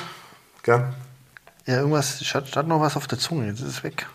gell? 0.62 0.92
ja, 1.66 1.76
irgendwas, 1.76 2.20
ich 2.20 2.34
hatte 2.34 2.64
noch 2.64 2.80
was 2.80 2.96
auf 2.96 3.06
der 3.06 3.18
Zunge, 3.18 3.46
jetzt 3.46 3.60
ist 3.60 3.68
es 3.68 3.82
weg. 3.84 4.06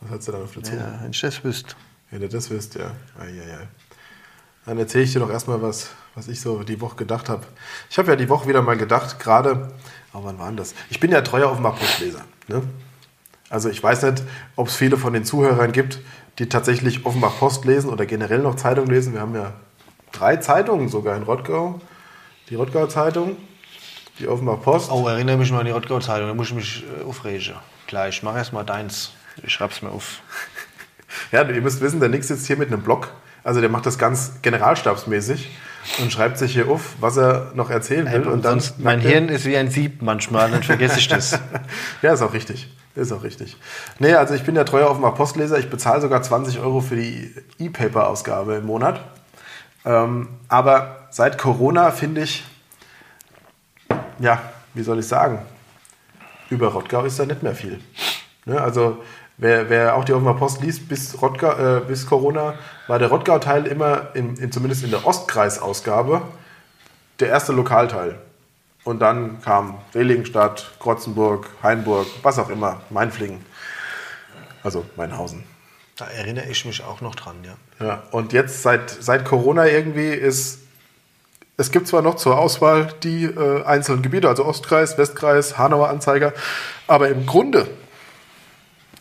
Was 0.00 0.10
hast 0.10 0.28
du 0.28 0.32
dann 0.32 0.42
auf 0.42 0.52
der 0.52 0.62
Zunge? 0.62 0.78
Ja, 0.78 0.98
wenn 1.02 1.10
ich 1.10 1.20
das 1.20 1.44
wüsste. 1.44 1.74
Wenn 2.10 2.20
du 2.20 2.28
das 2.28 2.50
wisst, 2.50 2.74
ja. 2.76 2.92
Eieiei. 3.18 3.68
Dann 4.64 4.78
erzähle 4.78 5.04
ich 5.04 5.12
dir 5.12 5.20
doch 5.20 5.30
erstmal 5.30 5.60
was, 5.60 5.90
was 6.16 6.28
ich 6.28 6.40
so 6.40 6.62
die 6.62 6.80
Woche 6.80 6.96
gedacht 6.96 7.28
habe. 7.28 7.46
Ich 7.90 7.98
habe 7.98 8.08
ja 8.08 8.16
die 8.16 8.28
Woche 8.28 8.48
wieder 8.48 8.62
mal 8.62 8.76
gedacht, 8.76 9.20
gerade, 9.20 9.70
oh, 10.14 10.20
wann 10.22 10.38
war 10.38 10.48
denn 10.48 10.56
das? 10.56 10.74
Ich 10.88 10.98
bin 10.98 11.12
ja 11.12 11.20
treuer 11.20 11.50
Offenbach-Postleser. 11.50 12.22
Ne? 12.48 12.62
Also 13.50 13.68
ich 13.68 13.80
weiß 13.82 14.02
nicht, 14.02 14.22
ob 14.56 14.68
es 14.68 14.76
viele 14.76 14.96
von 14.96 15.12
den 15.12 15.24
Zuhörern 15.24 15.72
gibt, 15.72 16.00
die 16.38 16.48
tatsächlich 16.48 17.04
Offenbach 17.04 17.38
Post 17.38 17.64
lesen 17.66 17.90
oder 17.90 18.06
generell 18.06 18.40
noch 18.40 18.56
Zeitung 18.56 18.86
lesen. 18.86 19.12
Wir 19.12 19.20
haben 19.20 19.34
ja 19.34 19.52
drei 20.10 20.36
Zeitungen 20.36 20.88
sogar 20.88 21.16
in 21.16 21.22
Rottgau. 21.22 21.80
Die 22.48 22.54
Rottgau 22.54 22.86
Zeitung, 22.86 23.36
die 24.18 24.26
Offenbach 24.26 24.62
Post. 24.62 24.90
Oh, 24.90 25.06
erinnere 25.06 25.36
mich 25.36 25.52
mal 25.52 25.60
an 25.60 25.66
die 25.66 25.72
Rottgau-Zeitung, 25.72 26.28
da 26.28 26.34
muss 26.34 26.48
ich 26.48 26.54
mich 26.54 26.84
äh, 27.00 27.04
aufregen. 27.04 27.56
Gleich, 27.86 28.22
mach 28.22 28.36
erst 28.36 28.52
mal 28.52 28.64
deins. 28.64 29.12
Ich 29.42 29.52
schreib's 29.52 29.82
mir 29.82 29.90
auf. 29.90 30.20
Ja, 31.32 31.48
ihr 31.48 31.62
müsst 31.62 31.80
wissen, 31.80 31.98
der 31.98 32.10
Nix 32.10 32.28
sitzt 32.28 32.46
hier 32.46 32.56
mit 32.56 32.68
einem 32.68 32.82
Blog. 32.82 33.10
Also 33.46 33.60
der 33.60 33.70
macht 33.70 33.86
das 33.86 33.96
ganz 33.96 34.32
generalstabsmäßig 34.42 35.56
und 36.00 36.12
schreibt 36.12 36.36
sich 36.36 36.54
hier 36.54 36.68
auf, 36.68 36.96
was 36.98 37.16
er 37.16 37.52
noch 37.54 37.70
erzählen 37.70 38.10
will. 38.10 38.26
und 38.26 38.44
dann 38.44 38.58
Sonst, 38.58 38.80
mein 38.80 38.98
Hirn 38.98 39.28
ist 39.28 39.44
wie 39.44 39.56
ein 39.56 39.70
Sieb 39.70 40.02
manchmal, 40.02 40.50
dann 40.50 40.64
vergesse 40.64 40.98
ich 40.98 41.06
das. 41.06 41.38
Ja, 42.02 42.12
ist 42.12 42.22
auch 42.22 42.32
richtig. 42.32 42.68
Ist 42.96 43.12
auch 43.12 43.22
richtig. 43.22 43.56
Nee, 44.00 44.14
also 44.14 44.34
ich 44.34 44.42
bin 44.42 44.56
ja 44.56 44.64
treuer 44.64 44.90
Offenbach 44.90 45.14
Postleser. 45.14 45.60
Ich 45.60 45.70
bezahle 45.70 46.00
sogar 46.00 46.22
20 46.22 46.58
Euro 46.58 46.80
für 46.80 46.96
die 46.96 47.32
E-Paper-Ausgabe 47.60 48.56
im 48.56 48.66
Monat. 48.66 49.00
Ähm, 49.84 50.28
aber 50.48 51.06
seit 51.10 51.38
Corona 51.38 51.92
finde 51.92 52.22
ich, 52.22 52.44
ja, 54.18 54.42
wie 54.74 54.82
soll 54.82 54.98
ich 54.98 55.06
sagen, 55.06 55.38
über 56.50 56.66
Rottgau 56.72 57.04
ist 57.04 57.20
da 57.20 57.26
nicht 57.26 57.44
mehr 57.44 57.54
viel. 57.54 57.78
Ne? 58.44 58.60
Also 58.60 59.04
wer, 59.38 59.70
wer 59.70 59.96
auch 59.96 60.04
die 60.04 60.12
Offenbach 60.12 60.38
Post 60.38 60.62
liest, 60.62 60.88
bis, 60.88 61.20
Rottgau, 61.20 61.78
äh, 61.78 61.80
bis 61.80 62.06
Corona 62.06 62.54
war 62.86 62.98
der 62.98 63.08
Rottgau-Teil 63.08 63.66
immer, 63.66 64.08
in, 64.14 64.36
in, 64.36 64.52
zumindest 64.52 64.84
in 64.84 64.90
der 64.90 65.06
Ostkreisausgabe, 65.06 66.22
der 67.20 67.28
erste 67.28 67.52
Lokalteil. 67.52 68.18
Und 68.84 69.00
dann 69.00 69.40
kam 69.42 69.78
Seligenstadt, 69.92 70.72
Krotzenburg, 70.78 71.48
Hainburg, 71.62 72.06
was 72.22 72.38
auch 72.38 72.48
immer, 72.48 72.82
Mainflingen. 72.90 73.44
Also 74.62 74.84
Mainhausen. 74.96 75.44
Da 75.96 76.06
erinnere 76.06 76.46
ich 76.46 76.64
mich 76.64 76.84
auch 76.84 77.00
noch 77.00 77.14
dran, 77.14 77.36
ja. 77.42 77.56
Ja, 77.84 78.02
und 78.10 78.32
jetzt 78.32 78.62
seit, 78.62 78.90
seit 78.90 79.24
Corona 79.24 79.66
irgendwie 79.66 80.10
ist, 80.10 80.60
es 81.56 81.70
gibt 81.70 81.88
zwar 81.88 82.02
noch 82.02 82.16
zur 82.16 82.38
Auswahl 82.38 82.92
die 83.02 83.24
äh, 83.24 83.64
einzelnen 83.64 84.02
Gebiete, 84.02 84.28
also 84.28 84.44
Ostkreis, 84.44 84.98
Westkreis, 84.98 85.56
Hanauer 85.56 85.88
Anzeiger, 85.88 86.32
aber 86.86 87.08
im 87.08 87.26
Grunde 87.26 87.66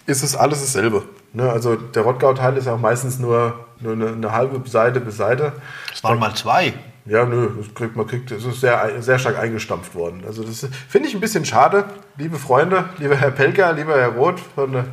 ist 0.05 0.23
es 0.23 0.35
alles 0.35 0.61
dasselbe. 0.61 1.03
Ne? 1.33 1.49
Also 1.49 1.75
der 1.75 2.03
Rottgau-Teil 2.03 2.57
ist 2.57 2.65
ja 2.65 2.73
auch 2.73 2.79
meistens 2.79 3.19
nur, 3.19 3.65
nur 3.79 3.93
eine, 3.93 4.09
eine 4.09 4.31
halbe 4.31 4.67
Seite 4.69 4.99
bis 4.99 5.17
Seite. 5.17 5.53
Es 5.93 6.03
waren 6.03 6.19
mal 6.19 6.33
zwei. 6.35 6.73
Ja, 7.05 7.23
nö, 7.25 7.49
das 7.57 7.73
kriegt, 7.75 7.95
man 7.95 8.07
kriegt, 8.07 8.31
es 8.31 8.45
ist 8.45 8.61
sehr, 8.61 8.99
sehr 9.01 9.19
stark 9.19 9.37
eingestampft 9.37 9.93
worden. 9.93 10.23
Also 10.25 10.43
das 10.43 10.67
finde 10.89 11.07
ich 11.07 11.13
ein 11.13 11.21
bisschen 11.21 11.45
schade, 11.45 11.85
liebe 12.17 12.37
Freunde, 12.37 12.89
lieber 12.97 13.15
Herr 13.15 13.29
Pelker, 13.29 13.73
lieber 13.73 13.95
Herr 13.95 14.15
Roth 14.15 14.39
von 14.39 14.71
der, 14.71 14.85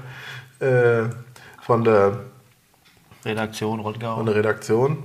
äh, 0.60 1.08
von 1.62 1.84
der, 1.84 2.20
Redaktion 3.24 3.80
Rottgau. 3.80 4.16
von 4.16 4.26
der 4.26 4.34
Redaktion. 4.34 5.04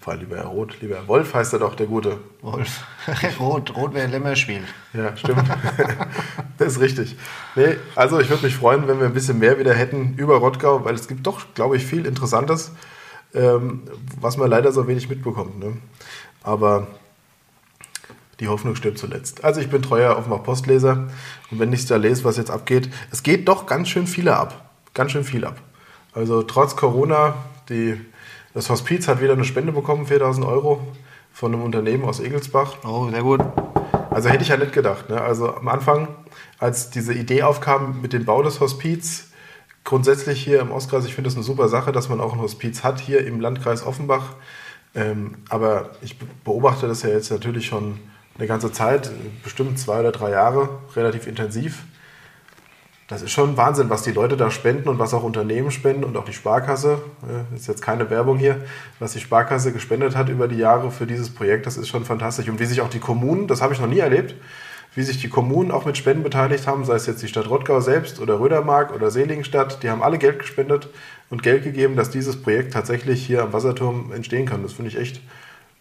Vor 0.00 0.14
allem 0.14 0.20
lieber 0.20 0.36
Herr 0.36 0.46
Roth, 0.46 0.80
lieber 0.80 0.96
Herr 0.96 1.08
Wolf 1.08 1.34
heißt 1.34 1.52
er 1.52 1.58
doch, 1.58 1.74
der 1.74 1.86
Gute. 1.86 2.18
Wolf. 2.40 2.84
Rot, 3.38 3.76
Rot 3.76 3.90
wer 3.92 4.08
Lämmer 4.08 4.34
spielt. 4.34 4.64
Ja, 4.94 5.14
stimmt. 5.14 5.44
das 6.58 6.72
ist 6.72 6.80
richtig. 6.80 7.16
Nee, 7.54 7.76
also 7.94 8.18
ich 8.18 8.30
würde 8.30 8.44
mich 8.44 8.56
freuen, 8.56 8.88
wenn 8.88 8.98
wir 8.98 9.06
ein 9.06 9.12
bisschen 9.12 9.38
mehr 9.38 9.58
wieder 9.58 9.74
hätten 9.74 10.14
über 10.16 10.36
Rottgau, 10.38 10.86
weil 10.86 10.94
es 10.94 11.06
gibt 11.06 11.26
doch, 11.26 11.52
glaube 11.54 11.76
ich, 11.76 11.84
viel 11.84 12.06
Interessantes, 12.06 12.72
ähm, 13.34 13.82
was 14.18 14.38
man 14.38 14.48
leider 14.48 14.72
so 14.72 14.88
wenig 14.88 15.10
mitbekommt. 15.10 15.58
Ne? 15.58 15.76
Aber 16.42 16.86
die 18.40 18.48
Hoffnung 18.48 18.74
stirbt 18.76 18.98
zuletzt. 18.98 19.44
Also 19.44 19.60
ich 19.60 19.68
bin 19.68 19.82
treuer 19.82 20.16
Offenbach 20.16 20.42
Postleser 20.42 21.08
und 21.50 21.58
wenn 21.58 21.74
ich 21.74 21.84
da 21.84 21.96
lese, 21.96 22.24
was 22.24 22.38
jetzt 22.38 22.50
abgeht, 22.50 22.88
es 23.10 23.22
geht 23.22 23.48
doch 23.48 23.66
ganz 23.66 23.90
schön 23.90 24.06
viele 24.06 24.34
ab. 24.34 24.70
Ganz 24.94 25.12
schön 25.12 25.24
viel 25.24 25.44
ab. 25.44 25.60
Also 26.14 26.42
trotz 26.42 26.74
Corona, 26.74 27.34
die, 27.68 28.00
das 28.54 28.68
Hospiz 28.70 29.08
hat 29.08 29.20
wieder 29.20 29.32
eine 29.34 29.44
Spende 29.44 29.72
bekommen, 29.72 30.06
4000 30.06 30.46
Euro 30.46 30.80
von 31.32 31.52
einem 31.54 31.62
Unternehmen 31.62 32.04
aus 32.04 32.20
Egelsbach. 32.20 32.76
Oh, 32.84 33.08
sehr 33.10 33.22
gut. 33.22 33.40
Also 34.10 34.28
hätte 34.28 34.42
ich 34.42 34.48
ja 34.48 34.56
nicht 34.56 34.72
gedacht. 34.72 35.08
Ne? 35.08 35.20
Also 35.20 35.54
am 35.54 35.68
Anfang, 35.68 36.08
als 36.58 36.90
diese 36.90 37.14
Idee 37.14 37.44
aufkam 37.44 38.00
mit 38.02 38.12
dem 38.12 38.24
Bau 38.24 38.42
des 38.42 38.58
Hospiz, 38.60 39.28
grundsätzlich 39.84 40.42
hier 40.42 40.60
im 40.60 40.72
Ostkreis, 40.72 41.04
ich 41.04 41.14
finde 41.14 41.28
das 41.28 41.36
eine 41.36 41.44
super 41.44 41.68
Sache, 41.68 41.92
dass 41.92 42.08
man 42.08 42.20
auch 42.20 42.32
ein 42.32 42.40
Hospiz 42.40 42.82
hat 42.82 43.00
hier 43.00 43.24
im 43.24 43.40
Landkreis 43.40 43.86
Offenbach. 43.86 44.34
Ähm, 44.94 45.36
aber 45.48 45.90
ich 46.02 46.18
be- 46.18 46.26
beobachte 46.44 46.88
das 46.88 47.02
ja 47.02 47.10
jetzt 47.10 47.30
natürlich 47.30 47.66
schon 47.66 48.00
eine 48.36 48.48
ganze 48.48 48.72
Zeit, 48.72 49.10
bestimmt 49.44 49.78
zwei 49.78 50.00
oder 50.00 50.10
drei 50.10 50.30
Jahre, 50.30 50.68
relativ 50.96 51.28
intensiv. 51.28 51.84
Das 53.10 53.22
ist 53.22 53.32
schon 53.32 53.56
Wahnsinn, 53.56 53.90
was 53.90 54.02
die 54.02 54.12
Leute 54.12 54.36
da 54.36 54.52
spenden 54.52 54.88
und 54.88 55.00
was 55.00 55.12
auch 55.14 55.24
Unternehmen 55.24 55.72
spenden 55.72 56.04
und 56.04 56.16
auch 56.16 56.24
die 56.24 56.32
Sparkasse. 56.32 57.02
Ist 57.56 57.66
jetzt 57.66 57.82
keine 57.82 58.08
Werbung 58.08 58.38
hier, 58.38 58.62
was 59.00 59.14
die 59.14 59.18
Sparkasse 59.18 59.72
gespendet 59.72 60.14
hat 60.14 60.28
über 60.28 60.46
die 60.46 60.58
Jahre 60.58 60.92
für 60.92 61.08
dieses 61.08 61.28
Projekt, 61.28 61.66
das 61.66 61.76
ist 61.76 61.88
schon 61.88 62.04
fantastisch. 62.04 62.48
Und 62.48 62.60
wie 62.60 62.66
sich 62.66 62.80
auch 62.80 62.88
die 62.88 63.00
Kommunen, 63.00 63.48
das 63.48 63.62
habe 63.62 63.74
ich 63.74 63.80
noch 63.80 63.88
nie 63.88 63.98
erlebt, 63.98 64.36
wie 64.94 65.02
sich 65.02 65.20
die 65.20 65.28
Kommunen 65.28 65.72
auch 65.72 65.86
mit 65.86 65.96
Spenden 65.96 66.22
beteiligt 66.22 66.68
haben, 66.68 66.84
sei 66.84 66.94
es 66.94 67.06
jetzt 67.06 67.20
die 67.20 67.26
Stadt 67.26 67.50
Rottgau 67.50 67.80
selbst 67.80 68.20
oder 68.20 68.38
Rödermark 68.38 68.94
oder 68.94 69.10
Seligenstadt, 69.10 69.82
die 69.82 69.90
haben 69.90 70.04
alle 70.04 70.18
Geld 70.18 70.38
gespendet 70.38 70.88
und 71.30 71.42
Geld 71.42 71.64
gegeben, 71.64 71.96
dass 71.96 72.10
dieses 72.10 72.40
Projekt 72.40 72.74
tatsächlich 72.74 73.26
hier 73.26 73.42
am 73.42 73.52
Wasserturm 73.52 74.12
entstehen 74.12 74.46
kann. 74.46 74.62
Das 74.62 74.74
finde 74.74 74.88
ich 74.88 74.96
echt 74.96 75.20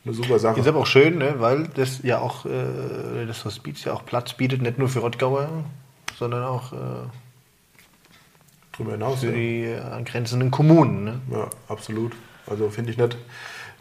eine 0.03 0.15
super 0.15 0.39
Sache. 0.39 0.59
Ist 0.59 0.67
aber 0.67 0.79
auch 0.79 0.87
schön, 0.87 1.19
ne? 1.19 1.35
weil 1.37 1.67
das 1.75 2.01
ja 2.01 2.17
auch 2.17 2.47
äh, 2.47 3.27
das 3.27 3.45
Hospiz 3.45 3.83
ja 3.83 3.93
auch 3.93 4.03
Platz 4.03 4.33
bietet, 4.33 4.63
nicht 4.63 4.79
nur 4.79 4.89
für 4.89 5.01
Rottgauer, 5.01 5.47
sondern 6.17 6.43
auch 6.43 6.73
äh, 6.73 6.75
Drüber 8.79 8.93
hinaus. 8.93 9.19
für 9.19 9.27
Ja. 9.27 9.31
die 9.33 9.75
angrenzenden 9.91 10.49
Kommunen. 10.51 11.03
Ne? 11.03 11.21
ja, 11.31 11.47
absolut. 11.67 12.13
Also 12.47 12.69
finde 12.69 12.91
ich 12.91 12.97
nicht. 12.97 13.17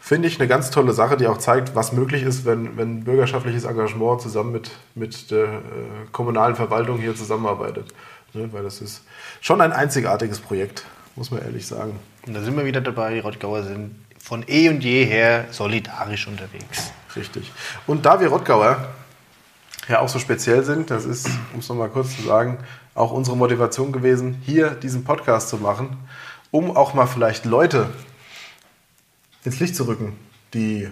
Finde 0.01 0.27
ich 0.27 0.39
eine 0.39 0.47
ganz 0.47 0.71
tolle 0.71 0.93
Sache, 0.93 1.17
die 1.17 1.27
auch 1.27 1.37
zeigt, 1.39 1.75
was 1.75 1.91
möglich 1.91 2.23
ist, 2.23 2.45
wenn, 2.45 2.77
wenn 2.77 3.03
bürgerschaftliches 3.03 3.65
Engagement 3.65 4.21
zusammen 4.21 4.51
mit, 4.53 4.71
mit 4.95 5.29
der 5.31 5.45
äh, 5.45 5.49
kommunalen 6.11 6.55
Verwaltung 6.55 6.99
hier 6.99 7.15
zusammenarbeitet. 7.15 7.93
Ne? 8.33 8.47
Weil 8.53 8.63
das 8.63 8.79
ist 8.81 9.03
schon 9.41 9.59
ein 9.59 9.73
einzigartiges 9.73 10.39
Projekt, 10.39 10.85
muss 11.15 11.31
man 11.31 11.41
ehrlich 11.41 11.67
sagen. 11.67 11.99
Und 12.25 12.33
da 12.33 12.41
sind 12.41 12.55
wir 12.55 12.65
wieder 12.65 12.79
dabei, 12.81 13.15
die 13.15 13.19
Rottgauer 13.19 13.63
sind 13.63 13.95
von 14.21 14.43
eh 14.47 14.69
und 14.69 14.83
je 14.83 15.05
her 15.05 15.45
solidarisch 15.51 16.27
unterwegs. 16.27 16.91
Richtig. 17.15 17.51
Und 17.87 18.05
da 18.05 18.19
wir 18.19 18.27
Rottgauer 18.29 18.87
ja 19.89 19.99
auch 19.99 20.09
so 20.09 20.19
speziell 20.19 20.63
sind, 20.63 20.91
das 20.91 21.05
ist, 21.05 21.27
um 21.53 21.59
es 21.59 21.67
nochmal 21.67 21.89
kurz 21.89 22.15
zu 22.15 22.21
sagen, 22.21 22.57
auch 22.99 23.11
unsere 23.11 23.37
Motivation 23.37 23.91
gewesen, 23.91 24.41
hier 24.45 24.71
diesen 24.71 25.03
Podcast 25.03 25.49
zu 25.49 25.57
machen, 25.57 25.97
um 26.51 26.75
auch 26.75 26.93
mal 26.93 27.07
vielleicht 27.07 27.45
Leute 27.45 27.89
ins 29.43 29.59
Licht 29.59 29.75
zu 29.75 29.87
rücken, 29.87 30.17
die 30.53 30.89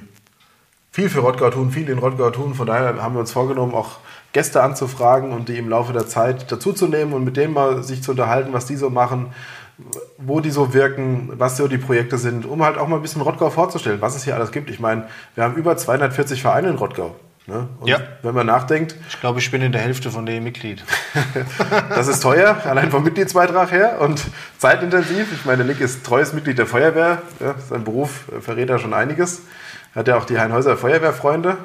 viel 0.92 1.10
für 1.10 1.20
Rottgau 1.20 1.50
tun, 1.50 1.72
viel 1.72 1.90
in 1.90 2.00
Rottgau 2.00 2.30
tun. 2.32 2.54
Von 2.54 2.68
daher 2.68 3.02
haben 3.04 3.16
wir 3.16 3.20
uns 3.20 3.32
vorgenommen, 3.32 3.76
auch 3.76 3.98
Gäste 4.34 4.64
anzufragen 4.64 5.32
und 5.32 5.50
die 5.50 5.58
im 5.58 5.70
Laufe 5.70 5.94
der 5.94 6.08
Zeit 6.08 6.52
dazuzunehmen 6.52 7.14
und 7.14 7.24
mit 7.24 7.38
denen 7.38 7.54
mal 7.54 7.84
sich 7.84 8.02
zu 8.02 8.12
unterhalten, 8.12 8.54
was 8.54 8.66
die 8.66 8.78
so 8.78 8.90
machen, 8.90 9.34
wo 10.18 10.40
die 10.40 10.50
so 10.50 10.74
wirken, 10.74 11.34
was 11.38 11.58
so 11.58 11.68
die 11.68 11.78
Projekte 11.78 12.18
sind, 12.18 12.46
um 12.46 12.64
halt 12.64 12.78
auch 12.78 12.88
mal 12.88 12.96
ein 12.96 13.02
bisschen 13.02 13.22
Rottgau 13.22 13.50
vorzustellen, 13.50 14.02
was 14.02 14.16
es 14.16 14.24
hier 14.24 14.36
alles 14.36 14.52
gibt. 14.52 14.70
Ich 14.70 14.80
meine, 14.80 15.08
wir 15.36 15.44
haben 15.44 15.56
über 15.56 15.78
240 15.78 16.42
Vereine 16.42 16.70
in 16.70 16.76
Rottgau. 16.76 17.16
Ne? 17.48 17.68
Und 17.80 17.88
Ja. 17.88 18.00
wenn 18.24 18.36
man 18.36 18.46
nachdenkt, 18.46 18.96
Ich 19.10 19.20
glaube, 19.22 19.40
ich 19.40 19.50
bin 19.50 19.62
in 19.62 19.72
der 19.72 19.80
Hälfte 19.82 20.12
von 20.12 20.26
dem 20.26 20.44
Mitglied. 20.44 20.84
das 21.90 22.08
ist 22.10 22.22
teuer, 22.22 22.58
allein 22.66 22.92
vom 22.92 23.04
Mitgliedsbeitrag 23.04 23.72
her 23.72 24.02
und 24.02 24.22
zeitintensiv. 24.58 25.32
Ich 25.34 25.46
meine, 25.46 25.64
Nick 25.64 25.80
ist 25.80 26.06
treues 26.06 26.34
Mitglied 26.34 26.58
der 26.58 26.68
Feuerwehr. 26.68 27.22
Ja, 27.40 27.56
sein 27.70 27.86
Beruf 27.86 28.26
verrät 28.42 28.70
ja 28.70 28.78
schon 28.78 28.94
einiges. 28.94 29.44
Hat 29.96 30.10
ja 30.10 30.18
auch 30.18 30.26
die 30.26 30.38
Heinhäuser 30.38 30.76
Feuerwehrfreunde, 30.76 31.58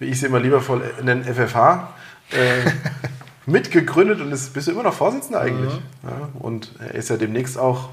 wie 0.00 0.06
ich 0.06 0.18
sie 0.18 0.26
immer 0.26 0.40
liebevoll 0.40 0.82
nenne, 1.02 1.22
FFH, 1.32 1.88
äh, 2.32 2.70
mitgegründet 3.46 4.20
und 4.20 4.32
ist, 4.32 4.52
bist 4.52 4.66
du 4.66 4.72
immer 4.72 4.82
noch 4.82 4.94
Vorsitzender 4.94 5.40
eigentlich. 5.40 5.74
Ja, 6.02 6.28
und 6.40 6.72
er 6.80 6.94
ist 6.94 7.08
ja 7.10 7.16
demnächst 7.16 7.56
auch, 7.56 7.90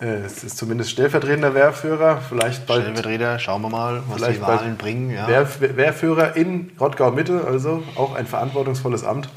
es 0.00 0.42
ist 0.42 0.56
zumindest 0.56 0.90
stellvertretender 0.90 1.54
Wehrführer, 1.54 2.20
vielleicht 2.28 2.66
bald 2.66 2.82
Stellvertreter, 2.82 3.38
schauen 3.38 3.62
wir 3.62 3.68
mal, 3.68 4.02
was 4.08 4.16
Vielleicht 4.16 4.38
die 4.38 4.42
Wahlen 4.42 4.76
bringen. 4.76 5.10
Ja. 5.10 5.28
Wehr, 5.28 5.48
Wehrführer 5.76 6.36
in 6.36 6.72
Rottgau-Mitte, 6.80 7.44
also 7.46 7.82
auch 7.94 8.14
ein 8.14 8.26
verantwortungsvolles 8.26 9.04
Amt. 9.04 9.28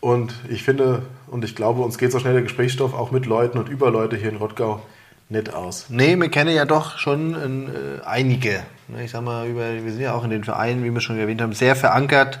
Und 0.00 0.34
ich 0.48 0.62
finde 0.62 1.02
und 1.26 1.44
ich 1.44 1.56
glaube, 1.56 1.82
uns 1.82 1.98
geht 1.98 2.12
so 2.12 2.20
schnell 2.20 2.34
der 2.34 2.42
Gesprächsstoff 2.42 2.94
auch 2.94 3.10
mit 3.10 3.26
Leuten 3.26 3.58
und 3.58 3.68
über 3.68 3.90
Leute 3.90 4.16
hier 4.16 4.28
in 4.28 4.36
Rottgau 4.36 4.82
nicht 5.30 5.52
aus. 5.52 5.86
Nee, 5.88 6.16
wir 6.16 6.28
kennen 6.28 6.54
ja 6.54 6.64
doch 6.64 6.98
schon 6.98 7.34
äh, 7.34 8.04
einige. 8.04 8.62
Ne, 8.88 9.04
Ich 9.04 9.10
sag 9.10 9.22
mal, 9.22 9.48
über, 9.48 9.72
wir 9.72 9.90
sind 9.90 10.00
ja 10.00 10.12
auch 10.12 10.22
in 10.22 10.30
den 10.30 10.44
Vereinen, 10.44 10.84
wie 10.84 10.90
wir 10.90 11.00
schon 11.00 11.18
erwähnt 11.18 11.40
haben, 11.40 11.54
sehr 11.54 11.74
verankert. 11.74 12.38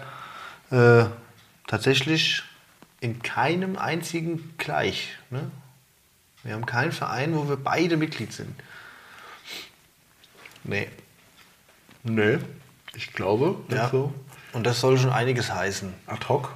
Äh, 0.70 1.04
tatsächlich 1.66 2.42
in 3.00 3.22
keinem 3.22 3.78
einzigen 3.78 4.54
gleich. 4.58 5.16
Ne? 5.30 5.50
Wir 6.44 6.54
haben 6.54 6.66
keinen 6.66 6.92
Verein, 6.92 7.34
wo 7.34 7.48
wir 7.48 7.56
beide 7.56 7.96
Mitglied 7.96 8.32
sind. 8.32 8.54
Nee. 10.62 10.88
Nee, 12.02 12.38
ich 12.94 13.12
glaube, 13.12 13.56
nicht 13.68 13.76
Ja. 13.78 13.88
so. 13.90 14.12
Und 14.52 14.64
das 14.66 14.80
soll 14.80 14.98
schon 14.98 15.10
einiges 15.10 15.52
heißen. 15.52 15.92
Ad 16.06 16.26
hoc, 16.28 16.50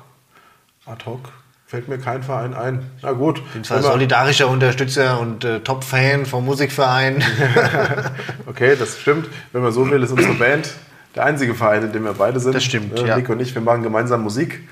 ad 0.86 1.04
hoc 1.06 1.30
fällt 1.66 1.88
mir 1.88 1.98
kein 1.98 2.22
Verein 2.22 2.54
ein. 2.54 2.90
Na 3.02 3.12
gut, 3.12 3.38
Ich 3.38 3.52
bin 3.52 3.64
zwar 3.64 3.82
solidarischer 3.82 4.48
Unterstützer 4.48 5.18
und 5.20 5.44
äh, 5.44 5.60
Top-Fan 5.60 6.26
vom 6.26 6.44
Musikverein. 6.44 7.22
Okay, 8.46 8.76
das 8.78 8.98
stimmt. 9.00 9.28
Wenn 9.52 9.62
man 9.62 9.72
so 9.72 9.88
will, 9.90 10.02
ist 10.02 10.10
unsere 10.10 10.34
Band 10.34 10.70
der 11.14 11.24
einzige 11.26 11.54
Verein, 11.54 11.82
in 11.84 11.92
dem 11.92 12.04
wir 12.04 12.14
beide 12.14 12.40
sind. 12.40 12.54
Das 12.54 12.64
stimmt, 12.64 12.98
Äh, 12.98 13.06
ja. 13.06 13.16
Nick 13.16 13.28
und 13.28 13.40
ich, 13.40 13.54
wir 13.54 13.60
machen 13.62 13.82
gemeinsam 13.82 14.22
Musik. 14.22 14.66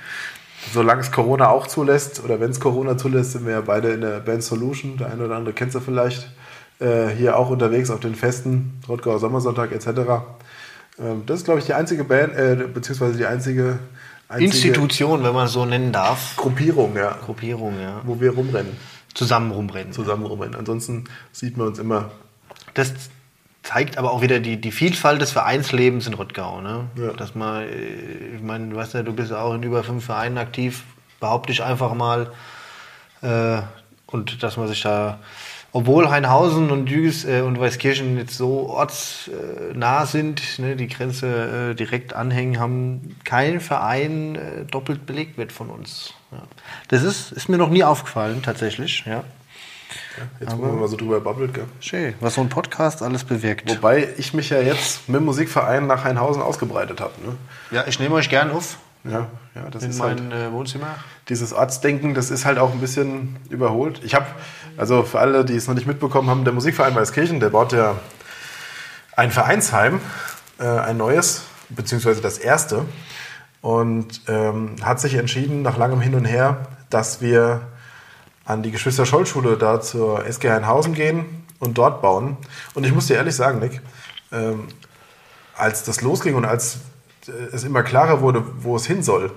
Solange 0.73 1.01
es 1.01 1.13
Corona 1.13 1.49
auch 1.49 1.67
zulässt, 1.67 2.23
oder 2.25 2.41
wenn 2.41 2.51
es 2.51 2.61
Corona 2.61 2.97
zulässt, 2.99 3.33
sind 3.33 3.47
wir 3.47 3.53
ja 3.53 3.61
beide 3.61 3.91
in 3.91 4.01
der 4.01 4.21
Band 4.21 4.43
Solution. 4.43 4.97
Der 4.97 5.11
eine 5.11 5.25
oder 5.25 5.37
andere 5.37 5.55
kennt 5.55 5.73
sie 5.73 5.81
vielleicht. 5.81 6.31
Äh, 6.79 7.09
hier 7.17 7.39
auch 7.39 7.49
unterwegs 7.49 7.91
auf 7.91 8.01
den 8.01 8.15
Festen, 8.15 8.81
Rottgauer 8.87 9.19
Sommersonntag 9.19 9.73
etc. 9.73 9.89
Ähm, 10.99 11.23
das 11.25 11.39
ist, 11.39 11.45
glaube 11.45 11.61
ich, 11.61 11.67
die 11.67 11.73
einzige 11.73 12.05
Band, 12.05 12.35
äh, 12.35 12.69
beziehungsweise 12.73 13.17
die 13.17 13.25
einzige, 13.25 13.79
einzige 14.29 14.45
Institution, 14.45 15.23
wenn 15.25 15.33
man 15.33 15.49
so 15.49 15.65
nennen 15.65 15.93
darf. 15.93 16.37
Gruppierung, 16.37 16.95
ja, 16.97 17.17
Gruppierung, 17.25 17.81
ja. 17.81 18.03
wo 18.05 18.21
wir 18.21 18.33
rumrennen, 18.33 18.77
Zusammen 19.15 19.53
rumrennen. 19.53 19.93
zusammen 19.93 20.27
rumrennen. 20.27 20.55
Ansonsten 20.55 21.05
sieht 21.33 21.57
man 21.57 21.69
uns 21.69 21.79
immer 21.79 22.11
Das 22.75 22.93
zeigt 23.67 23.99
aber 23.99 24.13
auch 24.13 24.23
wieder 24.23 24.39
die, 24.39 24.61
die 24.61 24.71
Vielfalt 24.71 25.21
des 25.21 25.33
Vereinslebens 25.33 26.07
in 26.07 26.15
Rottgau. 26.15 26.61
Ne? 26.61 26.85
Ja. 26.97 27.13
Dass 27.13 27.35
man, 27.35 27.65
äh, 27.65 28.37
ich 28.37 28.43
meine, 28.43 28.69
du 28.69 28.77
weißt 28.77 28.95
ja, 28.95 29.03
du 29.03 29.13
bist 29.13 29.33
auch 29.33 29.55
in 29.55 29.63
über 29.63 29.83
fünf 29.83 30.05
Vereinen 30.05 30.39
aktiv, 30.39 30.85
behaupte 31.19 31.53
ich 31.53 31.63
einfach 31.63 31.95
mal. 31.95 32.31
Äh, 33.23 33.63
und 34.07 34.43
dass 34.45 34.57
man 34.57 34.69
sich 34.69 34.83
da, 34.83 35.19
obwohl 35.73 36.09
Heinhausen 36.09 36.71
und 36.71 36.89
Jüges 36.89 37.25
äh, 37.25 37.41
und 37.41 37.59
Weißkirchen 37.59 38.17
jetzt 38.17 38.37
so 38.37 38.69
ortsnah 38.69 40.07
sind, 40.07 40.61
ne, 40.61 40.77
die 40.77 40.87
Grenze 40.87 41.71
äh, 41.73 41.75
direkt 41.75 42.15
anhängen, 42.15 42.61
haben 42.61 43.17
kein 43.25 43.59
Verein 43.59 44.37
äh, 44.37 44.65
doppelt 44.71 45.07
belegt 45.07 45.39
wird 45.39 45.51
von 45.51 45.71
uns. 45.71 46.15
Ja. 46.31 46.43
Das 46.87 47.03
ist, 47.03 47.33
ist 47.33 47.49
mir 47.49 47.59
noch 47.59 47.71
nie 47.71 47.83
aufgefallen, 47.83 48.43
tatsächlich. 48.45 49.03
Ja. 49.07 49.25
Jetzt, 50.41 50.57
wo 50.57 50.63
man 50.65 50.81
mal 50.81 50.89
so 50.89 50.97
drüber 50.97 51.21
babbelt, 51.21 51.55
gell? 51.55 51.65
Schön, 51.81 52.15
was 52.21 52.35
so 52.35 52.41
ein 52.41 52.49
Podcast 52.49 53.03
alles 53.03 53.25
bewirkt. 53.25 53.69
Wobei 53.69 54.09
ich 54.17 54.35
mich 54.35 54.51
ja 54.51 54.61
jetzt 54.61 55.09
mit 55.09 55.21
dem 55.21 55.25
Musikverein 55.25 55.87
nach 55.87 56.05
Heinhausen 56.05 56.43
ausgebreitet 56.43 57.01
habe. 57.01 57.13
Ne? 57.25 57.37
Ja, 57.71 57.85
ich 57.87 57.99
nehme 58.01 58.15
euch 58.15 58.29
gern 58.29 58.51
auf 58.51 58.79
Ja, 59.05 59.27
ja, 59.55 59.69
das 59.71 59.83
in 59.83 59.91
ist 59.91 60.01
halt 60.01 60.21
mein 60.21 60.33
äh, 60.33 60.53
Wohnzimmer. 60.53 60.95
dieses 61.29 61.53
Ortsdenken, 61.53 62.15
das 62.15 62.31
ist 62.31 62.45
halt 62.45 62.59
auch 62.59 62.73
ein 62.73 62.81
bisschen 62.81 63.37
überholt. 63.51 64.01
Ich 64.05 64.15
habe, 64.15 64.27
also 64.77 65.03
für 65.03 65.19
alle, 65.21 65.45
die 65.45 65.55
es 65.55 65.69
noch 65.69 65.75
nicht 65.75 65.87
mitbekommen 65.87 66.31
haben, 66.31 66.45
der 66.45 66.53
Musikverein 66.53 66.95
Weißkirchen, 66.95 67.41
der 67.41 67.51
baut 67.51 67.73
ja 67.73 67.97
ein 69.17 69.31
Vereinsheim, 69.31 70.01
äh, 70.59 70.67
ein 70.67 70.97
neues, 70.97 71.43
beziehungsweise 71.69 72.21
das 72.21 72.39
erste, 72.39 72.85
und 73.61 74.21
ähm, 74.29 74.77
hat 74.83 75.01
sich 75.01 75.15
entschieden, 75.15 75.63
nach 75.63 75.77
langem 75.77 76.01
Hin 76.01 76.15
und 76.15 76.25
Her, 76.25 76.67
dass 76.91 77.21
wir 77.21 77.63
an 78.47 78.63
die 78.63 78.71
Geschwister-Scholl-Schule 78.71 79.59
da 79.59 79.81
zur 79.81 80.25
SG 80.25 80.51
Heinhausen 80.51 80.95
gehen 80.95 81.45
und 81.59 81.77
dort 81.77 82.01
bauen. 82.01 82.37
Und 82.75 82.85
ich 82.85 82.95
muss 82.95 83.09
dir 83.09 83.15
ehrlich 83.15 83.35
sagen, 83.35 83.59
Nick, 83.59 83.81
ähm, 84.33 84.69
als 85.57 85.85
das 85.85 86.01
losging 86.01 86.37
und 86.37 86.45
als 86.45 86.79
äh, 87.27 87.33
es 87.53 87.65
immer 87.65 87.83
klarer 87.83 88.21
wurde, 88.21 88.45
wo 88.61 88.77
es 88.77 88.87
hin 88.87 89.03
soll, 89.03 89.33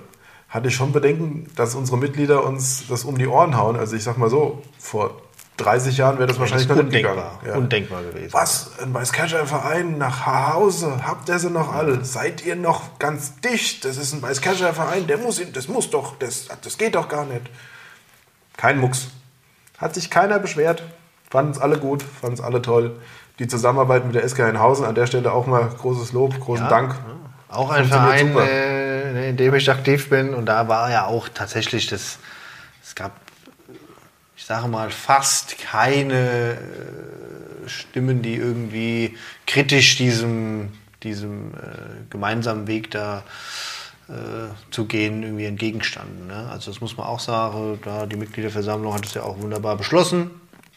hatte 0.48 0.68
ich 0.68 0.74
schon 0.74 0.92
Bedenken, 0.92 1.50
dass 1.56 1.74
unsere 1.74 1.98
Mitglieder 1.98 2.44
uns 2.44 2.84
das 2.88 3.04
um 3.04 3.18
die 3.18 3.26
Ohren 3.26 3.56
hauen. 3.56 3.76
Also 3.76 3.96
ich 3.96 4.04
sag 4.04 4.16
mal 4.16 4.30
so, 4.30 4.62
vor 4.78 5.20
30 5.56 5.96
Jahren 5.96 6.18
wäre 6.18 6.26
das 6.26 6.38
wahrscheinlich 6.38 6.68
das 6.68 6.76
noch 6.76 6.84
undenkbar. 6.84 7.40
Ja. 7.46 7.56
Undenkbar 7.56 8.02
gewesen. 8.02 8.32
Was? 8.32 8.78
Ein 8.80 8.94
Weißkircher 8.94 9.46
Verein 9.46 9.98
nach 9.98 10.26
Hause? 10.26 11.06
Habt 11.06 11.28
ihr 11.28 11.38
sie 11.38 11.50
noch 11.50 11.72
alle? 11.72 12.04
Seid 12.04 12.44
ihr 12.44 12.56
noch 12.56 12.98
ganz 12.98 13.40
dicht? 13.40 13.84
Das 13.84 13.96
ist 13.96 14.12
ein 14.12 14.22
Weißkircher 14.22 14.72
Verein, 14.72 15.06
der 15.06 15.18
muss, 15.18 15.40
das 15.52 15.68
muss 15.68 15.90
doch, 15.90 16.16
das, 16.18 16.48
das 16.62 16.78
geht 16.78 16.94
doch 16.94 17.08
gar 17.08 17.26
nicht. 17.26 17.42
Kein 18.60 18.78
Mucks. 18.78 19.08
Hat 19.78 19.94
sich 19.94 20.10
keiner 20.10 20.38
beschwert. 20.38 20.82
Fanden 21.30 21.52
es 21.52 21.58
alle 21.58 21.78
gut, 21.78 22.02
fanden 22.02 22.34
es 22.34 22.42
alle 22.42 22.60
toll. 22.60 23.00
Die 23.38 23.48
Zusammenarbeit 23.48 24.04
mit 24.04 24.14
der 24.14 24.28
SK 24.28 24.40
Heinhausen, 24.40 24.84
an 24.84 24.94
der 24.94 25.06
Stelle 25.06 25.32
auch 25.32 25.46
mal 25.46 25.66
großes 25.66 26.12
Lob, 26.12 26.38
großen 26.38 26.68
Dank. 26.68 26.94
Auch 27.48 27.70
ein 27.70 27.86
Verein, 27.86 28.36
äh, 28.36 29.30
in 29.30 29.38
dem 29.38 29.54
ich 29.54 29.70
aktiv 29.70 30.10
bin. 30.10 30.34
Und 30.34 30.44
da 30.44 30.68
war 30.68 30.90
ja 30.90 31.06
auch 31.06 31.30
tatsächlich 31.30 31.86
das, 31.86 32.18
es 32.82 32.94
gab, 32.94 33.12
ich 34.36 34.44
sage 34.44 34.68
mal, 34.68 34.90
fast 34.90 35.56
keine 35.56 36.58
äh, 36.58 37.66
Stimmen, 37.66 38.20
die 38.20 38.34
irgendwie 38.34 39.16
kritisch 39.46 39.96
diesem, 39.96 40.74
diesem 41.02 41.54
äh, 41.54 42.10
gemeinsamen 42.10 42.66
Weg 42.66 42.90
da 42.90 43.22
zu 44.70 44.86
gehen, 44.86 45.22
irgendwie 45.22 45.44
entgegenstanden. 45.44 46.26
Ne? 46.26 46.48
Also 46.50 46.70
das 46.70 46.80
muss 46.80 46.96
man 46.96 47.06
auch 47.06 47.20
sagen, 47.20 47.78
da 47.84 48.06
die 48.06 48.16
Mitgliederversammlung 48.16 48.92
hat 48.94 49.06
es 49.06 49.14
ja 49.14 49.22
auch 49.22 49.38
wunderbar 49.40 49.76
beschlossen, 49.76 50.30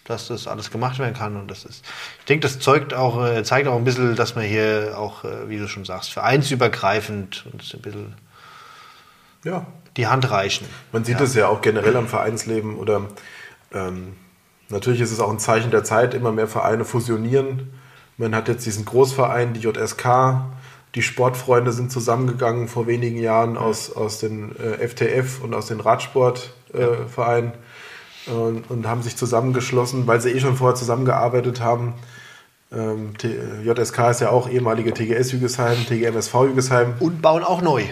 dass 0.06 0.28
das 0.28 0.48
alles 0.48 0.72
gemacht 0.72 1.00
werden 1.00 1.14
kann. 1.14 1.38
Und 1.38 1.50
das 1.50 1.66
ist, 1.66 1.86
ich 2.20 2.26
denke, 2.26 2.48
das 2.48 2.60
zeugt 2.60 2.94
auch, 2.94 3.24
äh, 3.26 3.44
zeigt 3.44 3.68
auch 3.68 3.76
ein 3.76 3.84
bisschen, 3.84 4.16
dass 4.16 4.36
man 4.36 4.46
hier 4.46 4.96
auch, 4.98 5.24
äh, 5.24 5.50
wie 5.50 5.58
du 5.58 5.68
schon 5.68 5.86
sagst, 5.86 6.12
vereinsübergreifend 6.14 7.46
uns 7.52 7.74
ein 7.74 7.82
bisschen 7.82 8.16
Ja, 9.44 9.66
die 9.98 10.08
Hand 10.08 10.30
reichen. 10.30 10.68
Man 10.92 11.04
sieht 11.04 11.20
es 11.22 11.36
ja 11.36 11.48
auch 11.48 11.62
generell 11.62 11.96
am 11.96 12.08
Vereinsleben 12.08 12.78
oder 12.78 13.08
ähm, 13.74 14.16
natürlich 14.70 15.02
ist 15.02 15.12
es 15.12 15.20
auch 15.20 15.32
ein 15.32 15.40
Zeichen 15.40 15.72
der 15.72 15.84
Zeit, 15.84 16.14
immer 16.14 16.32
mehr 16.32 16.48
Vereine 16.48 16.86
fusionieren 16.86 17.74
Man 18.18 18.36
hat 18.36 18.48
jetzt 18.48 18.66
diesen 18.66 18.86
Großverein, 18.86 19.54
die 19.54 19.60
JSK, 19.60 20.06
die 20.96 21.02
Sportfreunde 21.02 21.72
sind 21.72 21.92
zusammengegangen 21.92 22.68
vor 22.68 22.86
wenigen 22.86 23.18
Jahren 23.18 23.58
aus, 23.58 23.96
aus 23.96 24.20
den 24.20 24.56
äh, 24.58 24.88
FTF 24.88 25.42
und 25.42 25.54
aus 25.56 25.68
den 25.68 25.80
Radsportvereinen 25.80 27.52
äh, 28.28 28.32
und, 28.32 28.70
und 28.70 28.88
haben 28.88 29.02
sich 29.02 29.18
zusammengeschlossen, 29.18 30.06
weil 30.06 30.22
sie 30.22 30.30
eh 30.32 30.40
schon 30.40 30.56
vorher 30.56 30.76
zusammengearbeitet 30.76 31.62
haben. 31.62 31.96
Ähm, 32.72 33.14
JSK 33.64 34.12
ist 34.12 34.22
ja 34.22 34.30
auch 34.30 34.48
ehemalige 34.48 34.94
TGS 34.94 35.32
Jügesheim, 35.32 35.78
TGMSV 35.88 36.34
Jügesheim 36.46 36.94
Und 37.00 37.22
bauen 37.22 37.44
auch 37.44 37.62
neu. 37.62 37.84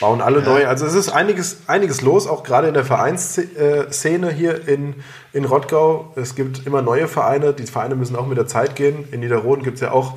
bauen 0.00 0.20
alle 0.20 0.42
neu. 0.42 0.66
Also 0.66 0.84
es 0.84 0.94
ist 0.94 1.10
einiges, 1.10 1.58
einiges 1.68 2.02
los, 2.02 2.26
auch 2.26 2.42
gerade 2.42 2.68
in 2.68 2.74
der 2.74 2.84
Vereinsszene 2.84 4.30
hier 4.32 4.66
in, 4.66 4.96
in 5.32 5.44
Rottgau. 5.44 6.12
Es 6.16 6.34
gibt 6.34 6.66
immer 6.66 6.82
neue 6.82 7.06
Vereine. 7.06 7.52
Die 7.52 7.66
Vereine 7.66 7.94
müssen 7.94 8.16
auch 8.16 8.26
mit 8.26 8.36
der 8.36 8.48
Zeit 8.48 8.74
gehen. 8.74 9.08
In 9.12 9.20
Niederroden 9.20 9.62
gibt 9.64 9.76
es 9.76 9.80
ja 9.80 9.92
auch 9.92 10.14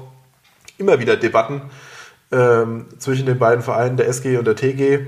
immer 0.77 0.99
wieder 0.99 1.17
Debatten 1.17 1.61
ähm, 2.31 2.85
zwischen 2.97 3.25
den 3.25 3.39
beiden 3.39 3.63
Vereinen, 3.63 3.97
der 3.97 4.07
SG 4.07 4.37
und 4.37 4.45
der 4.45 4.55
TG, 4.55 5.07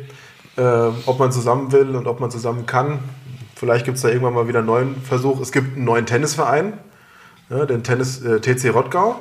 ähm, 0.57 0.93
ob 1.05 1.19
man 1.19 1.31
zusammen 1.31 1.71
will 1.71 1.95
und 1.95 2.07
ob 2.07 2.19
man 2.19 2.31
zusammen 2.31 2.65
kann. 2.65 2.99
Vielleicht 3.55 3.85
gibt 3.85 3.97
es 3.97 4.03
da 4.03 4.09
irgendwann 4.09 4.33
mal 4.33 4.47
wieder 4.47 4.59
einen 4.59 4.67
neuen 4.67 5.01
Versuch. 5.01 5.39
Es 5.39 5.51
gibt 5.51 5.75
einen 5.75 5.85
neuen 5.85 6.05
Tennisverein, 6.05 6.73
ja, 7.49 7.65
den 7.65 7.83
Tennis, 7.83 8.21
äh, 8.21 8.39
TC 8.39 8.69
Rottgau. 8.69 9.15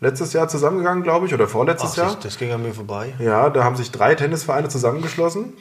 Letztes 0.00 0.32
Jahr 0.32 0.48
zusammengegangen, 0.48 1.02
glaube 1.02 1.26
ich, 1.26 1.34
oder 1.34 1.46
vorletztes 1.46 1.92
Ach, 1.92 1.96
Jahr. 1.96 2.06
das, 2.06 2.20
das 2.20 2.38
ging 2.38 2.52
an 2.52 2.62
mir 2.62 2.74
vorbei. 2.74 3.14
Ja, 3.18 3.48
da 3.50 3.64
haben 3.64 3.76
sich 3.76 3.90
drei 3.90 4.14
Tennisvereine 4.14 4.68
zusammengeschlossen 4.68 5.52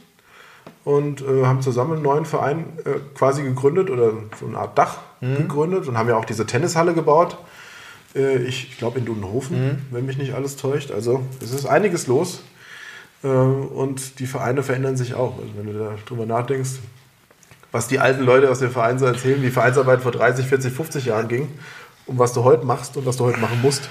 und 0.83 1.21
äh, 1.21 1.45
haben 1.45 1.61
zusammen 1.61 1.93
einen 1.93 2.01
neuen 2.01 2.25
Verein 2.25 2.65
äh, 2.85 2.99
quasi 3.15 3.43
gegründet 3.43 3.89
oder 3.89 4.11
so 4.39 4.47
eine 4.47 4.57
Art 4.57 4.77
Dach 4.77 4.97
gegründet 5.21 5.87
und 5.87 5.97
haben 5.97 6.09
ja 6.09 6.17
auch 6.17 6.25
diese 6.25 6.45
Tennishalle 6.45 6.93
gebaut. 6.93 7.37
Äh, 8.15 8.37
ich 8.43 8.71
ich 8.71 8.77
glaube 8.77 8.99
in 8.99 9.05
Dudenhofen, 9.05 9.85
wenn 9.91 10.05
mich 10.05 10.17
nicht 10.17 10.33
alles 10.33 10.55
täuscht. 10.55 10.91
Also 10.91 11.23
es 11.41 11.51
ist 11.51 11.65
einiges 11.65 12.07
los 12.07 12.43
äh, 13.23 13.27
und 13.27 14.19
die 14.19 14.27
Vereine 14.27 14.63
verändern 14.63 14.97
sich 14.97 15.13
auch. 15.15 15.37
Also, 15.39 15.49
wenn 15.57 15.65
du 15.67 15.77
da 15.79 15.95
drüber 16.05 16.25
nachdenkst, 16.25 16.71
was 17.71 17.87
die 17.87 17.99
alten 17.99 18.23
Leute 18.23 18.49
aus 18.51 18.59
den 18.59 18.69
Vereinen 18.71 18.99
so 18.99 19.05
erzählen, 19.05 19.41
wie 19.41 19.49
Vereinsarbeit 19.49 20.01
vor 20.01 20.11
30, 20.11 20.45
40, 20.45 20.73
50 20.73 21.05
Jahren 21.05 21.27
ging 21.27 21.47
und 22.05 22.19
was 22.19 22.33
du 22.33 22.43
heute 22.43 22.65
machst 22.65 22.97
und 22.97 23.05
was 23.05 23.17
du 23.17 23.25
heute 23.25 23.39
machen 23.39 23.61
musst. 23.61 23.89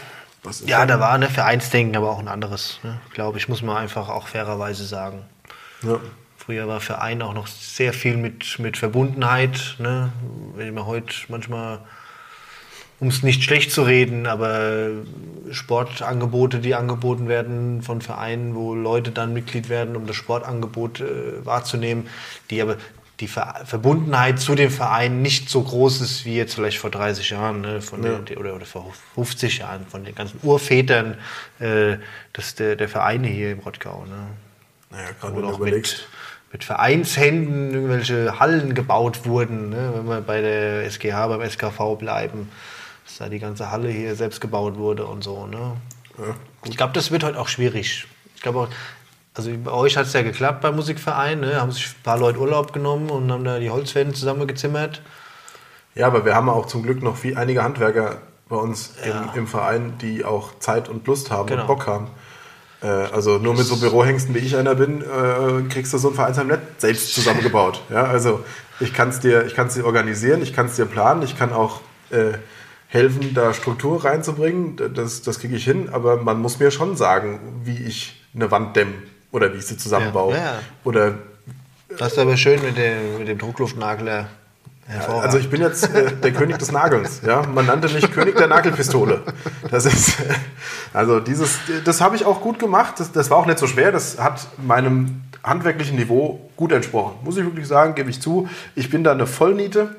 Ja, 0.66 0.78
schon- 0.80 0.88
da 0.88 1.00
war 1.00 1.16
ne 1.18 1.28
Vereinsdenken, 1.28 1.96
aber 1.96 2.10
auch 2.10 2.18
ein 2.18 2.28
anderes, 2.28 2.78
ne? 2.82 3.00
glaube 3.14 3.38
ich, 3.38 3.48
muss 3.48 3.62
man 3.62 3.76
einfach 3.76 4.08
auch 4.08 4.28
fairerweise 4.28 4.84
sagen. 4.84 5.22
ja. 5.82 5.98
Früher 6.36 6.66
war 6.66 6.80
Verein 6.80 7.22
auch 7.22 7.34
noch 7.34 7.46
sehr 7.46 7.92
viel 7.92 8.16
mit, 8.16 8.58
mit 8.58 8.76
Verbundenheit. 8.76 9.76
Ne? 9.78 10.12
Wenn 10.56 10.74
man 10.74 10.86
heute 10.86 11.14
manchmal, 11.28 11.78
um 13.02 13.08
es 13.08 13.24
nicht 13.24 13.42
schlecht 13.42 13.72
zu 13.72 13.82
reden, 13.82 14.28
aber 14.28 14.90
Sportangebote, 15.50 16.60
die 16.60 16.76
angeboten 16.76 17.26
werden 17.26 17.82
von 17.82 18.00
Vereinen, 18.00 18.54
wo 18.54 18.76
Leute 18.76 19.10
dann 19.10 19.32
Mitglied 19.32 19.68
werden, 19.68 19.96
um 19.96 20.06
das 20.06 20.14
Sportangebot 20.14 21.00
äh, 21.00 21.44
wahrzunehmen, 21.44 22.06
die 22.50 22.62
aber 22.62 22.76
die 23.18 23.26
Ver 23.26 23.62
Verbundenheit 23.64 24.38
zu 24.38 24.54
dem 24.54 24.70
Verein 24.70 25.20
nicht 25.20 25.48
so 25.50 25.62
groß 25.62 26.00
ist 26.00 26.24
wie 26.24 26.36
jetzt 26.36 26.54
vielleicht 26.54 26.78
vor 26.78 26.90
30 26.90 27.30
Jahren 27.30 27.62
ne, 27.62 27.82
von 27.82 28.04
Ja. 28.04 28.18
den, 28.18 28.38
oder, 28.38 28.54
oder 28.54 28.66
vor 28.66 28.92
50 29.16 29.58
Jahren 29.58 29.84
von 29.84 30.04
den 30.04 30.14
ganzen 30.14 30.38
Urvätern 30.44 31.16
äh, 31.58 31.96
des, 32.36 32.54
der, 32.54 32.76
der 32.76 32.88
Vereine 32.88 33.26
hier 33.26 33.50
im 33.50 33.58
Rottgau. 33.58 34.04
Ne? 34.08 34.28
Naja, 34.90 35.08
gerade 35.20 35.36
wenn 35.36 35.44
auch 35.44 35.58
überlegst. 35.58 36.06
mit, 36.50 36.52
mit 36.52 36.64
Vereinshänden 36.64 37.74
irgendwelche 37.74 38.38
Hallen 38.38 38.74
gebaut 38.74 39.26
wurden. 39.26 39.70
Ne? 39.70 39.90
Wenn 39.96 40.06
wir 40.06 40.20
bei 40.20 40.40
der 40.40 40.84
SGH, 40.84 41.26
beim 41.26 41.50
SKV 41.50 41.96
bleiben, 41.98 42.48
dass 43.04 43.18
da 43.18 43.28
die 43.28 43.38
ganze 43.38 43.70
Halle 43.70 43.88
hier 43.88 44.14
selbst 44.16 44.40
gebaut 44.40 44.76
wurde 44.76 45.06
und 45.06 45.22
so. 45.24 45.46
Ne? 45.46 45.72
Ja, 46.18 46.34
Ich 46.64 46.76
glaube, 46.76 46.92
das 46.92 47.10
wird 47.10 47.24
heute 47.24 47.38
auch 47.38 47.48
schwierig. 47.48 48.06
Ich 48.36 48.42
glaube 48.42 48.60
auch, 48.60 48.68
also 49.34 49.50
bei 49.64 49.70
euch 49.70 49.96
hat 49.96 50.06
es 50.06 50.12
ja 50.12 50.22
geklappt 50.22 50.60
beim 50.60 50.76
Musikverein, 50.76 51.40
ne? 51.40 51.60
haben 51.60 51.72
sich 51.72 51.86
ein 51.86 52.02
paar 52.02 52.18
Leute 52.18 52.38
Urlaub 52.38 52.72
genommen 52.72 53.10
und 53.10 53.30
haben 53.32 53.44
da 53.44 53.58
die 53.58 53.70
Holzwände 53.70 54.12
zusammengezimmert. 54.14 55.00
Ja, 55.94 56.06
aber 56.06 56.24
wir 56.24 56.34
haben 56.34 56.48
auch 56.48 56.66
zum 56.66 56.82
Glück 56.82 57.02
noch 57.02 57.16
viel, 57.16 57.36
einige 57.36 57.62
Handwerker 57.62 58.18
bei 58.48 58.56
uns 58.56 58.94
Ja. 59.06 59.30
im, 59.32 59.40
im 59.40 59.46
Verein, 59.46 59.94
die 60.00 60.24
auch 60.24 60.58
Zeit 60.58 60.88
und 60.88 61.06
Lust 61.06 61.30
haben 61.30 61.46
Genau. 61.48 61.62
und 61.62 61.66
Bock 61.66 61.86
haben. 61.86 62.08
Äh, 62.82 62.86
also 62.86 63.38
nur 63.38 63.54
mit 63.54 63.64
so 63.64 63.76
Bürohengsten, 63.76 64.34
wie 64.34 64.38
ich 64.40 64.56
einer 64.56 64.74
bin, 64.74 65.02
äh, 65.02 65.62
kriegst 65.68 65.92
du 65.92 65.98
so 65.98 66.08
ein 66.08 66.14
Vereinsheim 66.14 66.48
nicht 66.48 66.60
selbst 66.78 67.14
zusammengebaut. 67.14 67.80
Ja, 67.90 68.04
also 68.04 68.44
ich 68.80 68.92
kann 68.92 69.08
es 69.10 69.20
dir, 69.20 69.46
ich 69.46 69.54
kann's 69.54 69.74
dir 69.74 69.84
organisieren, 69.86 70.42
ich 70.42 70.52
kann 70.52 70.66
es 70.66 70.76
dir 70.76 70.86
planen, 70.86 71.22
ich 71.22 71.38
kann 71.38 71.52
auch 71.52 71.80
äh, 72.10 72.32
helfen, 72.92 73.32
da 73.32 73.54
Struktur 73.54 74.04
reinzubringen. 74.04 74.76
Das, 74.94 75.22
das 75.22 75.38
kriege 75.40 75.56
ich 75.56 75.64
hin, 75.64 75.88
aber 75.90 76.18
man 76.18 76.40
muss 76.42 76.58
mir 76.58 76.70
schon 76.70 76.94
sagen, 76.94 77.40
wie 77.64 77.82
ich 77.84 78.22
eine 78.34 78.50
Wand 78.50 78.76
dämme 78.76 78.92
oder 79.30 79.52
wie 79.54 79.58
ich 79.58 79.66
sie 79.66 79.78
zusammenbaue. 79.78 80.34
Ja, 80.34 80.44
ja. 80.44 80.58
Oder 80.84 81.14
Das 81.98 82.12
ist 82.12 82.18
aber 82.18 82.36
schön 82.36 82.60
mit 82.62 82.76
dem, 82.76 83.18
mit 83.18 83.28
dem 83.28 83.38
Druckluftnagler. 83.38 84.28
Hervorragend. 84.86 85.24
Also 85.24 85.38
ich 85.38 85.48
bin 85.48 85.62
jetzt 85.62 85.94
äh, 85.94 86.12
der 86.12 86.32
König 86.32 86.58
des 86.58 86.70
Nagels. 86.70 87.22
Ja? 87.24 87.46
Man 87.46 87.64
nannte 87.64 87.88
mich 87.88 88.10
König 88.10 88.36
der 88.36 88.48
Nagelpistole. 88.48 89.22
Das 89.70 89.86
ist 89.86 90.20
äh, 90.20 90.34
also 90.92 91.18
dieses, 91.20 91.58
das 91.84 92.02
habe 92.02 92.16
ich 92.16 92.26
auch 92.26 92.42
gut 92.42 92.58
gemacht. 92.58 92.94
Das, 92.98 93.10
das 93.10 93.30
war 93.30 93.38
auch 93.38 93.46
nicht 93.46 93.58
so 93.58 93.66
schwer. 93.66 93.90
Das 93.90 94.18
hat 94.18 94.46
meinem 94.58 95.22
handwerklichen 95.42 95.96
Niveau 95.96 96.50
gut 96.56 96.72
entsprochen. 96.72 97.14
Muss 97.24 97.38
ich 97.38 97.44
wirklich 97.44 97.66
sagen, 97.66 97.94
gebe 97.94 98.10
ich 98.10 98.20
zu. 98.20 98.48
Ich 98.74 98.90
bin 98.90 99.02
da 99.02 99.12
eine 99.12 99.26
Vollniete. 99.26 99.96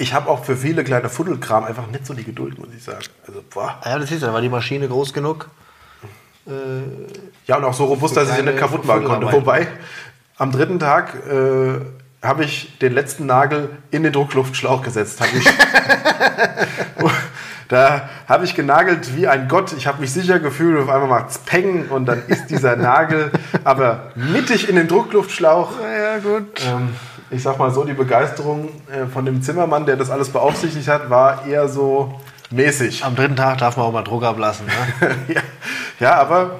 Ich 0.00 0.14
habe 0.14 0.30
auch 0.30 0.44
für 0.44 0.56
viele 0.56 0.82
kleine 0.82 1.08
Fuddelkram 1.08 1.64
einfach 1.64 1.86
nicht 1.86 2.06
so 2.06 2.14
die 2.14 2.24
Geduld, 2.24 2.58
muss 2.58 2.68
ich 2.76 2.82
sagen. 2.82 3.04
Also 3.26 3.44
boah. 3.50 3.78
Ah 3.82 3.90
ja, 3.90 3.98
das 3.98 4.10
ist 4.10 4.22
ja, 4.22 4.32
war 4.32 4.40
die 4.40 4.48
Maschine 4.48 4.88
groß 4.88 5.12
genug. 5.12 5.50
Ja, 7.46 7.56
und 7.58 7.64
auch 7.64 7.74
so 7.74 7.84
robust, 7.84 8.16
dass 8.16 8.30
ich 8.30 8.36
sie 8.36 8.42
nicht 8.42 8.56
kaputt 8.56 8.84
machen 8.84 9.04
konnte. 9.04 9.30
Wobei, 9.30 9.68
am 10.36 10.50
dritten 10.52 10.78
Tag 10.78 11.14
äh, 11.26 11.80
habe 12.26 12.44
ich 12.44 12.78
den 12.78 12.94
letzten 12.94 13.26
Nagel 13.26 13.70
in 13.90 14.02
den 14.02 14.12
Druckluftschlauch 14.12 14.82
gesetzt. 14.82 15.20
Ich, 15.34 15.44
da 17.70 18.10
habe 18.28 18.44
ich 18.44 18.56
genagelt 18.56 19.16
wie 19.16 19.28
ein 19.28 19.46
Gott. 19.46 19.72
Ich 19.74 19.86
habe 19.86 20.00
mich 20.00 20.12
sicher 20.12 20.40
gefühlt 20.40 20.76
und 20.76 20.82
auf 20.82 20.88
einmal 20.88 21.08
macht 21.08 21.30
es 21.30 21.38
Peng 21.38 21.86
und 21.88 22.04
dann 22.06 22.20
ist 22.26 22.48
dieser 22.48 22.74
Nagel 22.74 23.30
aber 23.62 24.10
mittig 24.16 24.68
in 24.68 24.74
den 24.74 24.88
Druckluftschlauch. 24.88 25.74
Ja, 25.80 26.18
gut. 26.18 26.60
Ähm, 26.66 26.94
ich 27.30 27.44
sag 27.44 27.60
mal 27.60 27.70
so, 27.70 27.84
die 27.84 27.92
Begeisterung 27.92 28.70
äh, 28.90 29.06
von 29.06 29.24
dem 29.24 29.40
Zimmermann, 29.40 29.86
der 29.86 29.96
das 29.96 30.10
alles 30.10 30.30
beaufsichtigt 30.30 30.88
hat, 30.88 31.10
war 31.10 31.46
eher 31.46 31.68
so 31.68 32.20
mäßig. 32.50 33.04
Am 33.04 33.14
dritten 33.14 33.36
Tag 33.36 33.58
darf 33.58 33.76
man 33.76 33.86
auch 33.86 33.92
mal 33.92 34.02
Druck 34.02 34.24
ablassen. 34.24 34.66
Ne? 34.66 35.16
ja, 35.34 35.40
ja, 36.00 36.14
aber 36.14 36.58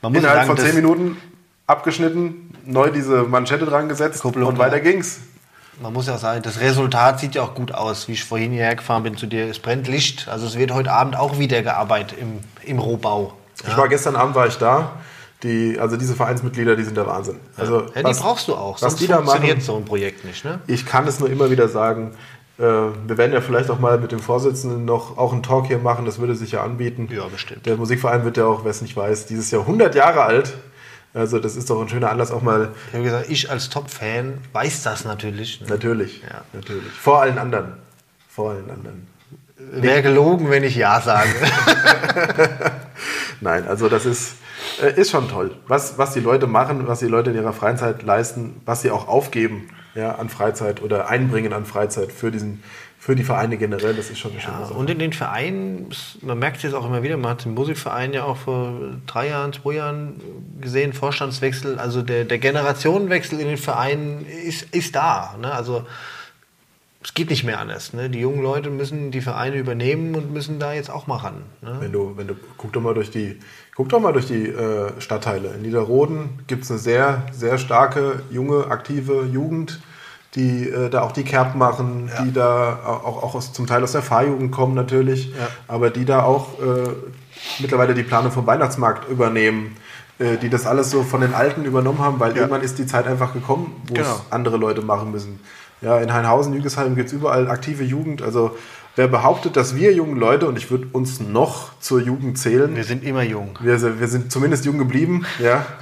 Man 0.00 0.12
muss 0.12 0.22
innerhalb 0.22 0.46
sagen, 0.46 0.56
von 0.56 0.66
zehn 0.66 0.74
Minuten 0.74 1.18
abgeschnitten, 1.66 2.50
neu 2.64 2.90
diese 2.90 3.24
Manschette 3.24 3.66
dran 3.66 3.90
gesetzt 3.90 4.22
Kupplung 4.22 4.48
und 4.48 4.58
weiter 4.58 4.76
dran. 4.76 4.84
ging's. 4.84 5.20
Man 5.80 5.92
muss 5.92 6.06
ja 6.06 6.14
auch 6.14 6.18
sagen, 6.18 6.42
das 6.42 6.60
Resultat 6.60 7.20
sieht 7.20 7.34
ja 7.34 7.42
auch 7.42 7.54
gut 7.54 7.72
aus, 7.72 8.08
wie 8.08 8.12
ich 8.12 8.24
vorhin 8.24 8.52
hierher 8.52 8.76
gefahren 8.76 9.02
bin 9.02 9.16
zu 9.16 9.26
dir. 9.26 9.48
Es 9.48 9.58
brennt 9.58 9.88
Licht. 9.88 10.26
Also 10.28 10.46
es 10.46 10.56
wird 10.56 10.72
heute 10.72 10.90
Abend 10.92 11.16
auch 11.16 11.38
wieder 11.38 11.62
gearbeitet 11.62 12.18
im, 12.18 12.38
im 12.64 12.78
Rohbau. 12.78 13.34
Ich 13.66 13.76
war 13.76 13.88
gestern 13.88 14.16
Abend 14.16 14.34
war 14.34 14.46
ich 14.46 14.56
da. 14.56 14.92
Die, 15.42 15.78
also 15.78 15.98
diese 15.98 16.14
Vereinsmitglieder, 16.16 16.76
die 16.76 16.82
sind 16.82 16.96
der 16.96 17.06
Wahnsinn. 17.06 17.36
Also 17.58 17.82
Ja, 17.82 17.86
die 17.96 18.04
was- 18.04 18.20
brauchst 18.20 18.48
du 18.48 18.54
auch. 18.54 18.74
Was 18.74 18.80
Sonst 18.80 19.00
die 19.00 19.06
da 19.06 19.16
funktioniert 19.16 19.56
machen, 19.58 19.66
so 19.66 19.76
ein 19.76 19.84
Projekt 19.84 20.24
nicht. 20.24 20.44
Ne? 20.44 20.60
ich 20.66 20.86
kann 20.86 21.06
es 21.06 21.20
nur 21.20 21.28
immer 21.28 21.50
wieder 21.50 21.68
sagen. 21.68 22.12
Äh, 22.58 22.62
wir 22.62 23.18
werden 23.18 23.34
ja 23.34 23.42
vielleicht 23.42 23.68
auch 23.68 23.78
mal 23.78 23.98
mit 23.98 24.12
dem 24.12 24.18
Vorsitzenden 24.20 24.86
noch 24.86 25.18
auch 25.18 25.34
einen 25.34 25.42
Talk 25.42 25.66
hier 25.66 25.76
machen. 25.78 26.06
Das 26.06 26.18
würde 26.18 26.34
sich 26.34 26.52
ja 26.52 26.62
anbieten. 26.62 27.06
Ja, 27.14 27.26
bestimmt. 27.30 27.66
Der 27.66 27.76
Musikverein 27.76 28.24
wird 28.24 28.38
ja 28.38 28.46
auch, 28.46 28.64
wer 28.64 28.70
es 28.70 28.80
nicht 28.80 28.96
weiß, 28.96 29.26
dieses 29.26 29.50
Jahr 29.50 29.60
100 29.62 29.94
Jahre 29.94 30.22
alt. 30.22 30.54
Also 31.16 31.38
das 31.38 31.56
ist 31.56 31.70
doch 31.70 31.80
ein 31.80 31.88
schöner 31.88 32.10
Anlass 32.10 32.30
auch 32.30 32.42
mal 32.42 32.72
Ich 32.88 32.94
habe 32.94 33.04
gesagt, 33.04 33.30
ich 33.30 33.50
als 33.50 33.70
Top-Fan 33.70 34.34
weiß 34.52 34.82
das 34.82 35.06
natürlich. 35.06 35.62
Ne? 35.62 35.68
Natürlich, 35.68 36.20
Ja. 36.22 36.42
natürlich. 36.52 36.92
Vor 36.92 37.22
allen 37.22 37.38
anderen. 37.38 37.72
Vor 38.28 38.50
allen 38.50 38.70
anderen. 38.70 39.06
Wäre 39.58 40.02
gelogen, 40.02 40.50
wenn 40.50 40.62
ich 40.62 40.76
Ja 40.76 41.00
sage. 41.00 41.30
Nein, 43.40 43.66
also 43.66 43.88
das 43.88 44.04
ist, 44.04 44.34
äh, 44.82 45.00
ist 45.00 45.10
schon 45.10 45.30
toll. 45.30 45.56
Was, 45.66 45.96
was 45.96 46.12
die 46.12 46.20
Leute 46.20 46.46
machen, 46.46 46.86
was 46.86 46.98
die 46.98 47.06
Leute 47.06 47.30
in 47.30 47.36
ihrer 47.36 47.54
Freizeit 47.54 48.02
leisten, 48.02 48.60
was 48.66 48.82
sie 48.82 48.90
auch 48.90 49.08
aufgeben 49.08 49.70
ja, 49.94 50.16
an 50.16 50.28
Freizeit 50.28 50.82
oder 50.82 51.08
einbringen 51.08 51.54
an 51.54 51.64
Freizeit 51.64 52.12
für, 52.12 52.30
diesen, 52.30 52.62
für 53.06 53.14
die 53.14 53.22
Vereine 53.22 53.56
generell, 53.56 53.94
das 53.94 54.10
ist 54.10 54.18
schon 54.18 54.32
eine 54.32 54.40
schöne 54.40 54.58
Ja, 54.58 54.66
Sache. 54.66 54.74
und 54.74 54.90
in 54.90 54.98
den 54.98 55.12
Vereinen, 55.12 55.90
man 56.22 56.40
merkt 56.40 56.56
es 56.56 56.64
jetzt 56.64 56.74
auch 56.74 56.84
immer 56.84 57.04
wieder, 57.04 57.16
man 57.16 57.30
hat 57.30 57.44
den 57.44 57.54
Musikverein 57.54 58.12
ja 58.12 58.24
auch 58.24 58.36
vor 58.36 58.72
drei 59.06 59.28
Jahren, 59.28 59.52
zwei 59.52 59.74
Jahren 59.74 60.20
gesehen, 60.60 60.92
Vorstandswechsel, 60.92 61.78
also 61.78 62.02
der, 62.02 62.24
der 62.24 62.38
Generationenwechsel 62.38 63.38
in 63.38 63.46
den 63.46 63.58
Vereinen 63.58 64.26
ist, 64.26 64.74
ist 64.74 64.96
da. 64.96 65.36
Ne? 65.40 65.52
Also 65.52 65.86
es 67.00 67.14
geht 67.14 67.30
nicht 67.30 67.44
mehr 67.44 67.60
anders. 67.60 67.92
Ne? 67.92 68.10
Die 68.10 68.18
jungen 68.18 68.42
Leute 68.42 68.70
müssen 68.70 69.12
die 69.12 69.20
Vereine 69.20 69.54
übernehmen 69.54 70.16
und 70.16 70.32
müssen 70.32 70.58
da 70.58 70.72
jetzt 70.72 70.90
auch 70.90 71.06
mal 71.06 71.18
ran. 71.18 71.42
Ne? 71.62 71.76
Wenn 71.78 71.92
du, 71.92 72.16
wenn 72.16 72.26
du, 72.26 72.34
guck 72.56 72.72
doch 72.72 72.80
mal 72.80 72.94
durch 72.94 73.12
die, 73.12 73.38
guck 73.76 73.88
doch 73.88 74.00
mal 74.00 74.14
durch 74.14 74.26
die 74.26 74.48
äh, 74.48 75.00
Stadtteile. 75.00 75.54
In 75.54 75.62
Niederroden 75.62 76.40
gibt 76.48 76.64
es 76.64 76.72
eine 76.72 76.80
sehr, 76.80 77.22
sehr 77.30 77.58
starke, 77.58 78.24
junge, 78.32 78.66
aktive 78.66 79.26
Jugend, 79.32 79.78
die 80.34 80.68
äh, 80.68 80.90
da 80.90 81.02
auch 81.02 81.12
die 81.12 81.22
Kerb 81.24 81.54
machen, 81.54 82.10
die 82.24 82.32
da 82.32 82.78
auch, 82.84 83.22
auch 83.22 83.34
aus, 83.34 83.52
zum 83.52 83.66
Teil 83.66 83.82
aus 83.82 83.92
der 83.92 84.02
Fahrjugend 84.02 84.52
kommen 84.52 84.74
natürlich, 84.74 85.28
Ja. 85.28 85.48
aber 85.68 85.90
die 85.90 86.04
da 86.04 86.22
auch 86.24 86.58
äh, 86.60 86.88
mittlerweile 87.60 87.94
die 87.94 88.02
Planung 88.02 88.32
vom 88.32 88.46
Weihnachtsmarkt 88.46 89.08
übernehmen, 89.08 89.76
äh, 90.18 90.36
die 90.36 90.50
das 90.50 90.66
alles 90.66 90.90
so 90.90 91.02
von 91.02 91.20
den 91.22 91.32
Alten 91.34 91.64
übernommen 91.64 92.00
haben, 92.00 92.20
weil 92.20 92.30
Ja. 92.32 92.38
irgendwann 92.42 92.62
ist 92.62 92.78
die 92.78 92.86
Zeit 92.86 93.06
einfach 93.06 93.32
gekommen, 93.32 93.80
wo 93.86 93.94
Genau. 93.94 94.06
es 94.06 94.22
andere 94.32 94.56
Leute 94.58 94.82
machen 94.82 95.10
müssen. 95.10 95.40
Ja, 95.80 95.98
in 95.98 96.12
Heinhausen, 96.12 96.52
Jügesheim 96.54 96.94
gibt 96.96 97.08
es 97.08 97.12
überall 97.12 97.48
aktive 97.50 97.84
Jugend. 97.84 98.22
Also 98.22 98.56
wer 98.96 99.08
behauptet, 99.08 99.56
dass 99.56 99.76
wir 99.76 99.92
jungen 99.92 100.16
Leute, 100.16 100.48
und 100.48 100.56
ich 100.58 100.70
würde 100.70 100.86
uns 100.92 101.20
noch 101.20 101.78
zur 101.80 102.00
Jugend 102.00 102.38
zählen, 102.38 102.74
Wir 102.74 102.84
sind 102.84 103.04
immer 103.04 103.22
jung. 103.22 103.58
wir, 103.60 103.78
sind- 103.78 104.00
wir 104.00 104.08
sind 104.08 104.32
zumindest 104.32 104.64
jung 104.64 104.78
geblieben, 104.78 105.24
ja. 105.38 105.64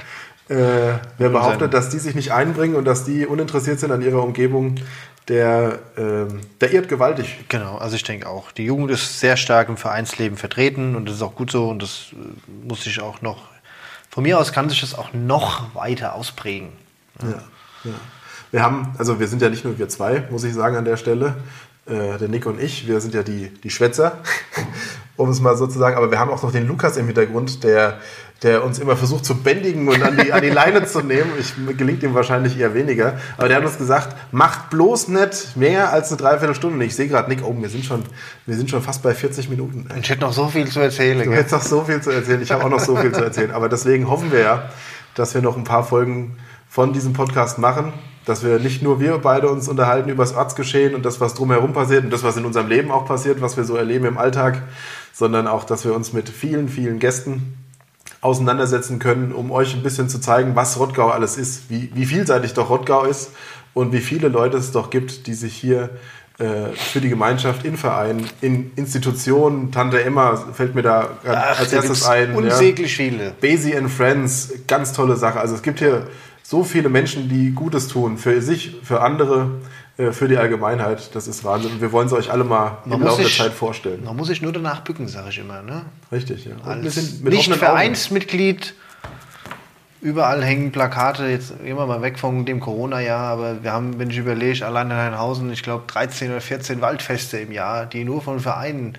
Äh, 0.49 0.99
wer 1.17 1.31
behauptet, 1.31 1.73
dass 1.73 1.89
die 1.89 1.99
sich 1.99 2.15
nicht 2.15 2.33
einbringen 2.33 2.77
und 2.77 2.85
dass 2.85 3.05
die 3.05 3.27
uninteressiert 3.27 3.81
sind 3.81 3.93
an 3.93 4.03
ihrer 4.03 4.23
Umgebung, 4.23 4.77
der, 5.29 5.79
ähm, 5.97 6.41
der 6.61 6.73
irrt 6.73 6.89
gewaltig. 6.89 7.45
Genau, 7.49 7.79
also 7.79 7.97
ich 7.97 8.03
denke 8.03 8.29
auch. 8.29 8.53
Die 8.53 8.65
Jugend 8.65 8.91
ist 8.91 9.21
sehr 9.21 9.39
stark 9.39 9.71
im 9.71 9.79
Vereinsleben 9.79 10.37
vertreten 10.37 10.97
und 10.97 11.07
das 11.07 11.17
ist 11.17 11.23
auch 11.23 11.35
gut 11.35 11.51
so 11.51 11.71
und 11.71 11.83
das 11.83 12.09
äh, 12.13 12.67
muss 12.69 12.85
sich 12.85 13.01
auch 13.01 13.23
noch, 13.23 13.49
von 14.11 14.23
mir 14.23 14.39
aus 14.39 14.53
kann 14.53 14.69
sich 14.69 14.83
das 14.83 14.95
auch 14.95 15.15
noch 15.15 15.75
weiter 15.75 16.15
ausprägen. 16.15 16.69
Ja, 17.23 17.43
ja. 17.85 17.95
Wir 18.51 18.63
haben, 18.63 18.95
also 18.99 19.19
wir 19.19 19.27
sind 19.27 19.43
ja 19.43 19.49
nicht 19.49 19.65
nur 19.65 19.79
wir 19.79 19.89
zwei, 19.89 20.29
muss 20.31 20.45
ich 20.45 20.55
sagen, 20.55 20.77
an 20.77 20.85
der 20.85 20.97
Stelle. 20.97 21.37
Äh, 21.87 22.19
der 22.19 22.29
Nick 22.29 22.47
und 22.47 22.61
ich, 22.63 22.87
wir 22.87 23.01
sind 23.01 23.13
ja 23.15 23.23
die, 23.23 23.49
die 23.49 23.71
Schwätzer, 23.71 24.19
um 25.17 25.29
es 25.29 25.41
mal 25.41 25.57
so 25.57 25.67
zu 25.67 25.79
sagen. 25.79 25.97
Aber 25.97 26.11
wir 26.11 26.19
haben 26.19 26.31
auch 26.31 26.43
noch 26.43 26.53
den 26.53 26.67
Lukas 26.67 26.97
im 26.97 27.07
Hintergrund, 27.07 27.65
der, 27.65 27.99
der 28.43 28.63
uns 28.63 28.79
immer 28.79 28.97
versucht 28.97 29.25
zu 29.25 29.37
bändigen 29.37 29.89
und 29.89 30.03
an 30.03 30.19
die, 30.19 30.33
an 30.33 30.43
die 30.43 30.51
Leine 30.51 30.85
zu 30.85 31.01
nehmen. 31.01 31.33
Ich, 31.39 31.55
gelingt 31.79 32.03
ihm 32.03 32.15
wahrscheinlich 32.15 32.59
eher 32.59 32.75
weniger. 32.75 33.15
Aber 33.39 33.49
der 33.49 33.57
hat 33.59 33.65
uns 33.65 33.79
gesagt, 33.79 34.15
macht 34.33 34.71
bloß 34.71 35.09
nicht 35.09 35.57
mehr 35.57 35.93
als 35.93 36.09
eine 36.09 36.19
Dreiviertelstunde. 36.19 36.77
Und 36.77 36.83
ich 36.83 36.95
sehe 36.95 37.09
gerade, 37.09 37.31
Nick, 37.31 37.43
oh, 37.43 37.55
wir 37.59 37.69
sind, 37.71 37.85
schon, 37.85 38.03
wir 38.45 38.57
sind 38.57 38.69
schon 38.69 38.83
fast 38.83 39.03
bei 39.03 39.15
40 39.15 39.49
Minuten. 39.49 39.89
Ich 39.99 40.11
hätte 40.11 40.21
noch 40.21 40.33
so 40.33 40.49
viel 40.49 40.67
zu 40.69 40.81
erzählen. 40.81 41.19
Du 41.19 41.25
gell? 41.25 41.37
hättest 41.37 41.55
noch 41.55 41.63
so 41.63 41.85
viel 41.85 42.03
zu 42.03 42.11
erzählen. 42.11 42.43
Ich 42.43 42.51
habe 42.53 42.65
auch 42.65 42.69
noch 42.69 42.81
so 42.81 42.97
viel 42.97 43.13
zu 43.13 43.25
erzählen. 43.25 43.51
Aber 43.51 43.69
deswegen 43.69 44.11
hoffen 44.11 44.31
wir 44.31 44.41
ja, 44.41 44.69
dass 45.15 45.35
wir 45.35 45.41
noch 45.41 45.57
ein 45.57 45.65
paar 45.65 45.85
Folgen 45.85 46.37
von 46.69 46.93
diesem 46.93 47.15
Podcast 47.15 47.59
machen. 47.59 47.95
Dass 48.27 48.45
wir 48.45 48.59
nicht 48.59 48.83
nur 48.83 49.01
wir 49.01 49.19
beide 49.19 49.49
uns 49.49 49.69
unterhalten 49.69 50.11
über 50.11 50.23
das 50.23 50.35
Ortsgeschehen 50.35 50.95
und 50.95 51.05
das, 51.07 51.21
was 51.21 51.35
drumherum 51.35 51.73
passiert 51.73 52.05
und 52.05 52.11
das, 52.11 52.25
was 52.25 52.37
in 52.37 52.45
unserem 52.45 52.69
Leben 52.69 52.91
auch 52.91 53.07
passiert, 53.07 53.41
was 53.41 53.57
wir 53.57 53.65
so 53.65 53.77
erleben 53.77 54.05
im 54.05 54.19
Alltag, 54.19 54.63
sondern 55.13 55.47
auch, 55.47 55.65
dass 55.65 55.85
wir 55.85 55.95
uns 55.95 56.13
mit 56.13 56.29
vielen, 56.29 56.69
vielen 56.69 56.99
Gästen 56.99 57.64
auseinandersetzen 58.25 58.99
können, 58.99 59.33
um 59.33 59.51
euch 59.51 59.75
ein 59.75 59.83
bisschen 59.83 60.09
zu 60.09 60.19
zeigen, 60.19 60.57
was 60.57 60.79
Rottgau 60.79 61.11
alles 61.11 61.37
ist, 61.37 61.69
wie, 61.69 61.91
wie 61.95 62.07
vielseitig 62.07 62.55
doch 62.55 62.71
Rottgau 62.71 63.05
ist 63.05 63.33
und 63.75 63.93
wie 63.93 64.01
viele 64.01 64.29
Leute 64.29 64.57
es 64.57 64.73
doch 64.73 64.89
gibt, 64.89 65.27
die 65.27 65.35
sich 65.35 65.55
hier 65.55 65.91
äh, 66.39 66.73
für 66.75 67.03
die 67.03 67.11
Gemeinschaft 67.11 67.67
in 67.67 67.77
Vereinen, 67.77 68.27
in 68.41 68.73
Institutionen, 68.77 69.71
Tante 69.73 70.03
Emma 70.03 70.37
fällt 70.37 70.75
mir 70.75 70.81
da 70.81 71.11
Ach, 71.29 71.61
als 71.61 71.73
erstes 71.75 72.07
ein. 72.07 72.31
ja. 72.31 72.37
Unsäglich 72.37 72.97
viele. 72.97 73.35
Basie 73.43 73.77
and 73.77 73.91
Friends, 73.91 74.55
ganz 74.67 74.95
tolle 74.95 75.17
Sache. 75.17 75.39
Also 75.39 75.55
es 75.55 75.63
gibt 75.63 75.81
hier 75.81 76.07
so 76.43 76.65
viele 76.65 76.89
Menschen, 76.89 77.29
die 77.29 77.51
Gutes 77.51 77.89
tun 77.89 78.17
für 78.17 78.41
sich, 78.41 78.81
für 78.83 79.03
andere, 79.03 79.51
für 79.97 80.29
die 80.29 80.37
Allgemeinheit. 80.37 81.15
Das 81.15 81.29
ist 81.29 81.45
Wahnsinn. 81.45 81.73
Und 81.73 81.81
wir 81.81 81.93
wollen 81.93 82.09
sie 82.09 82.17
euch 82.17 82.31
alle 82.31 82.45
mal 82.45 82.79
Man 82.85 83.01
im 83.01 83.07
Laufe 83.07 83.23
der 83.23 83.31
Zeit 83.31 83.53
vorstellen. 83.53 84.03
Man 84.05 84.17
muss 84.17 84.29
sich 84.29 84.43
nur 84.43 84.53
danach 84.53 84.81
bücken, 84.81 85.07
sage 85.07 85.29
ich 85.31 85.39
immer. 85.39 85.63
Ne? 85.63 85.83
Richtig, 86.11 86.47
ja. 86.47 86.53
Als 86.65 86.97
nicht. 86.97 87.55
Vereinsmitglied, 87.55 88.75
überall 90.01 90.43
hängen 90.45 90.73
Plakate, 90.73 91.27
jetzt 91.27 91.59
gehen 91.63 91.77
wir 91.77 91.87
mal 91.87 92.03
weg 92.03 92.19
von 92.19 92.45
dem 92.45 92.61
Corona-Jahr, 92.61 93.31
aber 93.31 93.63
wir 93.63 93.73
haben, 93.73 93.99
wenn 93.99 94.11
ich 94.11 94.19
überlege, 94.19 94.67
allein 94.67 94.91
in 94.91 94.97
Heinhausen, 94.97 95.53
ich 95.53 95.63
glaube 95.63 95.85
13 95.87 96.31
oder 96.31 96.41
14 96.41 96.81
Waldfeste 96.81 97.39
im 97.39 97.53
Jahr, 97.53 97.87
die 97.87 98.05
nur 98.05 98.21
von 98.21 98.41
Vereinen 98.41 98.99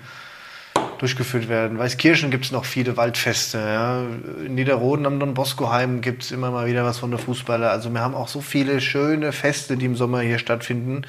durchgeführt 0.97 1.49
werden. 1.49 1.77
Weißkirchen 1.77 2.31
gibt 2.31 2.45
es 2.45 2.51
noch 2.51 2.65
viele 2.65 2.97
Waldfeste. 2.97 3.57
Ja. 3.57 4.01
In 4.45 4.55
Niederroden 4.55 5.05
am 5.05 5.19
Don 5.19 5.33
Bosco-Heim 5.33 6.01
gibt 6.01 6.23
es 6.23 6.31
immer 6.31 6.51
mal 6.51 6.67
wieder 6.67 6.83
was 6.83 6.99
von 6.99 7.11
der 7.11 7.19
Fußballer. 7.19 7.71
Also 7.71 7.89
wir 7.91 8.01
haben 8.01 8.15
auch 8.15 8.27
so 8.27 8.41
viele 8.41 8.81
schöne 8.81 9.31
Feste, 9.31 9.77
die 9.77 9.85
im 9.85 9.95
Sommer 9.95 10.21
hier 10.21 10.39
stattfinden. 10.39 11.03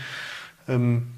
Ähm, 0.69 1.09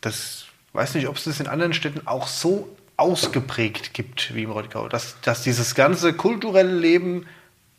das 0.00 0.46
weiß 0.72 0.94
nicht, 0.94 1.08
ob 1.08 1.16
es 1.16 1.24
das 1.24 1.40
in 1.40 1.46
anderen 1.46 1.72
Städten 1.72 2.06
auch 2.06 2.26
so 2.26 2.68
ausgeprägt 2.96 3.94
gibt 3.94 4.34
wie 4.34 4.44
im 4.44 4.50
Rottgau, 4.50 4.88
dass, 4.88 5.16
dass 5.22 5.42
dieses 5.42 5.74
ganze 5.74 6.12
kulturelle 6.12 6.74
Leben 6.74 7.26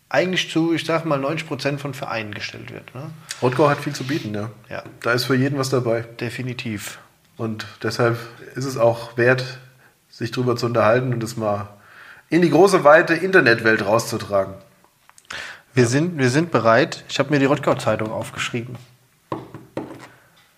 eigentlich 0.10 0.52
zu, 0.52 0.74
ich 0.74 0.86
sag 0.86 1.06
mal, 1.06 1.18
90 1.18 1.48
Prozent 1.48 1.82
von 1.82 1.94
Vereinen 1.94 2.34
gestellt 2.34 2.72
wird. 2.72 2.94
Ne? 2.94 3.10
Rottgau 3.42 3.70
hat 3.70 3.80
viel 3.80 3.94
zu 3.94 4.04
bieten, 4.04 4.34
ja. 4.34 4.52
Ja. 4.70 4.84
Da 5.02 5.14
ist 5.14 5.26
für 5.26 5.36
jeden 5.36 5.58
was 5.58 5.70
dabei. 5.70 6.02
Definitiv. 6.02 7.00
Und 7.36 7.66
deshalb 7.82 8.20
ist 8.56 8.66
es 8.66 8.78
auch 8.78 9.18
wert, 9.18 9.60
sich 10.14 10.30
drüber 10.32 10.56
zu 10.56 10.68
unterhalten 10.68 11.12
und 11.12 11.24
es 11.24 11.36
mal 11.38 11.70
in 12.30 12.44
die 12.44 12.52
große, 12.52 12.84
weite 12.84 13.16
Internetwelt 13.16 13.84
rauszutragen. 13.84 14.54
Wir, 15.74 15.88
sind, 15.88 16.20
wir 16.20 16.30
sind 16.30 16.52
bereit. 16.52 17.04
Ich 17.10 17.18
habe 17.18 17.32
mir 17.32 17.40
die 17.40 17.46
Rottgau-Zeitung 17.46 18.12
aufgeschrieben. 18.12 18.76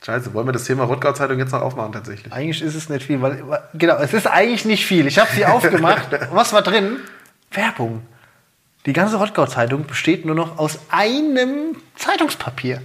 Scheiße, 0.06 0.34
wollen 0.34 0.48
wir 0.48 0.52
das 0.52 0.66
Thema 0.66 0.84
Rottgau-Zeitung 0.84 1.40
jetzt 1.40 1.54
noch 1.54 1.62
aufmachen 1.62 1.94
tatsächlich? 1.94 2.32
Eigentlich 2.32 2.62
ist 2.62 2.76
es 2.76 2.90
nicht 2.90 3.06
viel, 3.06 3.22
weil, 3.22 3.44
genau, 3.74 3.96
es 3.96 4.14
ist 4.14 4.28
eigentlich 4.28 4.66
nicht 4.66 4.86
viel. 4.86 5.08
Ich 5.08 5.18
habe 5.18 5.32
sie 5.34 5.46
aufgemacht. 5.46 6.10
Was 6.32 6.54
war 6.54 6.62
drin? 6.62 6.98
Werbung. 7.52 8.02
Die 8.86 8.94
ganze 8.94 9.16
Rottgau-Zeitung 9.16 9.86
besteht 9.88 10.26
nur 10.26 10.36
noch 10.36 10.60
aus 10.60 10.80
einem 10.90 11.78
Zeitungspapier. 11.96 12.82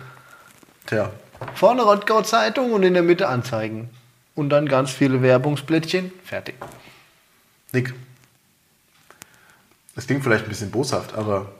Tja, 0.86 1.10
Vorne 1.54 1.82
Rottgau-Zeitung 1.82 2.72
und 2.72 2.84
in 2.84 2.94
der 2.94 3.02
Mitte 3.02 3.28
Anzeigen. 3.28 3.90
Und 4.34 4.50
dann 4.50 4.66
ganz 4.66 4.90
viele 4.90 5.22
Werbungsblättchen. 5.22 6.12
Fertig. 6.24 6.54
Nick, 7.72 7.94
es 9.96 10.06
klingt 10.06 10.22
vielleicht 10.24 10.44
ein 10.44 10.48
bisschen 10.48 10.70
boshaft, 10.70 11.14
aber 11.14 11.52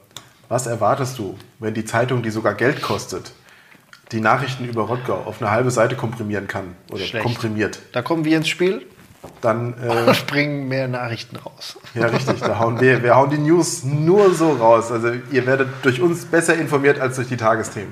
was 0.49 0.67
erwartest 0.67 1.17
du, 1.19 1.37
wenn 1.59 1.73
die 1.73 1.85
Zeitung, 1.85 2.23
die 2.23 2.29
sogar 2.29 2.55
Geld 2.55 2.81
kostet, 2.81 3.33
die 4.11 4.19
Nachrichten 4.19 4.65
über 4.65 4.83
Rottgau 4.83 5.15
auf 5.15 5.41
eine 5.41 5.51
halbe 5.51 5.71
Seite 5.71 5.95
komprimieren 5.95 6.47
kann 6.47 6.75
oder 6.89 7.03
Schlecht. 7.03 7.23
komprimiert? 7.23 7.79
Da 7.93 8.01
kommen 8.01 8.25
wir 8.25 8.35
ins 8.35 8.49
Spiel 8.49 8.85
Dann, 9.41 9.77
äh, 9.81 10.13
springen 10.15 10.67
mehr 10.67 10.87
Nachrichten 10.87 11.37
raus. 11.37 11.77
ja 11.93 12.07
richtig, 12.07 12.39
da 12.39 12.59
hauen 12.59 12.81
wir, 12.81 13.03
wir 13.03 13.15
hauen 13.15 13.29
die 13.29 13.37
News 13.37 13.83
nur 13.83 14.33
so 14.33 14.51
raus. 14.51 14.91
Also 14.91 15.13
ihr 15.31 15.45
werdet 15.45 15.69
durch 15.83 16.01
uns 16.01 16.25
besser 16.25 16.55
informiert 16.55 16.99
als 16.99 17.15
durch 17.15 17.29
die 17.29 17.37
Tagesthemen. 17.37 17.91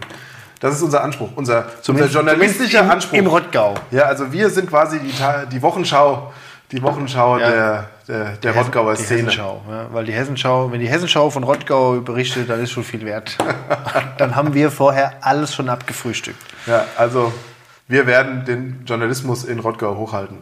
Das 0.59 0.75
ist 0.75 0.81
unser 0.81 1.03
Anspruch, 1.03 1.29
unser, 1.35 1.67
unser 1.87 2.05
journalistischer 2.07 2.81
im, 2.81 2.89
Anspruch. 2.89 3.17
Im 3.17 3.27
Rottgau. 3.27 3.75
Ja, 3.91 4.03
also 4.03 4.31
wir 4.31 4.49
sind 4.49 4.69
quasi 4.69 4.99
die, 4.99 5.13
die 5.51 5.61
Wochenschau, 5.61 6.33
die 6.71 6.81
Wochenschau 6.81 7.37
Ja. 7.37 7.49
der, 7.49 7.89
der, 8.07 8.37
der 8.37 8.55
Rottgauer 8.55 8.95
die 8.95 9.03
Szene. 9.03 9.21
Hessenschau. 9.21 9.61
Ja, 9.69 9.87
weil 9.91 10.05
die 10.05 10.11
Hessenschau, 10.11 10.71
wenn 10.71 10.81
die 10.81 10.89
Hessenschau 10.89 11.29
von 11.29 11.43
Rottgau 11.43 12.01
berichtet, 12.01 12.49
dann 12.49 12.61
ist 12.61 12.71
schon 12.71 12.83
viel 12.83 13.05
wert. 13.05 13.37
dann 14.17 14.35
haben 14.35 14.53
wir 14.53 14.69
vorher 14.69 15.13
alles 15.21 15.53
schon 15.55 15.69
abgefrühstückt. 15.69 16.37
Ja, 16.65 16.85
also 16.97 17.31
wir 17.87 18.05
werden 18.05 18.43
den 18.45 18.83
Journalismus 18.85 19.45
in 19.45 19.59
Rottgau 19.59 19.95
hochhalten. 19.95 20.39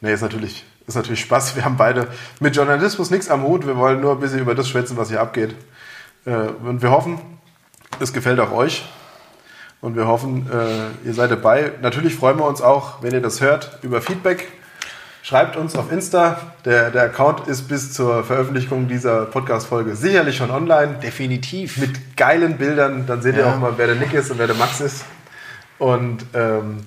Nee, 0.00 0.12
ist 0.12 0.22
natürlich, 0.22 0.64
ist 0.88 0.96
natürlich 0.96 1.20
Spaß. 1.20 1.54
Wir 1.54 1.64
haben 1.64 1.76
beide 1.76 2.08
mit 2.40 2.56
Journalismus 2.56 3.10
nichts 3.10 3.30
am 3.30 3.44
Hut. 3.44 3.64
Wir 3.66 3.76
wollen 3.76 4.00
nur 4.00 4.12
ein 4.12 4.20
bisschen 4.20 4.40
über 4.40 4.56
das 4.56 4.68
schwätzen, 4.68 4.96
was 4.96 5.08
hier 5.08 5.20
abgeht. 5.20 5.54
Äh, 6.26 6.30
Und 6.64 6.82
wir 6.82 6.90
hoffen, 6.90 7.20
es 8.00 8.12
gefällt 8.12 8.40
auch 8.40 8.50
euch. 8.50 8.84
Und 9.82 9.96
wir 9.96 10.06
hoffen, 10.06 10.46
äh, 10.50 11.06
ihr 11.06 11.12
seid 11.12 11.30
dabei. 11.32 11.72
Natürlich 11.82 12.14
freuen 12.14 12.38
wir 12.38 12.46
uns 12.46 12.62
auch, 12.62 13.02
wenn 13.02 13.12
ihr 13.12 13.20
das 13.20 13.40
hört, 13.42 13.78
über 13.82 14.00
Feedback. 14.00 14.48
Schreibt 15.24 15.56
uns 15.56 15.74
auf 15.76 15.90
Insta. 15.92 16.38
Der, 16.64 16.90
der 16.90 17.02
Account 17.02 17.46
ist 17.48 17.68
bis 17.68 17.92
zur 17.92 18.24
Veröffentlichung 18.24 18.88
dieser 18.88 19.26
Podcast-Folge 19.26 19.94
sicherlich 19.96 20.36
schon 20.36 20.50
online 20.50 20.94
Definitiv. 21.02 21.76
mit 21.78 22.16
geilen 22.16 22.58
Bildern. 22.58 23.06
Dann 23.06 23.22
seht 23.22 23.34
ihr 23.36 23.42
Ja. 23.42 23.52
auch 23.54 23.58
mal, 23.58 23.74
wer 23.76 23.88
der 23.88 23.96
Nick 23.96 24.14
ist 24.14 24.30
und 24.30 24.38
wer 24.38 24.46
der 24.46 24.56
Max 24.56 24.80
ist. 24.80 25.04
Und 25.78 26.24
ähm, 26.34 26.78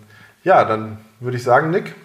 ja, 0.43 0.63
dann 0.65 0.97
würde 1.19 1.35
ich 1.37 1.43
sagen, 1.43 1.71
Nick, 1.71 1.95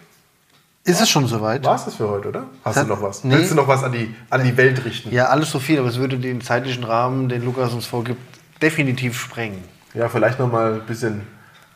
ist 0.82 1.00
es 1.00 1.08
schon 1.08 1.26
soweit? 1.28 1.64
war 1.64 1.76
es 1.76 1.84
das 1.84 1.94
für 1.96 2.08
heute, 2.08 2.28
oder? 2.28 2.44
Hast 2.64 2.76
Hat- 2.76 2.84
du 2.86 2.88
noch 2.88 3.02
was? 3.02 3.22
Nee. 3.22 3.34
Willst 3.36 3.52
du 3.52 3.54
noch 3.54 3.68
was 3.68 3.84
an 3.84 3.92
die, 3.92 4.12
an 4.30 4.42
die 4.42 4.56
Welt 4.56 4.84
richten? 4.84 5.12
Ja, 5.12 5.26
alles 5.26 5.50
so 5.52 5.60
viel, 5.60 5.78
aber 5.78 5.88
es 5.88 5.98
würde 5.98 6.18
den 6.18 6.40
zeitlichen 6.40 6.82
Rahmen, 6.82 7.28
den 7.28 7.44
Lukas 7.44 7.72
uns 7.74 7.86
vorgibt, 7.86 8.20
definitiv 8.62 9.20
sprengen. 9.20 9.62
Ja, 9.94 10.08
vielleicht 10.08 10.38
noch 10.38 10.50
mal 10.50 10.74
ein 10.74 10.86
bisschen 10.86 11.22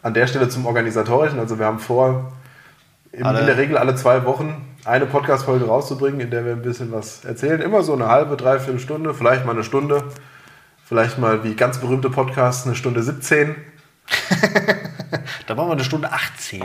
an 0.02 0.14
der 0.14 0.26
Stelle 0.26 0.48
zum 0.48 0.66
Organisatorischen. 0.66 1.38
Also 1.38 1.58
wir 1.58 1.66
haben 1.66 1.78
vor, 1.78 2.32
in, 3.12 3.24
Alle- 3.24 3.40
in 3.40 3.46
der 3.46 3.56
Regel 3.58 3.76
alle 3.78 3.94
zwei 3.96 4.24
Wochen 4.24 4.64
eine 4.84 5.06
Podcast-Folge 5.06 5.64
rauszubringen, 5.66 6.20
in 6.20 6.30
der 6.30 6.44
wir 6.44 6.52
ein 6.52 6.62
bisschen 6.62 6.92
was 6.92 7.24
erzählen. 7.24 7.60
Immer 7.60 7.82
so 7.82 7.94
eine 7.94 8.08
halbe, 8.08 8.36
dreiviertel 8.36 8.78
Stunde, 8.80 9.14
vielleicht 9.14 9.44
mal 9.46 9.52
eine 9.52 9.64
Stunde. 9.64 10.02
Vielleicht 10.86 11.18
mal 11.18 11.42
wie 11.44 11.54
ganz 11.54 11.78
berühmte 11.78 12.10
Podcasts 12.10 12.66
eine 12.66 12.74
Stunde 12.76 13.02
17. 13.02 13.54
Da 15.46 15.54
machen 15.54 15.68
wir 15.68 15.72
eine 15.72 15.84
Stunde 15.84 16.10
18. 16.12 16.60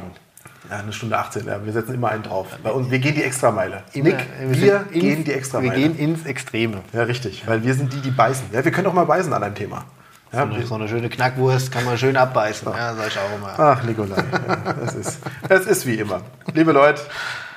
Ja, 0.70 0.78
eine 0.78 0.94
Stunde 0.94 1.18
18, 1.18 1.46
ja. 1.48 1.64
Wir 1.66 1.74
setzen 1.74 1.96
immer 1.96 2.10
einen 2.10 2.24
drauf. 2.24 2.48
Bei 2.64 2.72
uns, 2.72 2.90
wir 2.92 3.00
gehen 3.00 3.16
die 3.16 3.24
Extrameile. 3.24 3.84
Nick, 3.94 4.16
wir, 4.42 4.86
ins- 4.92 5.02
gehen 5.02 5.24
die 5.24 5.34
Extrameile. 5.34 5.76
Wir 5.76 5.90
gehen 5.90 5.98
ins 5.98 6.26
Extreme. 6.26 6.82
ja, 6.94 7.04
richtig. 7.04 7.44
Weil 7.48 7.64
wir 7.64 7.74
sind 7.74 7.92
die, 7.94 8.02
die 8.02 8.12
beißen. 8.12 8.48
Ja, 8.52 8.64
wir 8.64 8.72
können 8.72 8.88
auch 8.88 8.94
mal 8.94 9.06
beißen 9.06 9.32
an 9.34 9.44
einem 9.44 9.56
Thema. 9.56 9.86
So 10.32 10.38
eine, 10.38 10.66
so 10.66 10.76
eine 10.76 10.88
schöne 10.88 11.10
Knackwurst 11.10 11.72
kann 11.72 11.86
man 11.86 11.98
schön 11.98 12.16
abbeißen. 12.16 12.72
Ja, 12.72 12.94
sag 12.94 13.08
ich 13.08 13.18
auch 13.18 13.36
immer. 13.36 13.54
Ach, 13.58 13.84
Nikolai, 13.84 14.18
ja, 14.18 14.76
es, 14.86 14.94
ist, 14.96 15.20
es 15.50 15.66
ist 15.66 15.86
wie 15.88 15.96
immer. 15.96 16.22
Liebe 16.54 16.72
Leute, 16.72 17.02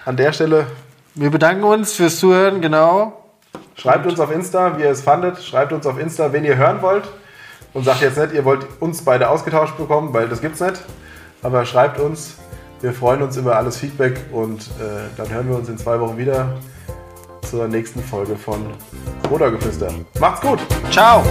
an 0.07 0.17
der 0.17 0.33
Stelle 0.33 0.67
Wir 1.15 1.31
bedanken 1.31 1.65
uns 1.65 1.93
fürs 1.93 2.19
Zuhören, 2.19 2.63
genau. 2.63 3.25
Schreibt 3.77 4.07
uns 4.07 4.19
auf 4.19 4.31
Insta, 4.31 4.79
wie 4.79 4.83
ihr 4.83 4.91
es 4.91 5.03
fandet. 5.03 5.43
Schreibt 5.43 5.73
uns 5.73 5.87
auf 5.87 5.99
Insta, 5.99 6.33
wen 6.33 6.45
ihr 6.45 6.57
hören 6.57 6.81
wollt. 6.81 7.05
Und 7.75 7.85
sagt 7.85 8.01
jetzt 8.01 8.17
nicht, 8.17 8.33
ihr 8.33 8.45
wollt 8.45 8.67
uns 8.81 9.03
beide 9.03 9.29
ausgetauscht 9.29 9.77
bekommen, 9.77 10.15
weil 10.15 10.29
das 10.29 10.41
gibt's 10.41 10.61
nicht. 10.61 10.81
Aber 11.43 11.67
schreibt 11.67 12.01
uns. 12.01 12.37
Wir 12.81 12.93
freuen 12.93 13.23
uns 13.23 13.37
über 13.37 13.57
alles 13.57 13.77
Feedback 13.77 14.19
und 14.33 14.63
äh, 14.63 15.09
dann 15.17 15.29
hören 15.31 15.49
wir 15.49 15.57
uns 15.57 15.69
in 15.69 15.79
zwei 15.79 16.01
Wochen 16.01 16.19
wieder 16.19 16.57
zur 17.49 17.69
nächsten 17.69 18.03
Folge 18.03 18.35
von 18.35 18.67
Rudergeflüster. 19.31 19.93
Macht's 20.19 20.41
gut! 20.41 20.59
Ciao. 20.91 21.23